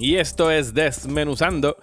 y 0.00 0.16
esto 0.16 0.50
es 0.50 0.72
Desmenuzando. 0.72 1.76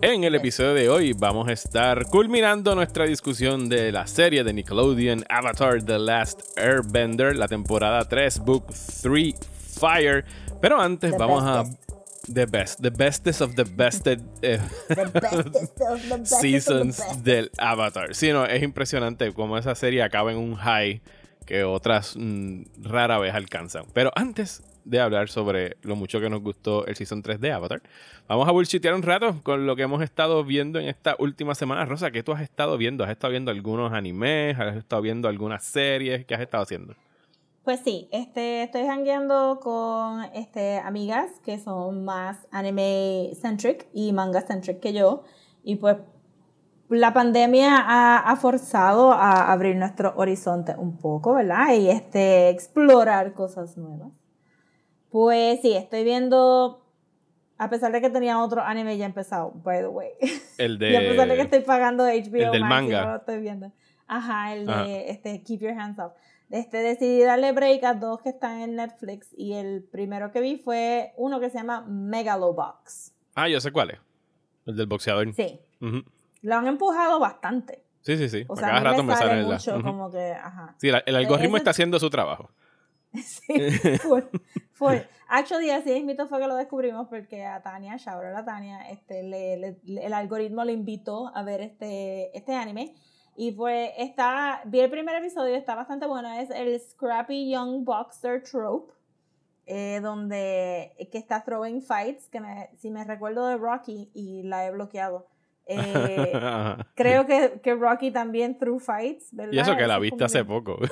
En 0.00 0.24
el 0.24 0.34
episodio 0.34 0.72
de 0.72 0.88
hoy 0.88 1.12
vamos 1.12 1.48
a 1.48 1.52
estar 1.52 2.06
culminando 2.06 2.74
nuestra 2.74 3.04
discusión 3.04 3.68
de 3.68 3.92
la 3.92 4.06
serie 4.06 4.42
de 4.42 4.54
Nickelodeon 4.54 5.24
Avatar 5.28 5.82
The 5.82 5.98
Last 5.98 6.56
Airbender, 6.56 7.36
la 7.36 7.46
temporada 7.46 8.08
3, 8.08 8.38
Book 8.38 8.72
3 9.02 9.34
Fire. 9.78 10.24
Pero 10.62 10.80
antes 10.80 11.14
vamos 11.18 11.44
a... 11.44 11.64
The 12.32 12.46
best, 12.46 12.80
the 12.80 12.90
bestest 12.90 13.40
of 13.40 13.54
the 13.54 13.64
bested 13.64 14.20
eh, 14.42 14.60
seasons 16.24 17.22
del 17.22 17.50
Avatar. 17.56 18.14
Sí, 18.14 18.32
no, 18.32 18.44
es 18.44 18.62
impresionante 18.62 19.32
cómo 19.32 19.56
esa 19.56 19.74
serie 19.74 20.02
acaba 20.02 20.32
en 20.32 20.38
un 20.38 20.54
high 20.56 21.00
que 21.46 21.64
otras 21.64 22.14
mm, 22.16 22.82
rara 22.82 23.18
vez 23.18 23.34
alcanzan. 23.34 23.86
Pero 23.94 24.12
antes 24.14 24.62
de 24.88 25.00
hablar 25.00 25.28
sobre 25.28 25.76
lo 25.82 25.96
mucho 25.96 26.20
que 26.20 26.30
nos 26.30 26.40
gustó 26.40 26.86
el 26.86 26.96
Season 26.96 27.22
3 27.22 27.40
de 27.40 27.52
Avatar, 27.52 27.82
vamos 28.26 28.48
a 28.48 28.52
bullshitear 28.52 28.94
un 28.94 29.02
rato 29.02 29.40
con 29.42 29.66
lo 29.66 29.76
que 29.76 29.82
hemos 29.82 30.02
estado 30.02 30.44
viendo 30.44 30.78
en 30.78 30.88
esta 30.88 31.14
última 31.18 31.54
semana. 31.54 31.84
Rosa, 31.84 32.10
¿qué 32.10 32.22
tú 32.22 32.32
has 32.32 32.40
estado 32.40 32.78
viendo? 32.78 33.04
¿Has 33.04 33.10
estado 33.10 33.30
viendo 33.32 33.50
algunos 33.50 33.92
animes? 33.92 34.58
¿Has 34.58 34.76
estado 34.76 35.02
viendo 35.02 35.28
algunas 35.28 35.62
series? 35.62 36.24
¿Qué 36.24 36.34
has 36.34 36.40
estado 36.40 36.62
haciendo? 36.62 36.94
Pues 37.64 37.80
sí, 37.80 38.08
este, 38.12 38.62
estoy 38.62 38.86
hangueando 38.86 39.60
con 39.60 40.24
este, 40.34 40.78
amigas 40.78 41.30
que 41.44 41.58
son 41.58 42.06
más 42.06 42.46
anime 42.50 43.32
centric 43.38 43.88
y 43.92 44.12
manga 44.12 44.40
centric 44.40 44.80
que 44.80 44.94
yo. 44.94 45.22
Y 45.62 45.76
pues 45.76 45.98
la 46.88 47.12
pandemia 47.12 47.76
ha, 47.76 48.18
ha, 48.20 48.36
forzado 48.36 49.12
a 49.12 49.52
abrir 49.52 49.76
nuestro 49.76 50.14
horizonte 50.16 50.74
un 50.78 50.96
poco, 50.96 51.34
¿verdad? 51.34 51.74
Y 51.74 51.90
este, 51.90 52.48
explorar 52.48 53.34
cosas 53.34 53.76
nuevas. 53.76 54.17
Pues 55.10 55.60
sí, 55.62 55.72
estoy 55.74 56.04
viendo, 56.04 56.84
a 57.56 57.70
pesar 57.70 57.92
de 57.92 58.00
que 58.00 58.10
tenía 58.10 58.42
otro 58.42 58.62
anime 58.62 58.96
ya 58.98 59.06
empezado, 59.06 59.52
by 59.54 59.78
the 59.80 59.86
way. 59.88 60.10
El 60.58 60.78
de... 60.78 60.90
y 60.92 60.96
a 60.96 61.00
pesar 61.00 61.28
de 61.28 61.34
que 61.36 61.42
estoy 61.42 61.60
pagando 61.60 62.04
HBO 62.04 62.10
el 62.12 62.50
del 62.52 62.60
Max, 62.62 62.70
manga. 62.70 63.02
yo 63.04 63.10
lo 63.10 63.16
estoy 63.16 63.38
viendo. 63.40 63.72
Ajá, 64.06 64.54
el 64.54 64.66
de 64.66 64.72
Ajá. 64.72 64.86
este, 64.88 65.42
Keep 65.42 65.60
Your 65.60 65.72
Hands 65.72 65.98
Off. 65.98 66.12
Este, 66.50 66.78
decidí 66.78 67.22
darle 67.22 67.52
break 67.52 67.84
a 67.84 67.92
dos 67.94 68.22
que 68.22 68.30
están 68.30 68.60
en 68.60 68.74
Netflix 68.76 69.28
y 69.36 69.52
el 69.52 69.82
primero 69.82 70.30
que 70.32 70.40
vi 70.40 70.56
fue 70.56 71.12
uno 71.18 71.40
que 71.40 71.50
se 71.50 71.58
llama 71.58 71.82
Megalobox. 71.86 73.12
Ah, 73.34 73.48
yo 73.48 73.60
sé 73.60 73.70
cuál 73.70 73.90
es. 73.90 73.98
El 74.66 74.76
del 74.76 74.86
boxeador. 74.86 75.32
Sí, 75.34 75.60
Ujú. 75.80 76.02
lo 76.42 76.54
han 76.56 76.66
empujado 76.66 77.18
bastante. 77.20 77.82
Sí, 78.00 78.16
sí, 78.16 78.28
sí. 78.30 78.44
O 78.48 78.56
sea, 78.56 78.68
cada 78.68 78.80
rato 78.80 79.02
me 79.02 79.14
sale 79.14 79.30
sale 79.30 79.42
la- 79.42 79.48
mucho 79.54 79.82
como 79.82 80.10
que, 80.10 80.32
ajá. 80.32 80.74
Sí, 80.78 80.90
la- 80.90 81.02
el 81.04 81.16
algoritmo 81.16 81.56
ese- 81.56 81.62
está 81.62 81.70
haciendo 81.72 81.98
su 81.98 82.08
trabajo. 82.10 82.50
Sí, 83.12 83.70
full, 84.02 84.22
full. 84.78 84.94
Actually, 85.28 85.70
así 85.70 85.90
mismito 85.92 86.26
fue 86.28 86.38
que 86.40 86.46
lo 86.46 86.54
descubrimos 86.56 87.08
porque 87.08 87.44
a 87.44 87.62
Tania, 87.62 87.94
out 88.06 88.24
a 88.36 88.44
Tania, 88.44 88.88
este, 88.90 89.22
le- 89.22 89.76
el 89.84 90.12
algoritmo 90.14 90.64
le 90.64 90.72
invitó 90.72 91.30
a 91.34 91.42
ver 91.42 91.60
este, 91.60 92.36
este 92.36 92.54
anime. 92.54 92.94
Y 93.36 93.52
pues 93.52 93.90
está, 93.98 94.62
vi 94.64 94.80
el 94.80 94.90
primer 94.90 95.14
episodio, 95.16 95.54
está 95.54 95.74
bastante 95.76 96.06
bueno, 96.06 96.32
es 96.40 96.50
el 96.50 96.80
Scrappy 96.80 97.50
Young 97.50 97.84
Boxer 97.84 98.42
Trope, 98.42 98.92
eh, 99.66 100.00
donde, 100.02 100.96
que 101.12 101.18
está 101.18 101.44
throwing 101.44 101.82
fights, 101.82 102.28
que 102.28 102.40
me- 102.40 102.70
si 102.78 102.90
me 102.90 103.04
recuerdo 103.04 103.46
de 103.46 103.56
Rocky 103.56 104.10
y 104.14 104.42
la 104.42 104.66
he 104.66 104.70
bloqueado. 104.72 105.26
Eh, 105.70 106.32
creo 106.94 107.26
que, 107.26 107.60
que 107.62 107.74
Rocky 107.74 108.10
también 108.10 108.56
threw 108.56 108.78
fights, 108.78 109.28
¿verdad? 109.32 109.52
Y 109.52 109.58
eso 109.58 109.76
que 109.76 109.86
la 109.86 109.98
viste 109.98 110.24
hace 110.24 110.44
poco. 110.44 110.78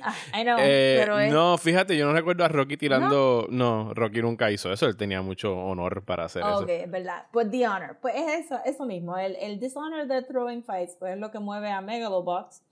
Ah, 0.00 0.14
I 0.40 0.42
know, 0.42 0.56
Eh, 0.60 0.96
pero 1.00 1.18
es... 1.18 1.32
No, 1.32 1.56
fíjate, 1.58 1.96
yo 1.96 2.06
no 2.06 2.12
recuerdo 2.12 2.44
a 2.44 2.48
Rocky 2.48 2.76
tirando. 2.76 3.46
No, 3.50 3.92
Rocky 3.94 4.22
nunca 4.22 4.50
hizo 4.50 4.72
eso. 4.72 4.86
Él 4.86 4.96
tenía 4.96 5.22
mucho 5.22 5.56
honor 5.56 6.04
para 6.04 6.24
hacer 6.24 6.42
eso. 6.42 6.58
Ok, 6.60 6.68
es 6.68 6.90
verdad. 6.90 7.26
Pues 7.32 7.50
The 7.50 7.68
Honor. 7.68 7.98
Pues 8.00 8.14
es 8.16 8.44
eso, 8.46 8.60
eso 8.64 8.86
mismo. 8.86 9.16
El, 9.16 9.36
el 9.36 9.58
Dishonor 9.60 10.06
de 10.06 10.22
Throwing 10.22 10.62
Fights, 10.64 10.96
pues 10.98 11.14
es 11.14 11.18
lo 11.18 11.30
que 11.30 11.38
mueve 11.38 11.70
a 11.70 11.80
Megalobox. 11.80 12.62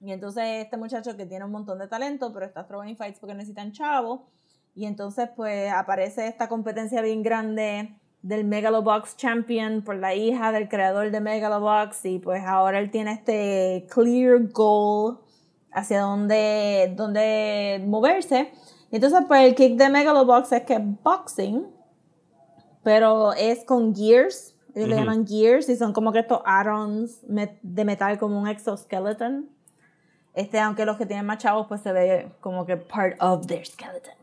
Y 0.00 0.12
entonces 0.12 0.64
este 0.64 0.76
muchacho 0.76 1.16
que 1.16 1.26
tiene 1.26 1.44
un 1.44 1.52
montón 1.52 1.78
de 1.78 1.86
talento, 1.86 2.32
pero 2.32 2.46
está 2.46 2.66
throwing 2.66 2.96
fights 2.96 3.18
porque 3.20 3.34
necesitan 3.34 3.72
chavo. 3.72 4.28
Y 4.74 4.86
entonces 4.86 5.28
pues 5.36 5.70
aparece 5.70 6.26
esta 6.26 6.48
competencia 6.48 7.00
bien 7.02 7.22
grande 7.22 7.94
del 8.22 8.44
Megalobox 8.44 9.16
Champion 9.16 9.82
por 9.82 9.96
la 9.96 10.14
hija 10.14 10.52
del 10.52 10.68
creador 10.68 11.10
de 11.10 11.20
Megalobox. 11.20 12.04
Y 12.06 12.18
pues 12.18 12.42
ahora 12.46 12.78
él 12.78 12.90
tiene 12.90 13.12
este 13.12 13.86
clear 13.90 14.38
goal 14.52 15.18
hacia 15.72 16.00
dónde, 16.02 16.92
dónde 16.96 17.82
moverse. 17.86 18.52
Y 18.90 18.96
entonces 18.96 19.20
pues 19.26 19.42
el 19.44 19.54
kick 19.54 19.76
de 19.76 19.88
Megalobox 19.88 20.52
es 20.52 20.62
que 20.62 20.74
es 20.74 21.02
boxing 21.02 21.66
pero 22.84 23.32
es 23.34 23.64
con 23.64 23.94
gears. 23.94 24.56
Ellos 24.74 24.88
le 24.88 24.94
Ujú. 24.96 25.04
llaman 25.04 25.26
gears 25.26 25.68
y 25.68 25.76
son 25.76 25.92
como 25.92 26.12
que 26.12 26.20
estos 26.20 26.40
met- 27.28 27.58
de 27.62 27.84
metal 27.84 28.18
como 28.18 28.40
un 28.40 28.48
exoskeleton. 28.48 29.48
Este, 30.34 30.58
aunque 30.58 30.84
los 30.86 30.96
que 30.96 31.06
tienen 31.06 31.26
más 31.26 31.38
chavos 31.38 31.66
pues 31.68 31.80
se 31.82 31.92
ve 31.92 32.32
como 32.40 32.64
que 32.66 32.76
part 32.76 33.22
of 33.22 33.46
their 33.46 33.64
skeleton. 33.66 34.14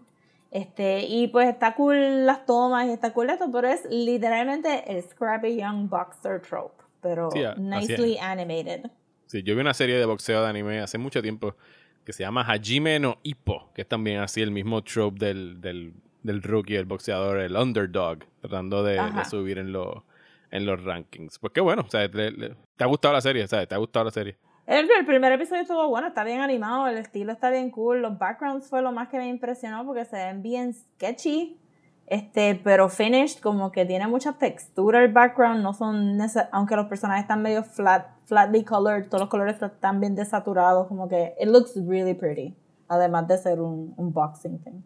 Este, 0.52 1.06
y 1.06 1.28
pues 1.28 1.48
está 1.48 1.76
cool 1.76 2.26
las 2.26 2.46
tomas 2.46 2.88
y 2.88 2.92
está 2.92 3.14
cool 3.14 3.30
esto, 3.30 3.52
pero 3.52 3.68
es 3.68 3.86
literalmente 3.90 4.84
el 4.92 5.04
Scrappy 5.04 5.56
Young 5.58 5.88
Boxer 5.90 6.42
trope, 6.42 6.84
pero 7.02 7.30
Sí, 7.32 7.42
nicely 7.58 8.18
animated. 8.18 8.90
Sí, 9.28 9.44
yo 9.44 9.54
vi 9.54 9.62
una 9.62 9.76
serie 9.76 9.98
de 9.98 10.06
boxeo 10.06 10.42
de 10.42 10.50
anime 10.50 10.80
hace 10.80 10.98
mucho 10.98 11.22
tiempo 11.22 11.56
que 12.04 12.14
se 12.14 12.24
llama 12.24 12.42
Hajime 12.42 13.00
no 13.00 13.20
Ippo, 13.22 13.70
que 13.76 13.84
es 13.84 13.88
también 13.88 14.22
así 14.22 14.42
el 14.42 14.50
mismo 14.50 14.84
trope 14.84 15.24
del, 15.24 15.62
del, 15.62 15.94
del 16.24 16.42
rookie, 16.42 16.76
el 16.78 16.86
boxeador, 16.86 17.40
el 17.40 17.56
underdog, 17.56 18.20
tratando 18.42 18.84
de, 18.84 18.94
de 18.96 19.26
subir 19.26 19.60
en, 19.60 19.72
los 19.72 20.02
en 20.50 20.66
los 20.66 20.84
rankings. 20.84 21.38
Pues 21.38 21.54
qué 21.54 21.62
bueno, 21.62 21.84
o 21.88 21.90
sea, 21.92 22.08
le- 22.08 22.56
¿te 22.76 22.84
ha 22.84 22.88
gustado 22.88 23.14
la 23.14 23.22
serie? 23.22 23.48
¿sabes? 23.48 23.68
¿Te 23.68 23.76
ha 23.76 23.78
gustado 23.78 24.06
la 24.06 24.12
serie? 24.12 24.36
El, 24.70 24.88
el 25.00 25.04
primer 25.04 25.32
episodio 25.32 25.64
estuvo 25.64 25.88
bueno, 25.88 26.10
está 26.10 26.24
bien 26.24 26.42
animado, 26.42 26.88
el 26.88 27.00
estilo 27.00 27.32
está 27.32 27.50
bien 27.50 27.72
cool, 27.72 28.04
los 28.04 28.20
backgrounds 28.20 28.70
fue 28.70 28.84
lo 28.84 28.92
más 28.92 29.08
que 29.10 29.18
me 29.18 29.28
impresionó 29.28 29.84
porque 29.84 30.06
se 30.06 30.16
ven 30.16 30.44
bien 30.44 30.76
sketchy, 30.76 31.60
este, 32.06 32.54
pero 32.64 32.88
finished, 32.88 33.40
como 33.42 33.72
que 33.72 33.84
tiene 33.88 34.06
mucha 34.08 34.34
textura 34.34 35.04
el 35.04 35.12
background, 35.12 35.64
no 35.64 35.74
son 35.74 36.20
aunque 36.52 36.76
los 36.76 36.86
personajes 36.86 37.24
están 37.24 37.42
medio 37.42 37.64
flat, 37.64 38.10
flatly 38.26 38.64
colored, 38.64 39.08
todos 39.08 39.22
los 39.22 39.30
colores 39.32 39.60
están 39.60 40.00
bien 40.00 40.14
desaturados, 40.14 40.88
como 40.88 41.10
que 41.10 41.34
it 41.42 41.48
looks 41.48 41.74
really 41.88 42.14
pretty, 42.14 42.56
además 42.88 43.28
de 43.28 43.40
ser 43.40 43.60
un, 43.62 43.96
un 43.98 44.14
boxing 44.14 44.60
thing. 44.60 44.84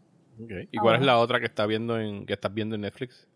¿Y 0.72 0.78
cuál 0.78 0.96
es 0.96 1.02
Ah. 1.02 1.06
la 1.08 1.18
otra 1.18 1.42
que, 1.42 1.46
está 1.48 1.66
viendo 1.66 2.00
en, 2.00 2.26
que 2.26 2.32
estás 2.32 2.54
viendo 2.54 2.76
en 2.76 2.82
Netflix? 2.84 3.28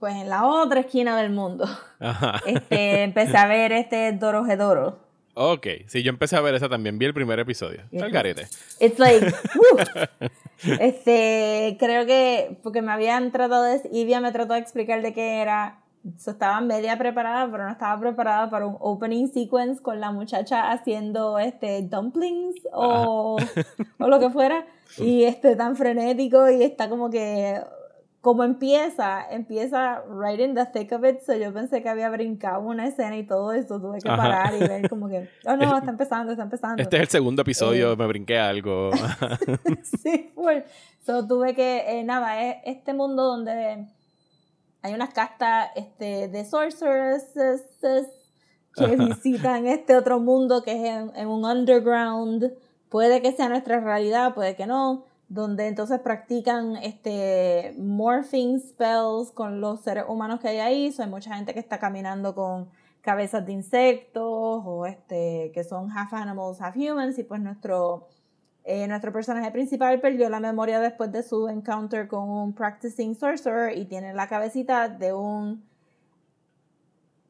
Pues 0.00 0.16
en 0.16 0.28
la 0.28 0.44
otra 0.44 0.80
esquina 0.80 1.16
del 1.16 1.30
mundo, 1.30 1.66
Ajá. 2.00 2.40
este, 2.46 3.04
empecé 3.04 3.36
a 3.36 3.46
ver 3.46 3.70
este 3.70 4.10
Dorohedoro. 4.12 5.06
Ok, 5.40 5.68
sí, 5.86 6.02
yo 6.02 6.10
empecé 6.10 6.34
a 6.34 6.40
ver 6.40 6.56
esa 6.56 6.68
también, 6.68 6.98
vi 6.98 7.06
el 7.06 7.14
primer 7.14 7.38
episodio. 7.38 7.82
Está 7.92 8.06
el 8.06 8.12
garete. 8.12 8.48
It's 8.80 8.98
like, 8.98 9.24
woo. 9.54 9.78
este, 10.80 11.76
creo 11.78 12.06
que, 12.06 12.58
porque 12.64 12.82
me 12.82 12.90
habían 12.90 13.30
tratado 13.30 13.62
de, 13.62 13.80
Ivia 13.92 14.20
me 14.20 14.32
trató 14.32 14.54
de 14.54 14.58
explicar 14.58 15.00
de 15.00 15.12
qué 15.12 15.40
era, 15.40 15.78
so, 16.16 16.32
estaba 16.32 16.60
media 16.60 16.98
preparada, 16.98 17.48
pero 17.52 17.66
no 17.66 17.70
estaba 17.70 18.00
preparada 18.00 18.50
para 18.50 18.66
un 18.66 18.78
opening 18.80 19.28
sequence 19.28 19.80
con 19.80 20.00
la 20.00 20.10
muchacha 20.10 20.72
haciendo, 20.72 21.38
este, 21.38 21.82
dumplings 21.82 22.56
o, 22.72 23.36
o 24.00 24.08
lo 24.08 24.18
que 24.18 24.30
fuera, 24.30 24.66
y 24.98 25.22
este, 25.22 25.54
tan 25.54 25.76
frenético 25.76 26.50
y 26.50 26.64
está 26.64 26.88
como 26.88 27.10
que, 27.10 27.60
como 28.28 28.44
empieza, 28.44 29.26
empieza 29.30 30.02
right 30.06 30.38
in 30.38 30.54
the 30.54 30.66
thick 30.66 30.92
of 30.92 31.02
it, 31.02 31.20
so 31.24 31.34
yo 31.34 31.50
pensé 31.50 31.82
que 31.82 31.88
había 31.88 32.10
brincado 32.10 32.60
una 32.60 32.86
escena 32.86 33.16
y 33.16 33.22
todo 33.24 33.52
eso, 33.52 33.80
tuve 33.80 34.00
que 34.02 34.08
Ajá. 34.10 34.16
parar 34.22 34.54
y 34.54 34.58
ver 34.58 34.86
como 34.90 35.08
que, 35.08 35.30
oh 35.46 35.56
no, 35.56 35.78
está 35.78 35.90
empezando, 35.90 36.32
está 36.32 36.44
empezando. 36.44 36.82
Este 36.82 36.96
es 36.96 37.02
el 37.04 37.08
segundo 37.08 37.40
episodio, 37.40 37.92
Eh. 37.92 37.96
me 37.96 38.06
brinqué 38.06 38.38
algo. 38.38 38.90
sí, 40.02 40.30
full. 40.34 40.58
So, 41.06 41.26
tuve 41.26 41.54
que, 41.54 41.84
eh, 42.00 42.04
nada, 42.04 42.42
es 42.42 42.56
este 42.66 42.92
mundo 42.92 43.22
donde 43.24 43.86
hay 44.82 44.92
unas 44.92 45.14
castas 45.14 45.70
este, 45.74 46.28
de 46.28 46.44
sorceresses 46.44 47.62
que 48.76 48.94
visitan 48.94 49.66
este 49.66 49.96
otro 49.96 50.20
mundo 50.20 50.62
que 50.62 50.72
es 50.72 50.84
en, 50.84 51.16
en 51.16 51.28
un 51.28 51.46
underground. 51.46 52.52
Puede 52.90 53.22
que 53.22 53.32
sea 53.32 53.48
nuestra 53.48 53.80
realidad, 53.80 54.34
puede 54.34 54.54
que 54.54 54.66
no, 54.66 55.04
donde 55.28 55.66
entonces 55.66 56.00
practican 56.00 56.76
este 56.76 57.74
morphing 57.76 58.60
spells 58.60 59.30
con 59.30 59.60
los 59.60 59.82
seres 59.82 60.04
humanos 60.08 60.40
que 60.40 60.48
hay 60.48 60.58
ahí. 60.58 60.92
So, 60.92 61.02
hay 61.02 61.10
mucha 61.10 61.34
gente 61.34 61.52
que 61.52 61.60
está 61.60 61.78
caminando 61.78 62.34
con 62.34 62.68
cabezas 63.02 63.44
de 63.46 63.52
insectos 63.52 64.62
o 64.64 64.86
este 64.86 65.50
que 65.52 65.64
son 65.64 65.90
half 65.90 66.12
animals, 66.14 66.60
half 66.60 66.76
humans 66.76 67.18
y 67.18 67.24
pues 67.24 67.40
nuestro 67.40 68.08
eh, 68.64 68.86
nuestro 68.88 69.12
personaje 69.12 69.50
principal 69.50 70.00
perdió 70.00 70.28
la 70.28 70.40
memoria 70.40 70.80
después 70.80 71.12
de 71.12 71.22
su 71.22 71.48
encounter 71.48 72.08
con 72.08 72.28
un 72.28 72.52
practicing 72.54 73.14
sorcerer 73.14 73.76
y 73.76 73.84
tiene 73.84 74.12
la 74.14 74.28
cabecita 74.28 74.88
de 74.88 75.12
un 75.12 75.64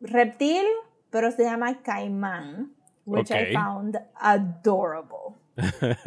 reptil, 0.00 0.64
pero 1.10 1.30
se 1.30 1.44
llama 1.44 1.80
caimán, 1.82 2.72
which 3.06 3.30
I 3.30 3.52
found 3.52 4.00
adorable. 4.16 5.36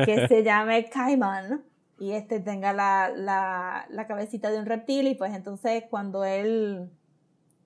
que 0.06 0.28
se 0.28 0.44
llame 0.44 0.90
caimán 0.90 1.62
y 2.02 2.14
este 2.14 2.40
tenga 2.40 2.74
la, 2.74 3.12
la, 3.16 3.86
la 3.90 4.08
cabecita 4.08 4.50
de 4.50 4.58
un 4.60 4.66
reptil 4.66 5.08
y 5.08 5.16
pues 5.16 5.34
entonces 5.36 5.84
cuando 5.90 6.24
él 6.26 6.90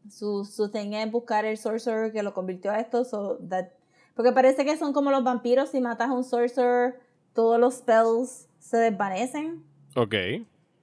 su, 0.10 0.44
su 0.46 0.70
thing 0.70 0.92
es 0.94 1.10
buscar 1.12 1.46
el 1.46 1.58
sorcerer 1.58 2.12
que 2.12 2.22
lo 2.22 2.34
convirtió 2.34 2.72
a 2.72 2.80
esto 2.80 3.06
so 3.06 3.38
that- 3.50 3.70
porque 4.14 4.32
parece 4.32 4.66
que 4.66 4.78
son 4.78 4.94
como 4.94 5.10
los 5.12 5.24
vampiros 5.24 5.70
si 5.70 5.80
matas 5.82 6.10
a 6.10 6.14
un 6.14 6.24
sorcerer 6.24 7.00
todos 7.34 7.60
los 7.60 7.76
spells 7.76 8.48
se 8.60 8.78
desvanecen 8.78 9.64
Ok. 9.96 10.16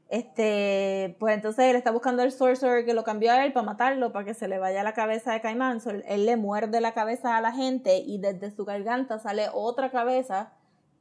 este, 0.08 1.16
pues 1.20 1.34
entonces 1.34 1.64
él 1.66 1.76
está 1.76 1.90
buscando 1.90 2.22
el 2.22 2.32
sorcerer 2.32 2.84
que 2.84 2.94
lo 2.94 3.04
cambió 3.04 3.32
a 3.32 3.44
él 3.44 3.52
para 3.52 3.64
matarlo, 3.66 4.12
para 4.12 4.24
que 4.26 4.34
se 4.34 4.48
le 4.48 4.58
vaya 4.58 4.82
la 4.82 4.92
cabeza 4.92 5.32
de 5.32 5.40
Caimán. 5.40 5.80
So, 5.80 5.90
él, 5.90 6.04
él 6.06 6.26
le 6.26 6.36
muerde 6.36 6.80
la 6.80 6.92
cabeza 6.92 7.36
a 7.36 7.40
la 7.40 7.52
gente 7.52 7.98
y 7.98 8.18
desde 8.18 8.50
su 8.50 8.64
garganta 8.64 9.18
sale 9.18 9.46
otra 9.54 9.90
cabeza 9.90 10.52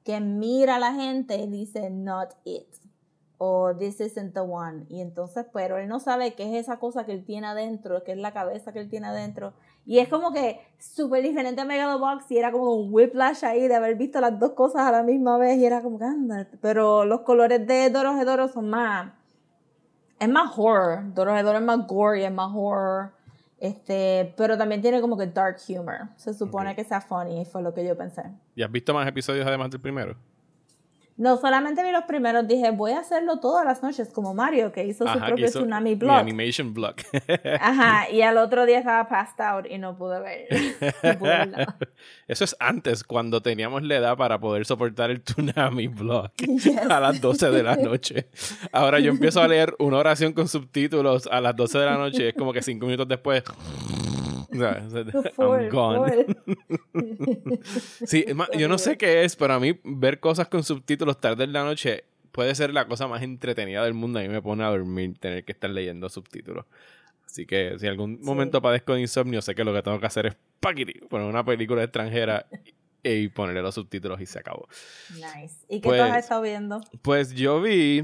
que 0.03 0.19
mira 0.19 0.75
a 0.75 0.79
la 0.79 0.93
gente 0.93 1.37
y 1.37 1.47
dice 1.47 1.89
not 1.89 2.33
it 2.43 2.81
o 3.43 3.73
this 3.75 3.99
isn't 3.99 4.35
the 4.35 4.41
one. 4.41 4.85
Y 4.87 5.01
entonces, 5.01 5.47
pero 5.51 5.79
él 5.79 5.87
no 5.87 5.99
sabe 5.99 6.35
qué 6.35 6.43
es 6.43 6.63
esa 6.63 6.77
cosa 6.77 7.07
que 7.07 7.11
él 7.11 7.25
tiene 7.25 7.47
adentro, 7.47 8.03
que 8.03 8.11
es 8.11 8.19
la 8.19 8.33
cabeza 8.33 8.71
que 8.71 8.79
él 8.79 8.87
tiene 8.87 9.07
adentro. 9.07 9.53
Y 9.83 9.97
es 9.97 10.09
como 10.09 10.31
que 10.31 10.61
súper 10.77 11.23
diferente 11.23 11.59
a 11.59 11.65
Megalobox 11.65 12.29
y 12.29 12.37
era 12.37 12.51
como 12.51 12.75
un 12.75 12.93
whiplash 12.93 13.43
ahí 13.43 13.67
de 13.67 13.73
haber 13.73 13.95
visto 13.95 14.21
las 14.21 14.37
dos 14.37 14.51
cosas 14.51 14.83
a 14.83 14.91
la 14.91 15.01
misma 15.01 15.39
vez 15.39 15.57
y 15.57 15.65
era 15.65 15.81
como 15.81 15.97
que 15.97 16.05
anda. 16.05 16.47
Pero 16.61 17.03
los 17.03 17.21
colores 17.21 17.65
de 17.65 17.89
Dorohedoro 17.89 18.47
son 18.47 18.69
más. 18.69 19.11
Es 20.19 20.29
más 20.29 20.51
horror. 20.55 21.11
Dorohedoro 21.15 21.57
es 21.57 21.63
más 21.63 21.87
gory, 21.87 22.23
es 22.25 22.31
más 22.31 22.51
horror. 22.53 23.11
Este, 23.61 24.33
pero 24.35 24.57
también 24.57 24.81
tiene 24.81 24.99
como 25.01 25.15
que 25.15 25.27
dark 25.27 25.57
humor. 25.69 26.09
Se 26.15 26.33
supone 26.33 26.75
que 26.75 26.83
sea 26.83 26.99
funny, 26.99 27.45
fue 27.45 27.61
lo 27.61 27.71
que 27.75 27.85
yo 27.85 27.95
pensé. 27.95 28.23
¿Y 28.55 28.63
has 28.63 28.71
visto 28.71 28.91
más 28.91 29.07
episodios 29.07 29.45
además 29.45 29.69
del 29.69 29.79
primero? 29.79 30.15
No 31.21 31.37
solamente 31.37 31.83
vi 31.83 31.91
los 31.91 32.05
primeros, 32.05 32.47
dije, 32.47 32.71
voy 32.71 32.93
a 32.93 32.99
hacerlo 33.01 33.39
todas 33.39 33.63
las 33.63 33.83
noches, 33.83 34.09
como 34.11 34.33
Mario, 34.33 34.71
que 34.71 34.83
hizo 34.85 35.03
su 35.05 35.09
Ajá, 35.11 35.27
propio 35.27 35.45
hizo 35.45 35.59
Tsunami 35.59 35.91
mi 35.91 35.95
Blog. 35.95 36.17
animation 36.17 36.73
blog. 36.73 36.95
Ajá, 37.61 38.09
y 38.09 38.23
al 38.23 38.39
otro 38.39 38.65
día 38.65 38.79
estaba 38.79 39.07
passed 39.07 39.39
out 39.39 39.67
y 39.69 39.77
no 39.77 39.95
pude 39.95 40.19
ver. 40.19 40.47
no 41.03 41.19
pude 41.19 41.29
ver 41.29 41.47
nada. 41.49 41.77
Eso 42.27 42.43
es 42.43 42.55
antes, 42.59 43.03
cuando 43.03 43.39
teníamos 43.39 43.83
la 43.83 43.97
edad 43.97 44.17
para 44.17 44.39
poder 44.39 44.65
soportar 44.65 45.11
el 45.11 45.21
Tsunami 45.21 45.87
blog 45.89 46.31
Yes. 46.37 46.75
a 46.89 46.99
las 46.99 47.21
12 47.21 47.51
de 47.51 47.61
la 47.61 47.75
noche. 47.75 48.27
Ahora 48.71 48.99
yo 48.99 49.11
empiezo 49.11 49.43
a 49.43 49.47
leer 49.47 49.75
una 49.77 49.97
oración 49.97 50.33
con 50.33 50.47
subtítulos 50.47 51.27
a 51.31 51.39
las 51.39 51.55
12 51.55 51.77
de 51.77 51.85
la 51.85 51.97
noche 51.97 52.23
y 52.23 52.27
es 52.29 52.33
como 52.33 52.51
que 52.51 52.63
cinco 52.63 52.87
minutos 52.87 53.07
después. 53.07 53.43
I'm 55.37 55.69
gone. 55.69 56.35
Sí, 58.05 58.25
yo 58.57 58.67
no 58.67 58.77
sé 58.77 58.97
qué 58.97 59.23
es, 59.23 59.35
pero 59.35 59.53
a 59.53 59.59
mí 59.59 59.79
ver 59.83 60.19
cosas 60.19 60.47
con 60.47 60.63
subtítulos 60.63 61.19
tarde 61.19 61.43
en 61.43 61.53
la 61.53 61.63
noche 61.63 62.03
puede 62.31 62.53
ser 62.55 62.73
la 62.73 62.87
cosa 62.87 63.07
más 63.07 63.21
entretenida 63.21 63.83
del 63.83 63.93
mundo. 63.93 64.19
A 64.19 64.21
mí 64.23 64.29
me 64.29 64.41
pone 64.41 64.63
a 64.63 64.67
dormir 64.69 65.17
tener 65.19 65.43
que 65.43 65.51
estar 65.51 65.69
leyendo 65.69 66.09
subtítulos. 66.09 66.65
Así 67.25 67.45
que 67.45 67.77
si 67.79 67.87
algún 67.87 68.19
momento 68.21 68.61
padezco 68.61 68.93
de 68.93 69.01
insomnio, 69.01 69.41
sé 69.41 69.55
que 69.55 69.63
lo 69.63 69.73
que 69.73 69.81
tengo 69.81 69.99
que 69.99 70.05
hacer 70.05 70.25
es 70.27 70.35
paquiti, 70.59 70.93
poner 71.07 71.27
una 71.27 71.45
película 71.45 71.83
extranjera 71.83 72.45
y, 73.03 73.09
y 73.09 73.27
ponerle 73.29 73.61
los 73.61 73.73
subtítulos 73.75 74.19
y 74.19 74.25
se 74.25 74.39
acabó. 74.39 74.67
Nice. 75.15 75.55
¿Y 75.69 75.79
qué 75.79 75.87
Pues- 75.89 76.01
tú 76.01 76.07
has 76.11 76.17
estado 76.17 76.41
viendo? 76.41 76.81
Pues 77.01 77.33
yo 77.33 77.61
vi, 77.61 78.03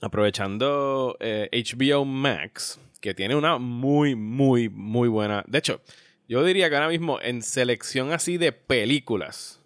aprovechando 0.00 1.16
eh, 1.20 1.48
HBO 1.52 2.04
Max, 2.04 2.78
que 3.04 3.12
tiene 3.12 3.36
una 3.36 3.58
muy, 3.58 4.14
muy, 4.14 4.70
muy 4.70 5.08
buena. 5.08 5.44
De 5.46 5.58
hecho, 5.58 5.82
yo 6.26 6.42
diría 6.42 6.70
que 6.70 6.76
ahora 6.76 6.88
mismo 6.88 7.20
en 7.20 7.42
selección 7.42 8.12
así 8.12 8.38
de 8.38 8.50
películas, 8.50 9.60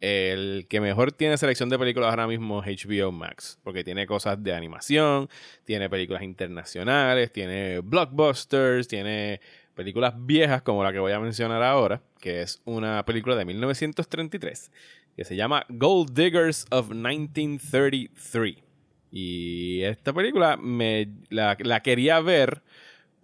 el 0.00 0.68
que 0.70 0.80
mejor 0.80 1.10
tiene 1.10 1.36
selección 1.36 1.68
de 1.68 1.80
películas 1.80 2.10
ahora 2.10 2.28
mismo 2.28 2.62
es 2.62 2.86
HBO 2.86 3.10
Max, 3.10 3.58
porque 3.64 3.82
tiene 3.82 4.06
cosas 4.06 4.40
de 4.40 4.54
animación, 4.54 5.28
tiene 5.64 5.90
películas 5.90 6.22
internacionales, 6.22 7.32
tiene 7.32 7.80
blockbusters, 7.80 8.86
tiene 8.86 9.40
películas 9.74 10.14
viejas 10.16 10.62
como 10.62 10.84
la 10.84 10.92
que 10.92 11.00
voy 11.00 11.10
a 11.10 11.18
mencionar 11.18 11.64
ahora, 11.64 12.00
que 12.20 12.42
es 12.42 12.62
una 12.66 13.04
película 13.04 13.34
de 13.34 13.46
1933 13.46 14.70
que 15.16 15.24
se 15.24 15.34
llama 15.34 15.66
Gold 15.70 16.12
Diggers 16.12 16.66
of 16.70 16.90
1933. 16.90 18.62
Y 19.10 19.82
esta 19.82 20.12
película 20.12 20.56
me 20.56 21.08
la, 21.30 21.56
la 21.60 21.82
quería 21.82 22.20
ver 22.20 22.62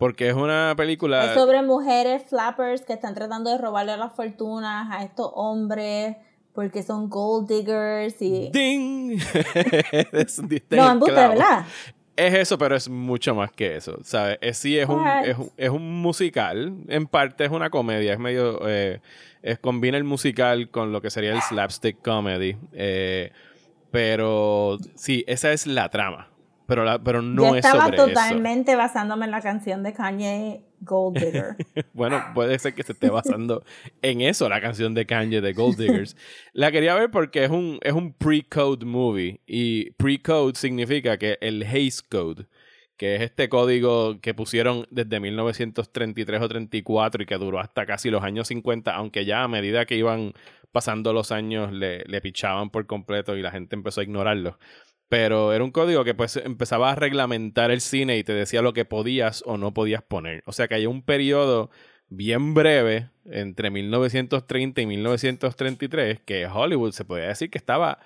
porque 0.03 0.29
es 0.29 0.35
una 0.35 0.75
película... 0.77 1.27
Es 1.27 1.35
sobre 1.39 1.63
mujeres 1.63 2.25
flappers 2.29 2.83
que 2.85 2.93
están 2.93 3.15
tratando 3.15 3.51
de 3.51 3.59
robarle 3.59 3.97
las 3.97 4.13
fortunas 4.17 4.89
a 4.91 5.05
estos 5.05 5.31
hombres 5.37 6.17
porque 6.53 6.83
son 6.83 7.09
gold 7.09 7.49
diggers 7.49 8.21
y... 8.21 8.51
¡Ding! 8.53 9.13
Es- 10.13 10.43
No, 10.71 10.91
embuste. 10.91 11.15
¿verdad? 11.15 11.65
Es 12.17 12.35
eso, 12.35 12.59
pero 12.59 12.75
es 12.75 12.89
mucho 12.89 13.37
más 13.37 13.53
que 13.53 13.77
eso, 13.77 13.97
¿sabes? 14.03 14.39
Es, 14.41 14.59
sí, 14.59 14.77
es 14.77 14.89
un, 14.89 15.07
es, 15.25 15.39
un- 15.39 15.53
es 15.57 15.71
un 15.71 16.03
musical. 16.03 16.75
En 16.89 17.07
parte 17.07 17.45
es 17.45 17.53
una 17.53 17.71
comedia. 17.71 18.13
Es 18.15 18.19
medio... 18.19 18.59
eh, 18.69 19.01
es, 19.41 19.61
combina 19.61 19.97
el 19.99 20.05
musical 20.05 20.69
con 20.71 20.91
lo 20.91 21.01
que 21.01 21.11
sería 21.11 21.31
el 21.33 21.41
slapstick 21.43 22.03
comedy. 22.03 22.57
eh, 22.73 23.31
pero 23.93 24.79
sí, 24.97 25.23
esa 25.29 25.53
es 25.53 25.69
la 25.69 25.91
trama. 25.91 26.32
Pero, 26.67 26.85
la, 26.85 27.03
pero 27.03 27.23
no 27.23 27.51
Yo 27.51 27.57
es 27.57 27.65
estaba 27.65 27.85
sobre 27.85 27.97
eso. 27.97 28.07
totalmente 28.09 28.77
basándome 28.77 29.25
en 29.27 29.31
la 29.33 29.41
canción 29.41 29.83
de 29.83 29.93
Kanye 29.93 30.65
Gold 30.81 31.19
Digger. 31.19 31.57
Bueno, 31.93 32.23
puede 32.35 32.59
ser 32.59 32.75
que 32.75 32.83
se 32.83 32.93
esté 32.93 33.11
basando 33.11 33.65
en 34.01 34.21
eso, 34.21 34.49
la 34.49 34.61
canción 34.61 34.95
de 34.95 35.07
Kanye 35.07 35.41
de 35.41 35.53
Gold 35.53 35.77
Diggers. 35.79 36.17
La 36.53 36.71
quería 36.73 36.95
ver 36.95 37.11
porque 37.11 37.45
es 37.45 37.51
un, 37.51 37.79
es 37.83 37.93
un 37.93 38.13
pre-code 38.15 38.85
movie. 38.87 39.41
Y 39.47 39.91
pre-code 39.93 40.55
significa 40.57 41.19
que 41.19 41.39
el 41.41 41.63
Hays 41.63 42.03
Code, 42.03 42.47
que 42.97 43.17
es 43.17 43.23
este 43.23 43.49
código 43.49 44.21
que 44.21 44.35
pusieron 44.35 44.87
desde 44.91 45.19
1933 45.21 46.41
o 46.41 46.49
34 46.49 47.23
y 47.23 47.27
que 47.27 47.37
duró 47.37 47.59
hasta 47.61 47.85
casi 47.87 48.11
los 48.11 48.23
años 48.23 48.49
50, 48.49 48.95
aunque 48.95 49.25
ya 49.25 49.43
a 49.43 49.49
medida 49.49 49.85
que 49.87 49.97
iban 49.97 50.33
pasando 50.73 51.13
los 51.13 51.33
años 51.33 51.73
le, 51.73 52.05
le 52.05 52.21
pichaban 52.21 52.71
por 52.71 52.87
completo 52.87 53.37
y 53.37 53.43
la 53.43 53.51
gente 53.51 53.77
empezó 53.77 54.01
a 54.01 54.05
ignorarlo. 54.05 54.59
Pero 55.13 55.53
era 55.53 55.63
un 55.63 55.73
código 55.73 56.05
que 56.05 56.15
pues 56.15 56.39
empezaba 56.39 56.91
a 56.91 56.95
reglamentar 56.95 57.71
el 57.71 57.83
cine 57.83 58.17
y 58.17 58.25
te 58.25 58.33
decía 58.33 58.63
lo 58.63 58.73
que 58.73 58.87
podías 58.87 59.43
o 59.45 59.59
no 59.59 59.75
podías 59.75 60.03
poner. 60.03 60.43
O 60.47 60.53
sea 60.53 60.69
que 60.69 60.75
hay 60.75 60.87
un 60.87 61.03
periodo 61.03 61.69
bien 62.09 62.55
breve 62.55 63.11
entre 63.27 63.71
1930 63.71 64.81
y 64.81 64.87
1933 64.87 66.21
que 66.25 66.47
Hollywood 66.47 66.93
se 66.93 67.05
podía 67.05 67.27
decir 67.27 67.51
que 67.51 67.59
estaba 67.59 67.99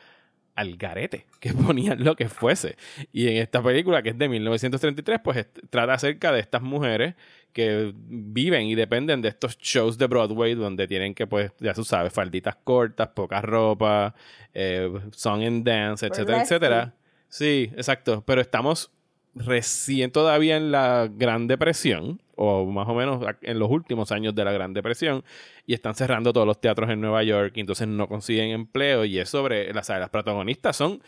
al 0.57 0.77
garete, 0.77 1.27
que 1.39 1.53
ponían 1.55 2.03
lo 2.03 2.17
que 2.17 2.29
fuese. 2.29 2.77
Y 3.13 3.29
en 3.29 3.37
esta 3.37 3.63
película, 3.63 4.03
que 4.03 4.11
es 4.11 4.19
de 4.19 4.29
1933, 4.29 5.21
pues 5.23 5.47
trata 5.71 5.95
acerca 5.95 6.33
de 6.33 6.41
estas 6.41 6.63
mujeres 6.63 7.15
que 7.53 7.93
viven 7.95 8.67
y 8.67 8.75
dependen 8.75 9.23
de 9.23 9.29
estos 9.29 9.57
shows 9.59 9.97
de 9.97 10.07
Broadway 10.07 10.55
donde 10.55 10.87
tienen 10.87 11.15
que, 11.15 11.27
pues, 11.27 11.53
ya 11.61 11.73
tú 11.73 11.85
sabes, 11.85 12.13
falditas 12.13 12.57
cortas, 12.57 13.09
poca 13.09 13.41
ropa, 13.41 14.15
eh, 14.53 14.91
song 15.13 15.43
and 15.43 15.65
dance, 15.65 16.07
etcétera, 16.07 16.43
etcétera. 16.43 16.95
Sí, 17.29 17.71
exacto. 17.77 18.23
Pero 18.27 18.41
estamos 18.41 18.91
recién 19.37 20.11
todavía 20.11 20.57
en 20.57 20.73
la 20.73 21.09
Gran 21.13 21.47
Depresión, 21.47 22.21
o 22.37 22.65
más 22.67 22.89
o 22.89 22.95
menos 22.95 23.25
en 23.43 23.59
los 23.59 23.71
últimos 23.71 24.11
años 24.13 24.35
de 24.35 24.45
la 24.45 24.53
Gran 24.53 24.73
Depresión, 24.75 25.25
y 25.67 25.75
están 25.75 25.95
cerrando 25.95 26.33
todos 26.33 26.47
los 26.47 26.61
teatros 26.61 26.91
en 26.91 27.01
Nueva 27.01 27.23
York, 27.23 27.53
y 27.57 27.61
entonces 27.61 27.87
no 27.89 28.09
consiguen 28.09 28.51
empleo, 28.51 29.05
y 29.05 29.19
es 29.19 29.29
sobre, 29.29 29.73
las, 29.75 29.89
las 29.89 30.11
protagonistas 30.11 30.77
son 30.77 31.03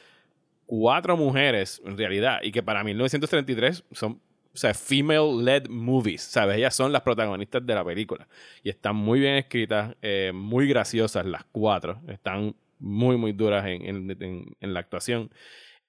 cuatro 0.67 1.17
mujeres 1.17 1.81
en 1.85 1.97
realidad, 1.97 2.41
y 2.43 2.53
que 2.53 2.63
para 2.63 2.85
1933 2.85 3.85
son, 3.93 4.21
o 4.55 4.57
sea, 4.57 4.75
female-led 4.75 5.69
movies, 5.69 6.23
¿sabes? 6.23 6.59
Ellas 6.59 6.75
son 6.75 6.93
las 6.93 7.03
protagonistas 7.03 7.65
de 7.65 7.75
la 7.75 7.85
película, 7.85 8.29
y 8.63 8.69
están 8.71 8.97
muy 8.97 9.21
bien 9.21 9.35
escritas, 9.37 9.97
eh, 10.03 10.33
muy 10.35 10.69
graciosas 10.69 11.25
las 11.27 11.45
cuatro, 11.53 12.01
están 12.09 12.55
muy, 12.79 13.17
muy 13.17 13.33
duras 13.33 13.67
en, 13.67 13.83
en- 13.87 14.23
en- 14.23 14.57
en 14.61 14.75
la 14.75 14.81
actuación. 14.81 15.31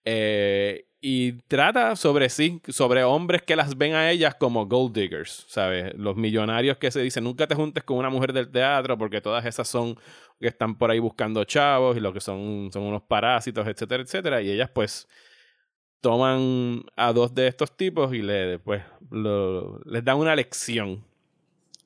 Eh, 0.05 0.85
y 1.01 1.33
trata 1.47 1.95
sobre 1.95 2.29
sí, 2.29 2.61
sobre 2.67 3.03
hombres 3.03 3.41
que 3.43 3.55
las 3.55 3.77
ven 3.77 3.93
a 3.93 4.11
ellas 4.11 4.35
como 4.35 4.65
gold 4.67 4.93
diggers, 4.95 5.45
¿sabes? 5.47 5.93
Los 5.95 6.17
millonarios 6.17 6.77
que 6.77 6.91
se 6.91 7.01
dicen, 7.01 7.23
nunca 7.23 7.47
te 7.47 7.55
juntes 7.55 7.83
con 7.83 7.97
una 7.97 8.09
mujer 8.09 8.33
del 8.33 8.51
teatro 8.51 8.97
porque 8.97 9.21
todas 9.21 9.45
esas 9.45 9.67
son 9.67 9.97
que 10.39 10.47
están 10.47 10.77
por 10.77 10.91
ahí 10.91 10.99
buscando 10.99 11.43
chavos 11.45 11.95
y 11.97 11.99
lo 12.01 12.13
que 12.13 12.19
son, 12.21 12.69
son 12.73 12.83
unos 12.83 13.03
parásitos, 13.03 13.67
etcétera, 13.67 14.03
etcétera. 14.03 14.41
Y 14.41 14.51
ellas 14.51 14.69
pues 14.73 15.07
toman 16.01 16.83
a 16.95 17.13
dos 17.13 17.33
de 17.33 17.47
estos 17.47 17.75
tipos 17.75 18.13
y 18.13 18.21
le, 18.21 18.59
pues, 18.59 18.83
les 19.85 20.03
dan 20.03 20.17
una 20.17 20.35
lección. 20.35 21.05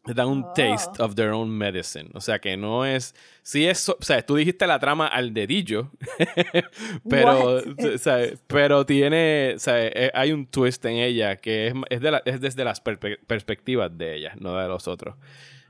Dan 0.05 0.27
un 0.27 0.43
Oh. 0.43 0.53
taste 0.53 1.01
of 1.01 1.15
their 1.15 1.29
own 1.31 1.49
medicine. 1.49 2.09
O 2.13 2.19
sea 2.19 2.37
que 2.39 2.57
no 2.57 2.83
es. 2.85 3.15
Sí 3.41 3.65
es. 3.67 3.87
O 3.87 3.95
sea, 4.01 4.21
tú 4.25 4.35
dijiste 4.35 4.67
la 4.67 4.77
trama 4.79 5.07
al 5.07 5.33
dedillo. 5.33 5.91
pero. 7.09 7.55
O 7.57 7.97
sea, 7.97 8.17
pero 8.47 8.85
tiene. 8.85 9.53
O 9.55 9.59
sea, 9.59 9.75
eh, 9.87 10.11
hay 10.13 10.31
un 10.31 10.45
twist 10.45 10.83
en 10.85 10.95
ella 10.97 11.37
que 11.37 11.67
es, 11.67 11.73
es, 11.89 12.01
de 12.01 12.11
la- 12.11 12.21
es 12.25 12.41
desde 12.41 12.63
las 12.63 12.81
perspectivas 12.81 13.97
de 13.97 14.15
ella, 14.17 14.33
no 14.39 14.57
de 14.57 14.67
los 14.67 14.87
otros. 14.87 15.15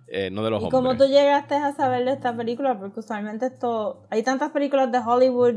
Eh, 0.08 0.30
no 0.32 0.44
de 0.44 0.50
los 0.52 0.62
¿Y 0.62 0.66
hombres. 0.66 0.82
cómo 0.82 0.98
tú 0.98 1.06
llegaste 1.06 1.56
a 1.56 1.72
saber 1.74 2.06
de 2.06 2.12
esta 2.14 2.36
película? 2.36 2.78
Porque 2.78 3.00
usualmente 3.00 3.48
esto... 3.48 4.04
Hay 4.12 4.22
tantas 4.22 4.52
películas 4.52 4.92
de 4.92 5.00
Hollywood 5.00 5.56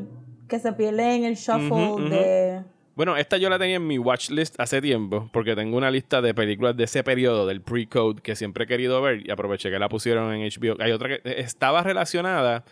que 0.48 0.58
se 0.60 0.72
pierden 0.72 1.06
en 1.10 1.24
el 1.24 1.34
shuffle 1.34 1.66
Ujú, 1.72 1.94
ujú. 1.94 2.08
de... 2.08 2.62
Bueno, 2.96 3.18
esta 3.18 3.36
yo 3.36 3.50
la 3.50 3.58
tenía 3.58 3.76
en 3.76 3.86
mi 3.86 3.98
watch 3.98 4.30
list 4.30 4.58
hace 4.58 4.80
tiempo, 4.80 5.28
porque 5.30 5.54
tengo 5.54 5.76
una 5.76 5.90
lista 5.90 6.22
de 6.22 6.32
películas 6.32 6.74
de 6.78 6.84
ese 6.84 7.04
periodo, 7.04 7.46
del 7.46 7.60
pre-code, 7.60 8.22
que 8.22 8.34
siempre 8.34 8.64
he 8.64 8.66
querido 8.66 9.02
ver 9.02 9.26
y 9.26 9.30
aproveché 9.30 9.70
que 9.70 9.78
la 9.78 9.90
pusieron 9.90 10.32
en 10.32 10.48
HBO. 10.48 10.82
Hay 10.82 10.92
otra 10.92 11.08
que 11.10 11.20
estaba 11.24 11.82
relacionada 11.82 12.64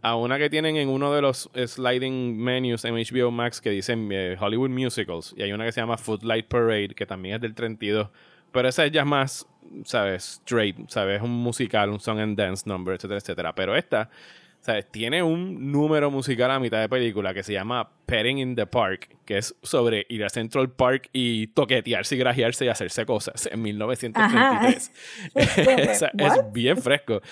a 0.00 0.16
una 0.16 0.38
que 0.38 0.48
tienen 0.48 0.76
en 0.76 0.88
uno 0.88 1.12
de 1.12 1.20
los 1.20 1.50
sliding 1.54 2.38
menus 2.38 2.86
en 2.86 2.94
HBO 2.94 3.30
Max 3.30 3.60
que 3.60 3.68
dicen 3.68 4.08
eh, 4.12 4.38
Hollywood 4.40 4.70
Musicals, 4.70 5.34
y 5.36 5.42
hay 5.42 5.52
una 5.52 5.66
que 5.66 5.72
se 5.72 5.82
llama 5.82 5.98
Footlight 5.98 6.46
Parade, 6.46 6.94
que 6.94 7.04
también 7.04 7.34
es 7.34 7.40
del 7.42 7.54
32, 7.54 8.08
pero 8.52 8.68
esa 8.68 8.86
ya 8.86 9.04
más, 9.04 9.46
¿sabes? 9.84 10.40
Straight, 10.42 10.88
¿sabes? 10.88 11.20
Un 11.20 11.32
musical, 11.32 11.90
un 11.90 12.00
song 12.00 12.18
and 12.18 12.38
dance 12.38 12.66
number, 12.66 12.94
etcétera, 12.94 13.18
etcétera. 13.18 13.54
Pero 13.54 13.76
esta, 13.76 14.08
¿sabes? 14.66 14.90
Tiene 14.90 15.22
un 15.22 15.70
número 15.70 16.10
musical 16.10 16.50
a 16.50 16.58
mitad 16.58 16.80
de 16.80 16.88
película 16.88 17.32
que 17.32 17.42
se 17.44 17.52
llama 17.52 17.88
Petting 18.04 18.38
in 18.38 18.56
the 18.56 18.66
Park, 18.66 19.16
que 19.24 19.38
es 19.38 19.54
sobre 19.62 20.04
ir 20.08 20.24
a 20.24 20.28
Central 20.28 20.70
Park 20.70 21.08
y 21.12 21.46
toquetearse 21.46 22.16
y 22.16 22.18
grajearse 22.18 22.64
y 22.64 22.68
hacerse 22.68 23.06
cosas 23.06 23.48
en 23.50 23.62
1933. 23.62 24.92
O 25.90 25.94
sea, 25.94 26.10
es 26.18 26.36
What? 26.36 26.52
bien 26.52 26.76
fresco. 26.78 27.22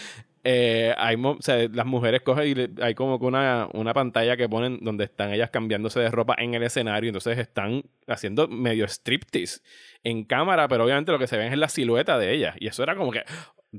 Eh, 0.47 0.95
hay 0.99 1.17
o 1.25 1.39
sea, 1.41 1.57
las 1.73 1.87
mujeres 1.87 2.21
cogen 2.21 2.47
y 2.47 2.55
le- 2.55 2.71
hay 2.83 2.95
como 2.95 3.19
que 3.19 3.25
una, 3.25 3.67
una 3.73 3.95
pantalla 3.95 4.37
que 4.37 4.47
ponen 4.47 4.79
donde 4.83 5.05
están 5.05 5.33
ellas 5.33 5.49
cambiándose 5.49 6.01
de 6.01 6.11
ropa 6.11 6.35
en 6.37 6.53
el 6.53 6.63
escenario, 6.63 7.09
entonces 7.09 7.39
están 7.39 7.83
haciendo 8.07 8.47
medio 8.47 8.85
striptease 8.87 9.61
en 10.03 10.23
cámara, 10.25 10.69
pero 10.69 10.85
obviamente 10.85 11.13
lo 11.13 11.19
que 11.19 11.27
se 11.29 11.39
ven 11.39 11.51
es 11.51 11.59
la 11.59 11.71
silueta 11.71 12.19
de 12.19 12.31
ellas. 12.33 12.57
Y 12.61 12.67
eso 12.67 12.83
era 12.83 12.95
como 12.95 13.11
que, 13.11 13.23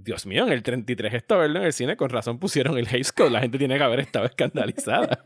Dios 0.04 0.26
mío, 0.26 0.46
en 0.46 0.52
el 0.52 0.62
33 0.62 1.14
esto 1.14 1.38
verlo 1.38 1.60
en 1.60 1.66
el 1.68 1.74
cine, 1.74 1.96
con 1.96 2.10
razón 2.10 2.38
pusieron 2.38 2.78
el 2.78 2.86
Hays 2.88 3.14
Code, 3.14 3.30
la 3.30 3.40
gente 3.40 3.58
tiene 3.58 3.78
que 3.78 3.84
haber 3.84 4.02
estado 4.02 4.26
escandalizada. 4.26 5.22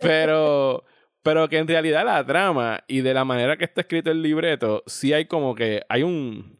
pero, 0.00 0.84
pero 1.22 1.48
que 1.50 1.58
en 1.58 1.68
realidad 1.68 2.06
la 2.06 2.24
trama 2.24 2.82
y 2.88 3.02
de 3.02 3.12
la 3.12 3.26
manera 3.26 3.58
que 3.58 3.64
está 3.64 3.82
escrito 3.82 4.10
el 4.10 4.22
libreto, 4.22 4.82
sí 4.86 5.12
hay 5.12 5.26
como 5.26 5.54
que, 5.54 5.82
hay 5.90 6.02
un, 6.02 6.58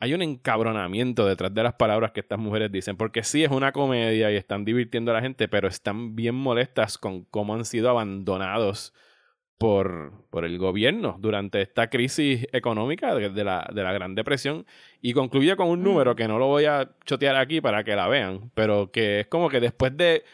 hay 0.00 0.14
un 0.14 0.22
encabronamiento 0.22 1.26
detrás 1.26 1.52
de 1.52 1.62
las 1.62 1.74
palabras 1.74 2.12
que 2.12 2.20
estas 2.20 2.38
mujeres 2.38 2.72
dicen, 2.72 2.96
porque 2.96 3.24
sí 3.24 3.44
es 3.44 3.50
una 3.50 3.72
comedia 3.72 4.30
y 4.30 4.36
están 4.36 4.64
divirtiendo 4.64 5.10
a 5.10 5.14
la 5.14 5.20
gente, 5.20 5.48
pero 5.48 5.68
están 5.68 6.16
bien 6.16 6.34
molestas 6.34 6.96
con 6.96 7.24
cómo 7.26 7.54
han 7.54 7.66
sido 7.66 7.90
abandonados 7.90 8.94
por, 9.58 10.12
por 10.30 10.44
el 10.44 10.58
gobierno 10.58 11.16
durante 11.18 11.62
esta 11.62 11.88
crisis 11.88 12.46
económica 12.52 13.14
de, 13.14 13.30
de 13.30 13.44
la, 13.44 13.68
de 13.72 13.82
la 13.82 13.92
Gran 13.92 14.14
Depresión 14.14 14.66
y 15.00 15.12
concluye 15.12 15.56
con 15.56 15.68
un 15.68 15.82
número 15.82 16.16
que 16.16 16.28
no 16.28 16.38
lo 16.38 16.46
voy 16.46 16.64
a 16.64 16.90
chotear 17.04 17.36
aquí 17.36 17.60
para 17.60 17.84
que 17.84 17.96
la 17.96 18.08
vean, 18.08 18.50
pero 18.54 18.90
que 18.90 19.20
es 19.20 19.26
como 19.28 19.48
que 19.48 19.60
después 19.60 19.96
de 19.96 20.24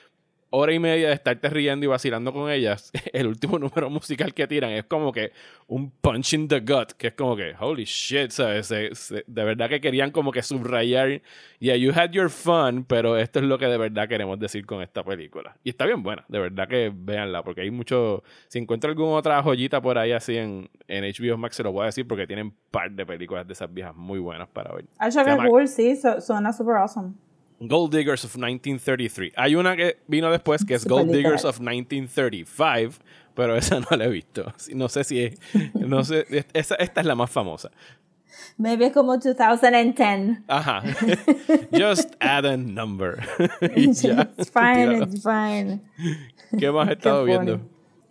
hora 0.50 0.72
y 0.72 0.78
media 0.78 1.08
de 1.08 1.14
estarte 1.14 1.48
riendo 1.48 1.84
y 1.86 1.88
vacilando 1.88 2.32
con 2.32 2.50
ellas, 2.50 2.90
el 3.12 3.26
último 3.28 3.58
número 3.58 3.88
musical 3.88 4.34
que 4.34 4.46
tiran 4.46 4.70
es 4.72 4.84
como 4.84 5.12
que 5.12 5.32
un 5.68 5.90
punch 5.90 6.32
in 6.34 6.48
the 6.48 6.60
gut, 6.60 6.92
que 6.98 7.08
es 7.08 7.14
como 7.14 7.36
que, 7.36 7.54
holy 7.60 7.84
shit, 7.84 8.30
¿sabes? 8.30 8.66
Se- 8.66 8.94
se- 8.94 9.24
de 9.26 9.44
verdad 9.44 9.68
que 9.68 9.80
querían 9.80 10.10
como 10.10 10.32
que 10.32 10.42
subrayar, 10.42 11.22
yeah, 11.60 11.76
you 11.76 11.92
had 11.94 12.10
your 12.10 12.28
fun, 12.30 12.84
pero 12.84 13.16
esto 13.16 13.38
es 13.38 13.44
lo 13.44 13.58
que 13.58 13.66
de 13.66 13.78
verdad 13.78 14.08
queremos 14.08 14.38
decir 14.40 14.66
con 14.66 14.82
esta 14.82 15.04
película. 15.04 15.56
Y 15.62 15.70
está 15.70 15.86
bien 15.86 16.02
buena, 16.02 16.24
de 16.28 16.38
verdad 16.40 16.66
que 16.68 16.92
véanla, 16.92 17.42
porque 17.44 17.60
hay 17.60 17.70
mucho, 17.70 18.22
si 18.48 18.58
encuentro 18.58 18.90
alguna 18.90 19.12
otra 19.12 19.42
joyita 19.42 19.80
por 19.80 19.98
ahí 19.98 20.10
así 20.12 20.36
en, 20.36 20.68
en 20.88 21.04
HBO 21.04 21.38
Max, 21.38 21.56
se 21.56 21.62
lo 21.62 21.70
voy 21.72 21.82
a 21.82 21.86
decir 21.86 22.08
porque 22.08 22.26
tienen 22.26 22.52
par 22.72 22.90
de 22.90 23.06
películas 23.06 23.46
de 23.46 23.52
esas 23.52 23.72
viejas 23.72 23.94
muy 23.94 24.18
buenas 24.18 24.48
para 24.48 24.74
ver. 24.74 24.84
Llama- 25.30 25.48
cool, 25.48 25.68
sí, 25.68 25.94
su- 25.96 26.20
suena 26.20 26.52
super 26.52 26.74
awesome. 26.76 27.12
Gold 27.60 27.94
Diggers 27.94 28.24
of 28.24 28.34
1933. 28.36 29.32
Hay 29.36 29.54
una 29.54 29.76
que 29.76 29.98
vino 30.08 30.30
después 30.30 30.64
que 30.64 30.74
es 30.74 30.86
Gold. 30.86 31.12
Diggers 31.12 31.44
of 31.44 31.60
1935, 31.60 33.02
pero 33.34 33.54
esa 33.56 33.80
no 33.80 33.86
la 33.96 34.04
he 34.06 34.08
visto. 34.08 34.52
No 34.74 34.88
sé 34.88 35.04
si 35.04 35.22
es, 35.24 35.38
no 35.74 36.02
sé, 36.04 36.26
esa- 36.54 36.76
esta 36.76 37.00
es 37.00 37.06
la 37.06 37.14
más 37.14 37.30
famosa. 37.30 37.70
Maybe 38.56 38.86
es 38.86 38.92
como 38.92 39.16
2010. 39.18 40.38
Ajá. 40.48 40.82
Just 41.72 42.14
add 42.20 42.46
a 42.46 42.56
number. 42.56 43.18
It's 43.60 44.02
fine, 44.02 44.16
Tíralo. 44.88 45.04
it's 45.04 45.22
fine. 45.22 45.80
¿Qué 46.58 46.70
más 46.72 46.88
has 46.88 46.96
estado 46.96 47.24
viendo? 47.24 47.60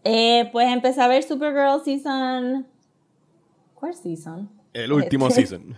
Eh, 0.03 0.47
pues 0.51 0.67
empecé 0.71 1.01
a 1.01 1.07
ver 1.07 1.23
Supergirl 1.23 1.83
season. 1.83 2.65
¿Cuál 3.75 3.93
season? 3.95 4.49
El 4.73 4.91
último 4.93 5.29
season. 5.31 5.75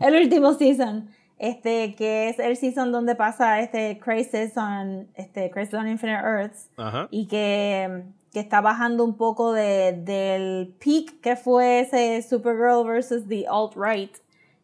El 0.00 0.14
último 0.16 0.52
season. 0.54 1.08
Este, 1.42 1.96
que 1.96 2.28
es 2.28 2.38
el 2.38 2.56
season 2.56 2.92
donde 2.92 3.16
pasa 3.16 3.58
este 3.58 3.98
Crisis 3.98 4.56
on, 4.56 5.08
este, 5.16 5.50
Crisis 5.50 5.74
on 5.74 5.88
Infinite 5.88 6.20
Earths. 6.20 6.70
Ajá. 6.76 7.08
Y 7.10 7.26
que, 7.26 8.04
que 8.32 8.38
está 8.38 8.60
bajando 8.60 9.02
un 9.02 9.16
poco 9.16 9.52
de, 9.52 9.92
del 9.92 10.72
peak 10.78 11.20
que 11.20 11.34
fue 11.34 11.80
ese 11.80 12.22
Supergirl 12.22 12.84
versus 12.86 13.26
the 13.26 13.44
alt-right. 13.48 14.16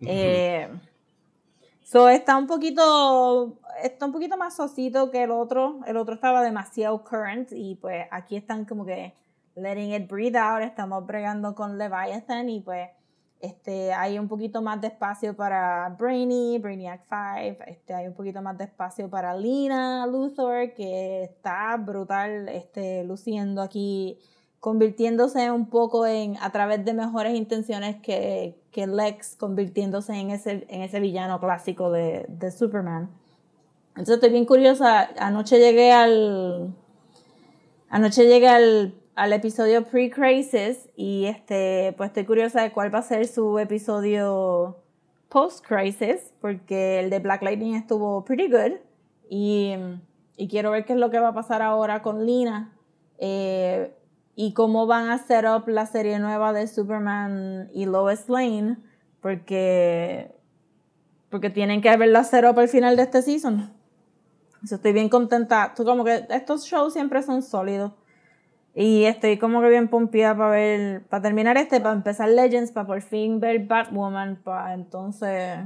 Eh, 0.02 0.68
so 1.82 2.08
está 2.08 2.36
un 2.36 2.46
poquito 2.46 3.58
está 3.82 4.06
un 4.06 4.12
poquito 4.12 4.36
más 4.36 4.54
sosito 4.54 5.10
que 5.10 5.24
el 5.24 5.32
otro 5.32 5.80
el 5.84 5.96
otro 5.96 6.14
estaba 6.14 6.42
demasiado 6.42 7.02
current 7.02 7.50
y 7.50 7.74
pues 7.74 8.06
aquí 8.12 8.36
están 8.36 8.64
como 8.64 8.86
que 8.86 9.16
letting 9.56 9.94
it 9.94 10.08
breathe 10.08 10.36
out 10.36 10.62
estamos 10.62 11.04
bregando 11.04 11.56
con 11.56 11.76
Leviathan 11.76 12.48
y 12.48 12.60
pues 12.60 12.88
este 13.40 13.92
hay 13.92 14.18
un 14.18 14.28
poquito 14.28 14.62
más 14.62 14.80
de 14.80 14.88
espacio 14.88 15.36
para 15.36 15.88
Brainy 15.98 16.58
Brainiac 16.58 17.02
5 17.02 17.64
este 17.66 17.94
hay 17.94 18.08
un 18.08 18.14
poquito 18.14 18.42
más 18.42 18.58
de 18.58 18.64
espacio 18.64 19.08
para 19.08 19.36
Lina 19.36 20.06
Luthor 20.06 20.74
que 20.74 21.22
está 21.22 21.76
brutal 21.76 22.48
este 22.48 23.04
luciendo 23.04 23.62
aquí 23.62 24.18
convirtiéndose 24.60 25.50
un 25.50 25.66
poco 25.66 26.06
en 26.06 26.36
a 26.40 26.50
través 26.50 26.84
de 26.84 26.92
mejores 26.92 27.34
intenciones 27.34 27.96
que, 28.02 28.56
Lex 28.74 29.34
convirtiéndose 29.34 30.14
en 30.14 30.30
ese, 30.30 30.64
en 30.68 30.82
ese 30.82 31.00
villano 31.00 31.40
clásico 31.40 31.90
de, 31.90 32.26
de 32.28 32.52
Superman. 32.52 33.10
Entonces 33.90 34.14
estoy 34.14 34.30
bien 34.30 34.44
curiosa. 34.44 35.10
Anoche 35.18 35.58
llegué 35.58 35.90
al. 35.90 36.72
Anoche 37.88 38.26
llegué 38.26 38.46
al, 38.46 38.94
al 39.18 39.32
episodio 39.32 39.84
pre-crisis 39.84 40.88
y 40.94 41.26
este, 41.26 41.92
pues 41.96 42.10
estoy 42.10 42.24
curiosa 42.24 42.62
de 42.62 42.70
cuál 42.70 42.94
va 42.94 43.00
a 43.00 43.02
ser 43.02 43.26
su 43.26 43.58
episodio 43.58 44.76
post-crisis, 45.28 46.32
porque 46.40 47.00
el 47.00 47.10
de 47.10 47.18
Black 47.18 47.42
Lightning 47.42 47.74
estuvo 47.74 48.24
pretty 48.24 48.48
good. 48.48 48.78
Y, 49.28 49.74
y 50.36 50.46
quiero 50.46 50.70
ver 50.70 50.84
qué 50.84 50.92
es 50.92 51.00
lo 51.00 51.10
que 51.10 51.18
va 51.18 51.28
a 51.28 51.34
pasar 51.34 51.62
ahora 51.62 52.00
con 52.00 52.24
Lina. 52.24 52.72
eh, 53.18 53.92
y 54.36 54.52
cómo 54.52 54.86
van 54.86 55.10
a 55.10 55.18
set 55.18 55.44
up 55.44 55.66
la 55.66 55.86
serie 55.86 56.20
nueva 56.20 56.52
de 56.52 56.68
Superman 56.68 57.70
y 57.74 57.86
Lois 57.86 58.28
Lane, 58.28 58.76
porque, 59.20 60.32
porque 61.28 61.50
tienen 61.50 61.82
que 61.82 61.96
verla 61.96 62.22
set 62.22 62.44
up 62.44 62.56
al 62.60 62.68
final 62.68 62.96
de 62.96 63.02
este 63.02 63.20
season. 63.22 63.72
So, 64.64 64.76
estoy 64.76 64.92
bien 64.92 65.08
contenta. 65.08 65.74
Estos 66.30 66.66
shows 66.66 66.92
siempre 66.92 67.20
son 67.24 67.42
sólidos. 67.42 67.92
Y 68.80 69.06
estoy 69.06 69.38
como 69.38 69.60
que 69.60 69.70
bien 69.70 69.88
pompeada 69.88 70.36
para 70.36 70.50
ver, 70.50 71.02
para 71.08 71.20
terminar 71.20 71.56
este, 71.56 71.80
para 71.80 71.96
empezar 71.96 72.28
Legends, 72.28 72.70
para 72.70 72.86
por 72.86 73.02
fin 73.02 73.40
ver 73.40 73.66
Batwoman, 73.66 74.36
para 74.36 74.72
entonces 74.72 75.58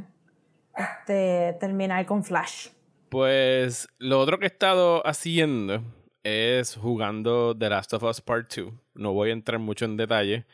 este, 0.75 1.55
terminar 1.61 2.07
con 2.07 2.25
Flash. 2.25 2.69
Pues 3.11 3.87
lo 3.99 4.19
otro 4.19 4.39
que 4.39 4.47
he 4.47 4.49
estado 4.49 5.07
haciendo 5.07 5.83
es 6.23 6.75
jugando 6.75 7.55
The 7.55 7.69
Last 7.69 7.93
of 7.93 8.03
Us 8.05 8.23
Part 8.23 8.51
2. 8.57 8.73
No 8.95 9.13
voy 9.13 9.29
a 9.29 9.35
entrar 9.35 9.61
mucho 9.61 9.85
en 9.85 9.99
detalle 9.99 10.47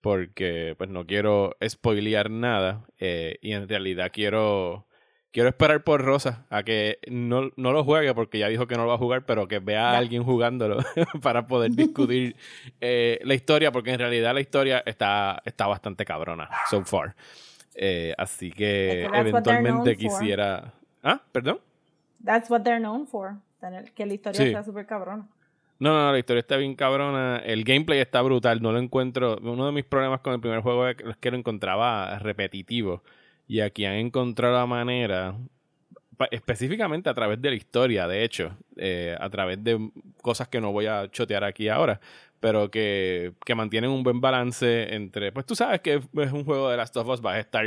porque 0.00 0.76
pues 0.78 0.88
no 0.90 1.06
quiero 1.06 1.56
spoilear 1.68 2.30
nada 2.30 2.84
eh, 3.00 3.38
y 3.42 3.54
en 3.54 3.68
realidad 3.68 4.12
quiero 4.12 4.86
quiero 5.34 5.48
esperar 5.50 5.82
por 5.82 6.00
Rosa 6.02 6.46
a 6.48 6.62
que 6.62 6.98
no, 7.10 7.50
no 7.56 7.72
lo 7.72 7.82
juegue 7.84 8.14
porque 8.14 8.38
ya 8.38 8.48
dijo 8.48 8.66
que 8.68 8.76
no 8.76 8.84
lo 8.84 8.88
va 8.90 8.94
a 8.94 8.98
jugar 8.98 9.26
pero 9.26 9.48
que 9.48 9.58
vea 9.58 9.90
a 9.90 9.98
alguien 9.98 10.22
jugándolo 10.22 10.78
para 11.22 11.46
poder 11.46 11.72
discutir 11.76 12.36
eh, 12.80 13.18
la 13.24 13.34
historia 13.34 13.72
porque 13.72 13.90
en 13.90 13.98
realidad 13.98 14.32
la 14.32 14.40
historia 14.40 14.82
está, 14.86 15.42
está 15.44 15.66
bastante 15.66 16.04
cabrona 16.04 16.48
so 16.70 16.82
far 16.84 17.14
Eh, 17.74 18.14
así 18.16 18.52
que 18.52 19.02
eventualmente 19.12 19.90
for. 19.90 19.98
quisiera 19.98 20.72
ah 21.02 21.20
perdón 21.32 21.58
That's 22.24 22.48
what 22.48 22.62
they're 22.62 22.78
known 22.80 23.06
for. 23.06 23.34
que 23.94 24.06
la 24.06 24.14
historia 24.14 24.40
Sí. 24.40 24.50
sea 24.52 24.62
súper 24.62 24.86
cabrona. 24.86 25.26
No, 25.78 25.90
no, 25.92 26.12
la 26.12 26.18
historia 26.18 26.40
está 26.40 26.56
bien 26.56 26.74
cabrona. 26.76 27.42
El 27.44 27.64
gameplay 27.64 27.98
está 27.98 28.22
brutal. 28.22 28.62
No 28.62 28.72
lo 28.72 28.78
encuentro. 28.78 29.36
Uno 29.42 29.66
de 29.66 29.72
mis 29.72 29.84
problemas 29.84 30.20
con 30.20 30.32
el 30.32 30.40
primer 30.40 30.60
juego 30.60 30.88
es 30.88 30.96
que 31.20 31.30
lo 31.30 31.36
encontraba 31.36 32.18
repetitivo. 32.20 33.02
Y 33.46 33.60
aquí 33.60 33.84
han 33.84 33.94
encontrado 33.94 34.54
la 34.54 34.66
manera, 34.66 35.36
específicamente 36.30 37.10
a 37.10 37.14
través 37.14 37.40
de 37.40 37.50
la 37.50 37.56
historia, 37.56 38.06
de 38.06 38.24
hecho, 38.24 38.56
eh, 38.76 39.16
a 39.18 39.28
través 39.30 39.62
de 39.62 39.90
cosas 40.22 40.48
que 40.48 40.60
no 40.60 40.72
voy 40.72 40.86
a 40.86 41.10
chotear 41.10 41.44
aquí 41.44 41.68
ahora, 41.68 42.00
pero 42.40 42.70
que, 42.70 43.32
que 43.44 43.54
mantienen 43.54 43.90
un 43.90 44.02
buen 44.02 44.20
balance 44.20 44.94
entre. 44.94 45.32
Pues 45.32 45.46
tú 45.46 45.54
sabes 45.54 45.80
que 45.80 45.94
es 45.94 46.32
un 46.32 46.44
juego 46.44 46.70
de 46.70 46.76
Last 46.76 46.96
of 46.96 47.08
Us, 47.08 47.20
vas 47.20 47.36
a 47.36 47.40
estar 47.40 47.66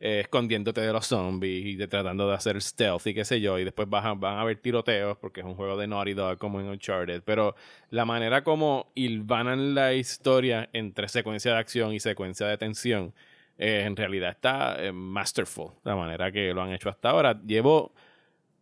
eh, 0.00 0.20
escondiéndote 0.20 0.80
de 0.80 0.92
los 0.92 1.06
zombies 1.06 1.66
y 1.66 1.86
tratando 1.88 2.28
de 2.28 2.34
hacer 2.34 2.60
stealth 2.62 3.06
y 3.06 3.14
qué 3.14 3.24
sé 3.24 3.40
yo, 3.40 3.58
y 3.58 3.64
después 3.64 3.88
vas 3.88 4.04
van 4.20 4.36
a 4.36 4.42
haber 4.42 4.58
tiroteos 4.58 5.18
porque 5.18 5.40
es 5.40 5.46
un 5.46 5.54
juego 5.54 5.76
de 5.76 5.88
Naughty 5.88 6.14
Dog 6.14 6.38
como 6.38 6.60
en 6.60 6.68
Uncharted, 6.68 7.22
pero 7.24 7.56
la 7.90 8.04
manera 8.04 8.44
como 8.44 8.92
hilvanan 8.94 9.74
la 9.74 9.94
historia 9.94 10.68
entre 10.72 11.08
secuencia 11.08 11.52
de 11.52 11.58
acción 11.58 11.92
y 11.94 12.00
secuencia 12.00 12.46
de 12.46 12.56
tensión, 12.58 13.12
eh, 13.58 13.82
en 13.84 13.96
realidad 13.96 14.30
está 14.30 14.76
eh, 14.82 14.92
masterful, 14.92 15.72
la 15.84 15.96
manera 15.96 16.30
que 16.32 16.54
lo 16.54 16.62
han 16.62 16.72
hecho 16.72 16.88
hasta 16.88 17.10
ahora. 17.10 17.40
Llevo 17.44 17.92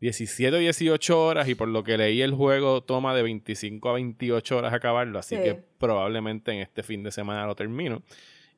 17 0.01 0.55
o 0.57 0.59
18 0.59 1.23
horas 1.25 1.49
y 1.49 1.55
por 1.55 1.69
lo 1.69 1.83
que 1.85 1.97
leí 1.97 2.21
el 2.23 2.33
juego 2.35 2.83
toma 2.83 3.15
de 3.15 3.23
25 3.23 3.89
a 3.89 3.93
28 3.95 4.57
horas 4.59 4.73
acabarlo, 4.75 5.19
así 5.19 5.37
Sí. 5.37 5.43
que 5.43 5.55
probablemente 5.55 6.53
en 6.53 6.59
este 6.61 6.83
fin 6.83 7.03
de 7.03 7.11
semana 7.13 7.47
lo 7.47 7.55
termino. 7.55 8.03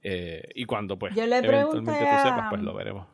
Eh, 0.03 0.43
y 0.55 0.65
cuando 0.65 0.99
pues 0.99 1.15
Yo 1.15 1.27
le 1.27 1.39
eventualmente 1.39 1.91
tú 1.93 1.99
sepas, 1.99 2.25
a- 2.27 2.47
pues 2.51 2.63
lo 2.63 2.73
veremos. 2.75 3.07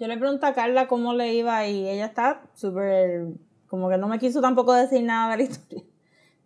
Yo 0.00 0.06
le 0.06 0.16
pregunté 0.16 0.46
a 0.46 0.54
Carla 0.54 0.86
cómo 0.86 1.14
le 1.14 1.32
iba 1.34 1.66
y 1.66 1.88
ella 1.88 2.06
está 2.06 2.42
súper, 2.54 3.26
como 3.66 3.88
que 3.88 3.98
no 3.98 4.06
me 4.08 4.18
quiso 4.20 4.40
tampoco 4.40 4.72
decir 4.74 5.02
nada 5.02 5.30
de 5.32 5.36
la 5.38 5.42
historia. 5.50 5.84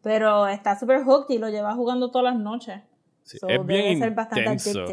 Pero 0.03 0.47
está 0.49 0.79
súper 0.79 1.05
hooked 1.05 1.35
y 1.35 1.39
lo 1.39 1.49
lleva 1.51 1.75
jugando 1.75 2.11
todas 2.11 2.33
las 2.35 2.43
noches. 2.43 2.81
Sí, 3.25 3.39
So, 3.39 3.49
es 3.49 3.65
bien 3.65 3.99
ser 4.01 4.09
intenso. 4.37 4.85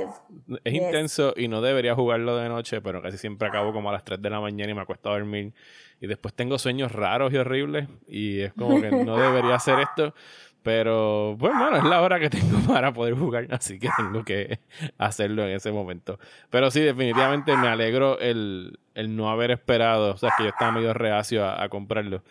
Es 0.63 0.73
Yes. 0.73 0.83
intenso 0.83 1.33
y 1.35 1.47
no 1.47 1.61
debería 1.61 1.95
jugarlo 1.95 2.37
de 2.37 2.47
noche, 2.49 2.79
pero 2.81 3.01
casi 3.01 3.17
siempre 3.17 3.47
acabo 3.47 3.73
como 3.73 3.89
a 3.89 3.93
las 3.93 4.03
3 4.03 4.21
de 4.21 4.29
la 4.29 4.39
mañana 4.39 4.71
y 4.71 4.75
me 4.75 4.81
acuesto 4.81 5.09
a 5.09 5.13
dormir. 5.13 5.53
Y 5.99 6.07
después 6.07 6.33
tengo 6.33 6.57
sueños 6.59 6.91
raros 6.91 7.33
y 7.33 7.37
horribles. 7.37 7.87
Y 8.07 8.41
es 8.41 8.53
como 8.53 8.79
que 8.81 8.91
no 8.91 9.17
debería 9.17 9.55
hacer 9.55 9.79
esto. 9.79 10.13
Pero 10.61 11.35
pues, 11.39 11.53
bueno, 11.57 11.77
es 11.77 11.83
la 11.85 12.01
hora 12.01 12.19
que 12.19 12.29
tengo 12.29 12.59
para 12.67 12.93
poder 12.93 13.15
jugar. 13.15 13.47
Así 13.49 13.79
que 13.79 13.89
tengo 13.97 14.23
que 14.23 14.59
hacerlo 14.97 15.43
en 15.43 15.51
ese 15.55 15.71
momento. 15.71 16.19
Pero 16.49 16.69
sí, 16.69 16.81
definitivamente 16.81 17.55
me 17.57 17.67
alegro 17.67 18.19
el, 18.19 18.77
el 18.93 19.15
no 19.15 19.29
haber 19.29 19.51
esperado. 19.51 20.13
O 20.13 20.17
sea, 20.17 20.31
que 20.37 20.43
yo 20.43 20.49
estaba 20.49 20.71
medio 20.71 20.93
reacio 20.93 21.45
a, 21.45 21.63
a 21.63 21.69
comprarlo. 21.69 22.23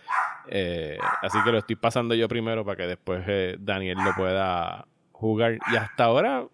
Eh, 0.51 0.99
así 1.23 1.39
que 1.45 1.53
lo 1.53 1.59
estoy 1.59 1.77
pasando 1.77 2.15
yo 2.15 2.29
primero 2.29 2.65
para 2.65 2.77
que 2.77 2.87
después 2.87 3.23
eh, 3.27 3.57
Daniel 3.59 3.99
lo 4.05 4.15
pueda 4.15 4.87
jugar. 5.19 5.59
Y 5.73 5.77
hasta 5.77 6.05
ahora 6.05 6.47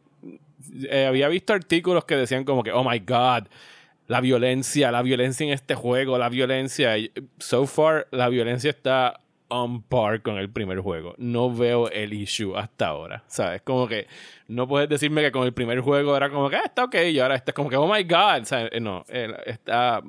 eh, 0.91 1.07
había 1.07 1.29
visto 1.29 1.53
artículos 1.53 2.05
que 2.05 2.17
decían 2.17 2.45
como 2.45 2.63
que, 2.63 2.73
oh 2.73 2.89
my 2.89 2.99
god, 3.01 3.45
la 4.07 4.21
violencia, 4.21 4.91
la 4.91 5.03
violencia 5.03 5.45
en 5.47 5.53
este 5.53 5.75
juego, 5.75 6.19
la 6.19 6.29
violencia. 6.29 6.95
So 7.39 7.67
far, 7.67 8.07
la 8.11 8.29
violencia 8.29 8.71
está 8.71 9.21
on 9.49 9.83
par 9.83 10.23
con 10.23 10.37
el 10.37 10.51
primer 10.51 10.79
juego. 10.81 11.15
No 11.19 11.55
veo 11.55 11.89
el 11.91 12.13
issue 12.13 12.57
hasta 12.57 12.89
ahora. 12.89 13.23
¿Sabes? 13.27 13.63
Como 13.63 13.87
que 13.87 14.07
no 14.49 14.67
puedes 14.67 14.89
decirme 14.89 15.23
que 15.23 15.31
con 15.31 15.45
el 15.45 15.53
primer 15.53 15.81
juego 15.81 16.17
era 16.17 16.31
como 16.31 16.49
que 16.51 16.57
ah, 16.57 16.63
está 16.65 16.85
ok 16.85 16.95
y 17.13 17.21
ahora 17.21 17.35
está 17.37 17.53
como 17.53 17.69
que, 17.69 17.77
oh 17.77 17.87
my 17.87 18.03
god. 18.03 18.45
¿sabes? 18.45 18.71
Eh, 18.73 18.81
No, 18.81 19.05
está 19.47 20.03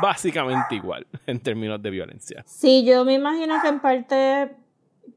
básicamente 0.00 0.76
igual 0.76 1.06
en 1.26 1.40
términos 1.40 1.82
de 1.82 1.90
violencia. 1.90 2.42
Sí, 2.46 2.84
yo 2.84 3.04
me 3.04 3.14
imagino 3.14 3.60
que 3.60 3.68
en 3.68 3.80
parte 3.80 4.50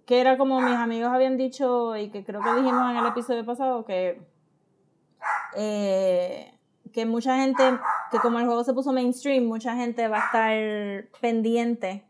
que 0.06 0.22
era 0.22 0.38
como 0.38 0.62
mis 0.62 0.76
amigos 0.76 1.12
habían 1.12 1.38
dicho 1.38 1.96
y 1.98 2.10
que 2.10 2.24
creo 2.24 2.42
que 2.42 2.54
dijimos 2.54 2.92
en 2.92 2.98
el 2.98 3.06
episodio 3.06 3.46
pasado 3.46 3.86
que 3.86 4.22
eh, 5.56 6.54
que 6.94 7.06
mucha 7.06 7.38
gente, 7.38 7.64
que 8.12 8.20
como 8.20 8.40
el 8.40 8.46
juego 8.46 8.64
se 8.64 8.74
puso 8.74 8.94
mainstream, 8.94 9.46
mucha 9.46 9.76
gente 9.76 10.08
va 10.08 10.18
a 10.18 10.26
estar 10.26 11.10
pendiente 11.20 12.04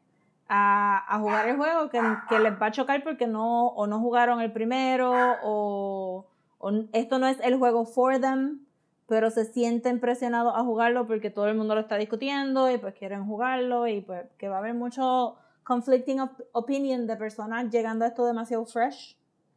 a, 0.49 1.03
a 1.08 1.19
jugar 1.19 1.47
el 1.47 1.55
juego, 1.55 1.89
que, 1.89 2.01
que 2.29 2.39
les 2.39 2.62
va 2.62 2.67
a 2.67 2.71
chocar 2.71 3.03
porque 3.03 3.25
no, 3.25 3.67
o 3.67 3.88
no 3.88 3.99
jugaron 3.99 4.41
el 4.41 4.51
primero, 4.51 5.13
o, 5.41 6.25
o 6.60 6.71
esto 6.91 7.17
no 7.17 7.27
es 7.27 7.39
el 7.41 7.58
juego 7.58 7.86
for 7.86 8.19
them, 8.19 8.65
pero 9.08 9.31
se 9.31 9.45
sienten 9.45 9.99
presionados 9.99 10.53
a 10.55 10.63
jugarlo 10.63 11.08
porque 11.08 11.29
todo 11.29 11.47
el 11.47 11.55
mundo 11.55 11.75
lo 11.75 11.81
está 11.81 11.95
discutiendo 11.95 12.69
y 12.69 12.77
pues 12.77 12.93
quieren 12.93 13.25
jugarlo 13.25 13.88
y 13.88 14.01
pues 14.01 14.25
que 14.38 14.49
va 14.49 14.58
a 14.58 14.60
haber 14.60 14.73
mucho 14.73 15.38
conflicting 15.63 16.19
op- 16.21 16.41
opinion 16.52 17.08
de 17.08 17.15
personas 17.15 17.69
llegando 17.71 18.06
a 18.06 18.10
esto 18.10 18.26
demasiado 18.26 18.65
fresh 18.65 19.15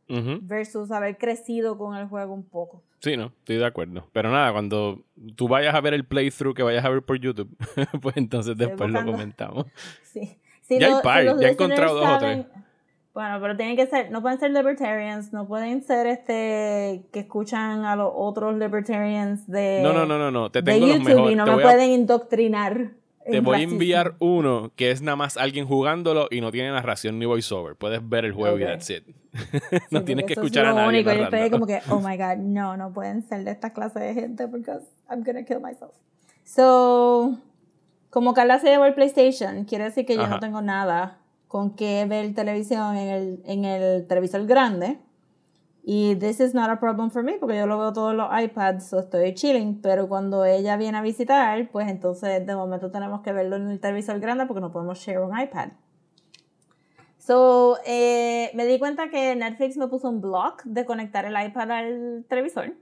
Ujú. 0.08 0.38
versus 0.42 0.90
haber 0.90 1.18
crecido 1.18 1.76
con 1.76 1.96
el 1.96 2.06
juego 2.06 2.32
un 2.34 2.44
poco. 2.44 2.82
Sí, 3.00 3.16
no, 3.16 3.26
estoy 3.38 3.56
de 3.56 3.66
acuerdo. 3.66 4.06
Pero 4.12 4.30
nada, 4.30 4.52
cuando 4.52 5.02
tú 5.36 5.48
vayas 5.48 5.74
a 5.74 5.80
ver 5.80 5.94
el 5.94 6.04
playthrough 6.04 6.54
que 6.54 6.62
vayas 6.62 6.84
a 6.84 6.88
ver 6.88 7.02
por 7.02 7.18
YouTube, 7.18 7.54
pues 8.02 8.16
entonces 8.16 8.56
después 8.56 8.90
lo 8.90 9.04
comentamos. 9.04 9.66
Sí. 10.02 10.38
Si 10.62 10.78
Ya 10.80 10.86
hay 10.86 10.92
lo- 10.94 11.02
par, 11.02 11.24
los 11.24 11.40
ya 11.40 11.48
he 11.48 11.52
encontrado 11.52 11.94
dos 11.94 12.08
o 12.08 12.18
tres. 12.18 12.46
Bueno, 13.14 13.38
pero 13.40 13.56
tienen 13.56 13.76
que 13.76 13.86
ser, 13.86 14.10
no 14.10 14.20
pueden 14.20 14.38
ser 14.38 14.50
libertarians, 14.50 15.32
no 15.32 15.46
pueden 15.46 15.82
ser 15.82 16.06
este 16.06 17.06
que 17.12 17.20
escuchan 17.20 17.84
a 17.84 17.96
los 17.96 18.10
otros 18.14 18.56
libertarians 18.58 19.46
de, 19.46 19.80
No, 19.82 19.92
no, 19.92 20.04
no, 20.06 20.18
no, 20.18 20.30
no. 20.30 20.50
Te 20.50 20.60
de 20.62 20.72
tengo 20.72 20.86
los 20.86 20.96
YouTube 20.96 21.08
mejores. 21.14 21.32
y 21.32 21.36
no 21.36 21.44
te 21.44 21.50
me 21.50 21.54
voy 21.56 21.62
a, 21.64 21.66
pueden 21.66 21.90
indoctrinar. 21.92 22.90
Te 23.30 23.40
voy 23.40 23.60
a 23.60 23.62
enviar 23.62 24.14
uno 24.18 24.72
que 24.76 24.90
es 24.90 25.02
nada 25.02 25.16
más 25.16 25.36
alguien 25.36 25.66
jugándolo 25.66 26.28
y 26.30 26.40
no 26.40 26.50
tiene 26.50 26.70
narración 26.70 27.18
ni 27.18 27.26
voiceover. 27.26 27.76
Puedes 27.76 28.06
ver 28.08 28.24
el 28.24 28.32
juego 28.32 28.58
y 28.58 28.64
that's 28.64 28.90
it. 28.90 29.04
Sí, 29.36 29.78
no 29.90 30.02
tienes 30.02 30.24
que 30.24 30.32
escuchar 30.32 30.64
es 30.64 30.70
a 30.70 30.74
nadie. 30.74 30.88
único. 30.88 31.12
Yo 31.12 31.24
esperé 31.24 31.50
como 31.50 31.66
que, 31.66 31.80
oh 31.90 32.00
my 32.06 32.16
god, 32.16 32.36
no, 32.38 32.76
no 32.78 32.92
pueden 32.92 33.22
ser 33.22 33.44
de 33.44 33.50
esta 33.50 33.72
clase 33.74 34.00
de 34.00 34.14
gente 34.14 34.48
porque 34.48 34.70
I'm 35.10 35.22
gonna 35.24 35.44
kill 35.44 35.60
myself. 35.60 35.92
So, 36.44 37.38
como 38.10 38.32
Carla 38.32 38.58
se 38.60 38.68
llevó 38.68 38.86
el 38.86 38.94
PlayStation, 38.94 39.64
quiere 39.64 39.84
decir 39.84 40.06
que 40.06 40.14
yo 40.14 40.22
Ajá. 40.22 40.34
no 40.36 40.40
tengo 40.40 40.62
nada 40.62 41.18
con 41.48 41.74
qué 41.76 42.06
ver 42.08 42.34
televisión 42.34 42.96
en 42.96 43.08
el, 43.08 43.42
en 43.44 43.64
el 43.64 44.06
televisor 44.06 44.46
grande. 44.46 44.98
Y 45.88 46.16
this 46.16 46.40
is 46.40 46.52
not 46.52 46.68
a 46.68 46.80
problem 46.80 47.12
for 47.12 47.22
me 47.22 47.34
porque 47.38 47.56
yo 47.56 47.64
lo 47.66 47.78
veo 47.78 47.92
todos 47.92 48.12
los 48.12 48.28
iPads, 48.28 48.88
so 48.88 48.98
estoy 48.98 49.34
chilling. 49.34 49.80
Pero 49.80 50.08
cuando 50.08 50.44
ella 50.44 50.76
viene 50.76 50.98
a 50.98 51.00
visitar, 51.00 51.68
pues 51.70 51.86
entonces 51.88 52.44
de 52.44 52.56
momento 52.56 52.90
tenemos 52.90 53.20
que 53.20 53.32
verlo 53.32 53.54
en 53.54 53.70
el 53.70 53.78
televisor 53.78 54.18
grande 54.18 54.46
porque 54.46 54.60
no 54.60 54.72
podemos 54.72 54.98
share 54.98 55.20
un 55.20 55.38
iPad. 55.38 55.68
So, 57.18 57.78
eh, 57.86 58.50
me 58.54 58.66
di 58.66 58.78
cuenta 58.80 59.10
que 59.10 59.36
Netflix 59.36 59.76
me 59.76 59.86
puso 59.86 60.08
un 60.08 60.20
block 60.20 60.64
de 60.64 60.84
conectar 60.84 61.24
el 61.24 61.34
iPad 61.40 61.70
al 61.70 62.24
televisor. 62.28 62.72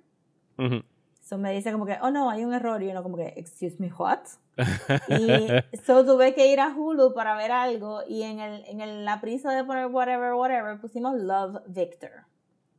Ujú. 0.58 0.82
So 1.20 1.36
me 1.38 1.52
dice 1.52 1.72
como 1.72 1.84
que, 1.86 1.98
oh 2.00 2.10
no, 2.10 2.30
hay 2.30 2.42
un 2.44 2.54
error. 2.54 2.82
Y 2.82 2.88
uno 2.90 3.02
como 3.02 3.16
que, 3.18 3.34
excuse 3.36 3.76
me, 3.78 3.92
what? 3.92 4.20
Y 5.08 5.48
so 5.84 6.04
tuve 6.06 6.34
que 6.34 6.50
ir 6.50 6.60
a 6.60 6.68
Hulu 6.74 7.12
para 7.12 7.36
ver 7.36 7.52
algo. 7.52 8.00
Y 8.08 8.22
en, 8.22 8.40
el, 8.40 8.64
en 8.66 8.80
el- 8.80 9.04
la 9.04 9.20
prisa 9.20 9.52
de 9.52 9.62
poner 9.64 9.86
whatever, 9.86 10.32
whatever, 10.34 10.80
pusimos 10.80 11.14
Love 11.16 11.60
Victor. 11.66 12.24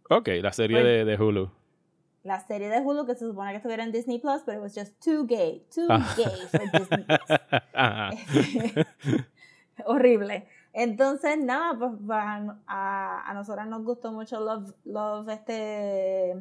Ok, 0.09 0.29
la 0.41 0.51
serie 0.53 0.77
Pues- 0.77 0.85
de, 0.85 1.05
de 1.05 1.17
Hulu. 1.23 1.49
La 2.23 2.39
serie 2.39 2.69
de 2.69 2.79
Hulu 2.79 3.05
que 3.05 3.13
se 3.13 3.25
supone 3.27 3.51
que 3.51 3.57
estuviera 3.57 3.83
en 3.83 3.91
Disney 3.91 4.17
Plus, 4.19 4.41
pero 4.45 4.57
it 4.57 4.63
was 4.63 4.73
just 4.73 4.99
too 5.03 5.25
gay. 5.27 5.63
Too 5.73 5.85
Ah. 5.89 6.13
gay 6.17 6.25
for 6.49 6.71
Disney 6.71 7.05
Plus. 7.07 8.85
Horrible. 9.85 10.47
Entonces, 10.73 11.37
nada, 11.37 11.77
pues 11.77 11.91
va- 12.09 12.57
a, 12.65 13.29
a 13.29 13.33
nosotras 13.33 13.67
nos 13.67 13.83
gustó 13.83 14.11
mucho 14.11 14.39
Love, 14.39 14.73
Love 14.85 15.29
este 15.29 16.35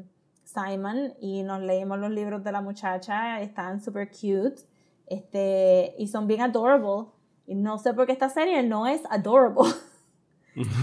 Simon 0.44 1.14
y 1.20 1.42
nos 1.42 1.60
leímos 1.60 1.98
los 1.98 2.10
libros 2.10 2.42
de 2.44 2.52
la 2.52 2.60
muchacha, 2.60 3.40
están 3.42 3.80
super 3.82 4.08
cute 4.08 4.62
este, 5.06 5.94
y 5.98 6.08
son 6.08 6.26
bien 6.26 6.40
adorable. 6.40 7.10
Y 7.46 7.54
no 7.56 7.76
sé 7.78 7.92
por 7.92 8.06
qué 8.06 8.12
esta 8.12 8.30
serie 8.30 8.62
no 8.62 8.86
es 8.86 9.02
adorable. 9.10 9.64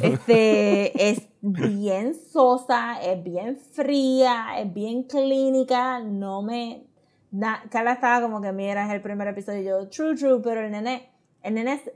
Este, 0.02 1.10
es 1.10 1.30
bien 1.42 2.14
sosa, 2.14 3.02
es 3.02 3.24
bien 3.24 3.58
fría, 3.58 4.60
es 4.60 4.74
bien 4.74 5.04
clínica, 5.04 6.00
no 6.00 6.42
me... 6.42 6.88
Na, 7.32 7.64
Carla 7.70 7.94
estaba 7.94 8.22
como 8.22 8.42
que, 8.42 8.52
mira, 8.52 8.86
es 8.86 8.94
el 8.94 9.02
primer 9.02 9.28
episodio, 9.30 9.62
yo, 9.62 9.90
true, 9.90 10.16
true, 10.16 10.42
pero 10.44 10.62
el 10.66 10.72
nene, 10.72 11.10
el 11.44 11.54
nene 11.54 11.74
es 11.74 11.92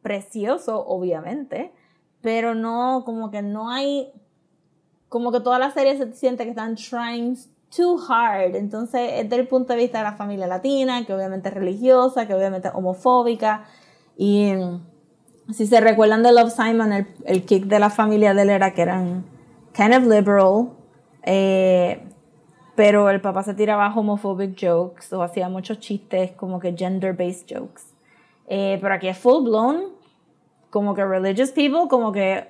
precioso, 0.00 0.86
obviamente, 0.86 1.72
pero 2.22 2.54
no, 2.54 3.02
como 3.04 3.30
que 3.30 3.42
no 3.42 3.70
hay, 3.70 4.10
como 5.10 5.30
que 5.30 5.40
toda 5.40 5.58
la 5.58 5.70
serie 5.70 5.98
se 5.98 6.10
siente 6.14 6.44
que 6.44 6.50
están 6.50 6.76
trying 6.76 7.36
too 7.76 7.98
hard, 8.08 8.56
entonces 8.56 9.10
es 9.12 9.28
del 9.28 9.46
punto 9.46 9.74
de 9.74 9.80
vista 9.80 9.98
de 9.98 10.04
la 10.04 10.16
familia 10.16 10.46
latina, 10.46 11.04
que 11.04 11.12
obviamente 11.12 11.50
es 11.50 11.54
religiosa, 11.54 12.26
que 12.26 12.34
obviamente 12.34 12.68
es 12.68 12.74
homofóbica, 12.74 13.64
y 14.16 14.54
si 15.52 15.66
se 15.66 15.80
recuerdan 15.80 16.22
de 16.22 16.32
Love 16.32 16.52
Simon, 16.52 16.92
el, 16.92 17.06
el 17.24 17.44
kick 17.44 17.64
de 17.64 17.78
la 17.78 17.90
familia 17.90 18.34
de 18.34 18.42
él 18.42 18.50
era 18.50 18.74
que 18.74 18.82
eran 18.82 19.24
kind 19.74 19.94
of 19.94 20.04
liberal, 20.04 20.70
eh, 21.22 22.02
pero 22.74 23.10
el 23.10 23.20
papá 23.20 23.42
se 23.42 23.54
tiraba 23.54 23.92
homophobic 23.94 24.56
jokes 24.60 25.12
o 25.12 25.22
hacía 25.22 25.48
muchos 25.48 25.78
chistes 25.80 26.32
como 26.32 26.60
que 26.60 26.74
gender-based 26.76 27.46
jokes. 27.48 27.82
Eh, 28.46 28.78
pero 28.80 28.94
aquí 28.94 29.08
es 29.08 29.18
full 29.18 29.44
blown 29.44 29.98
como 30.70 30.94
que 30.94 31.04
religious 31.04 31.50
people, 31.50 31.88
como 31.88 32.12
que 32.12 32.48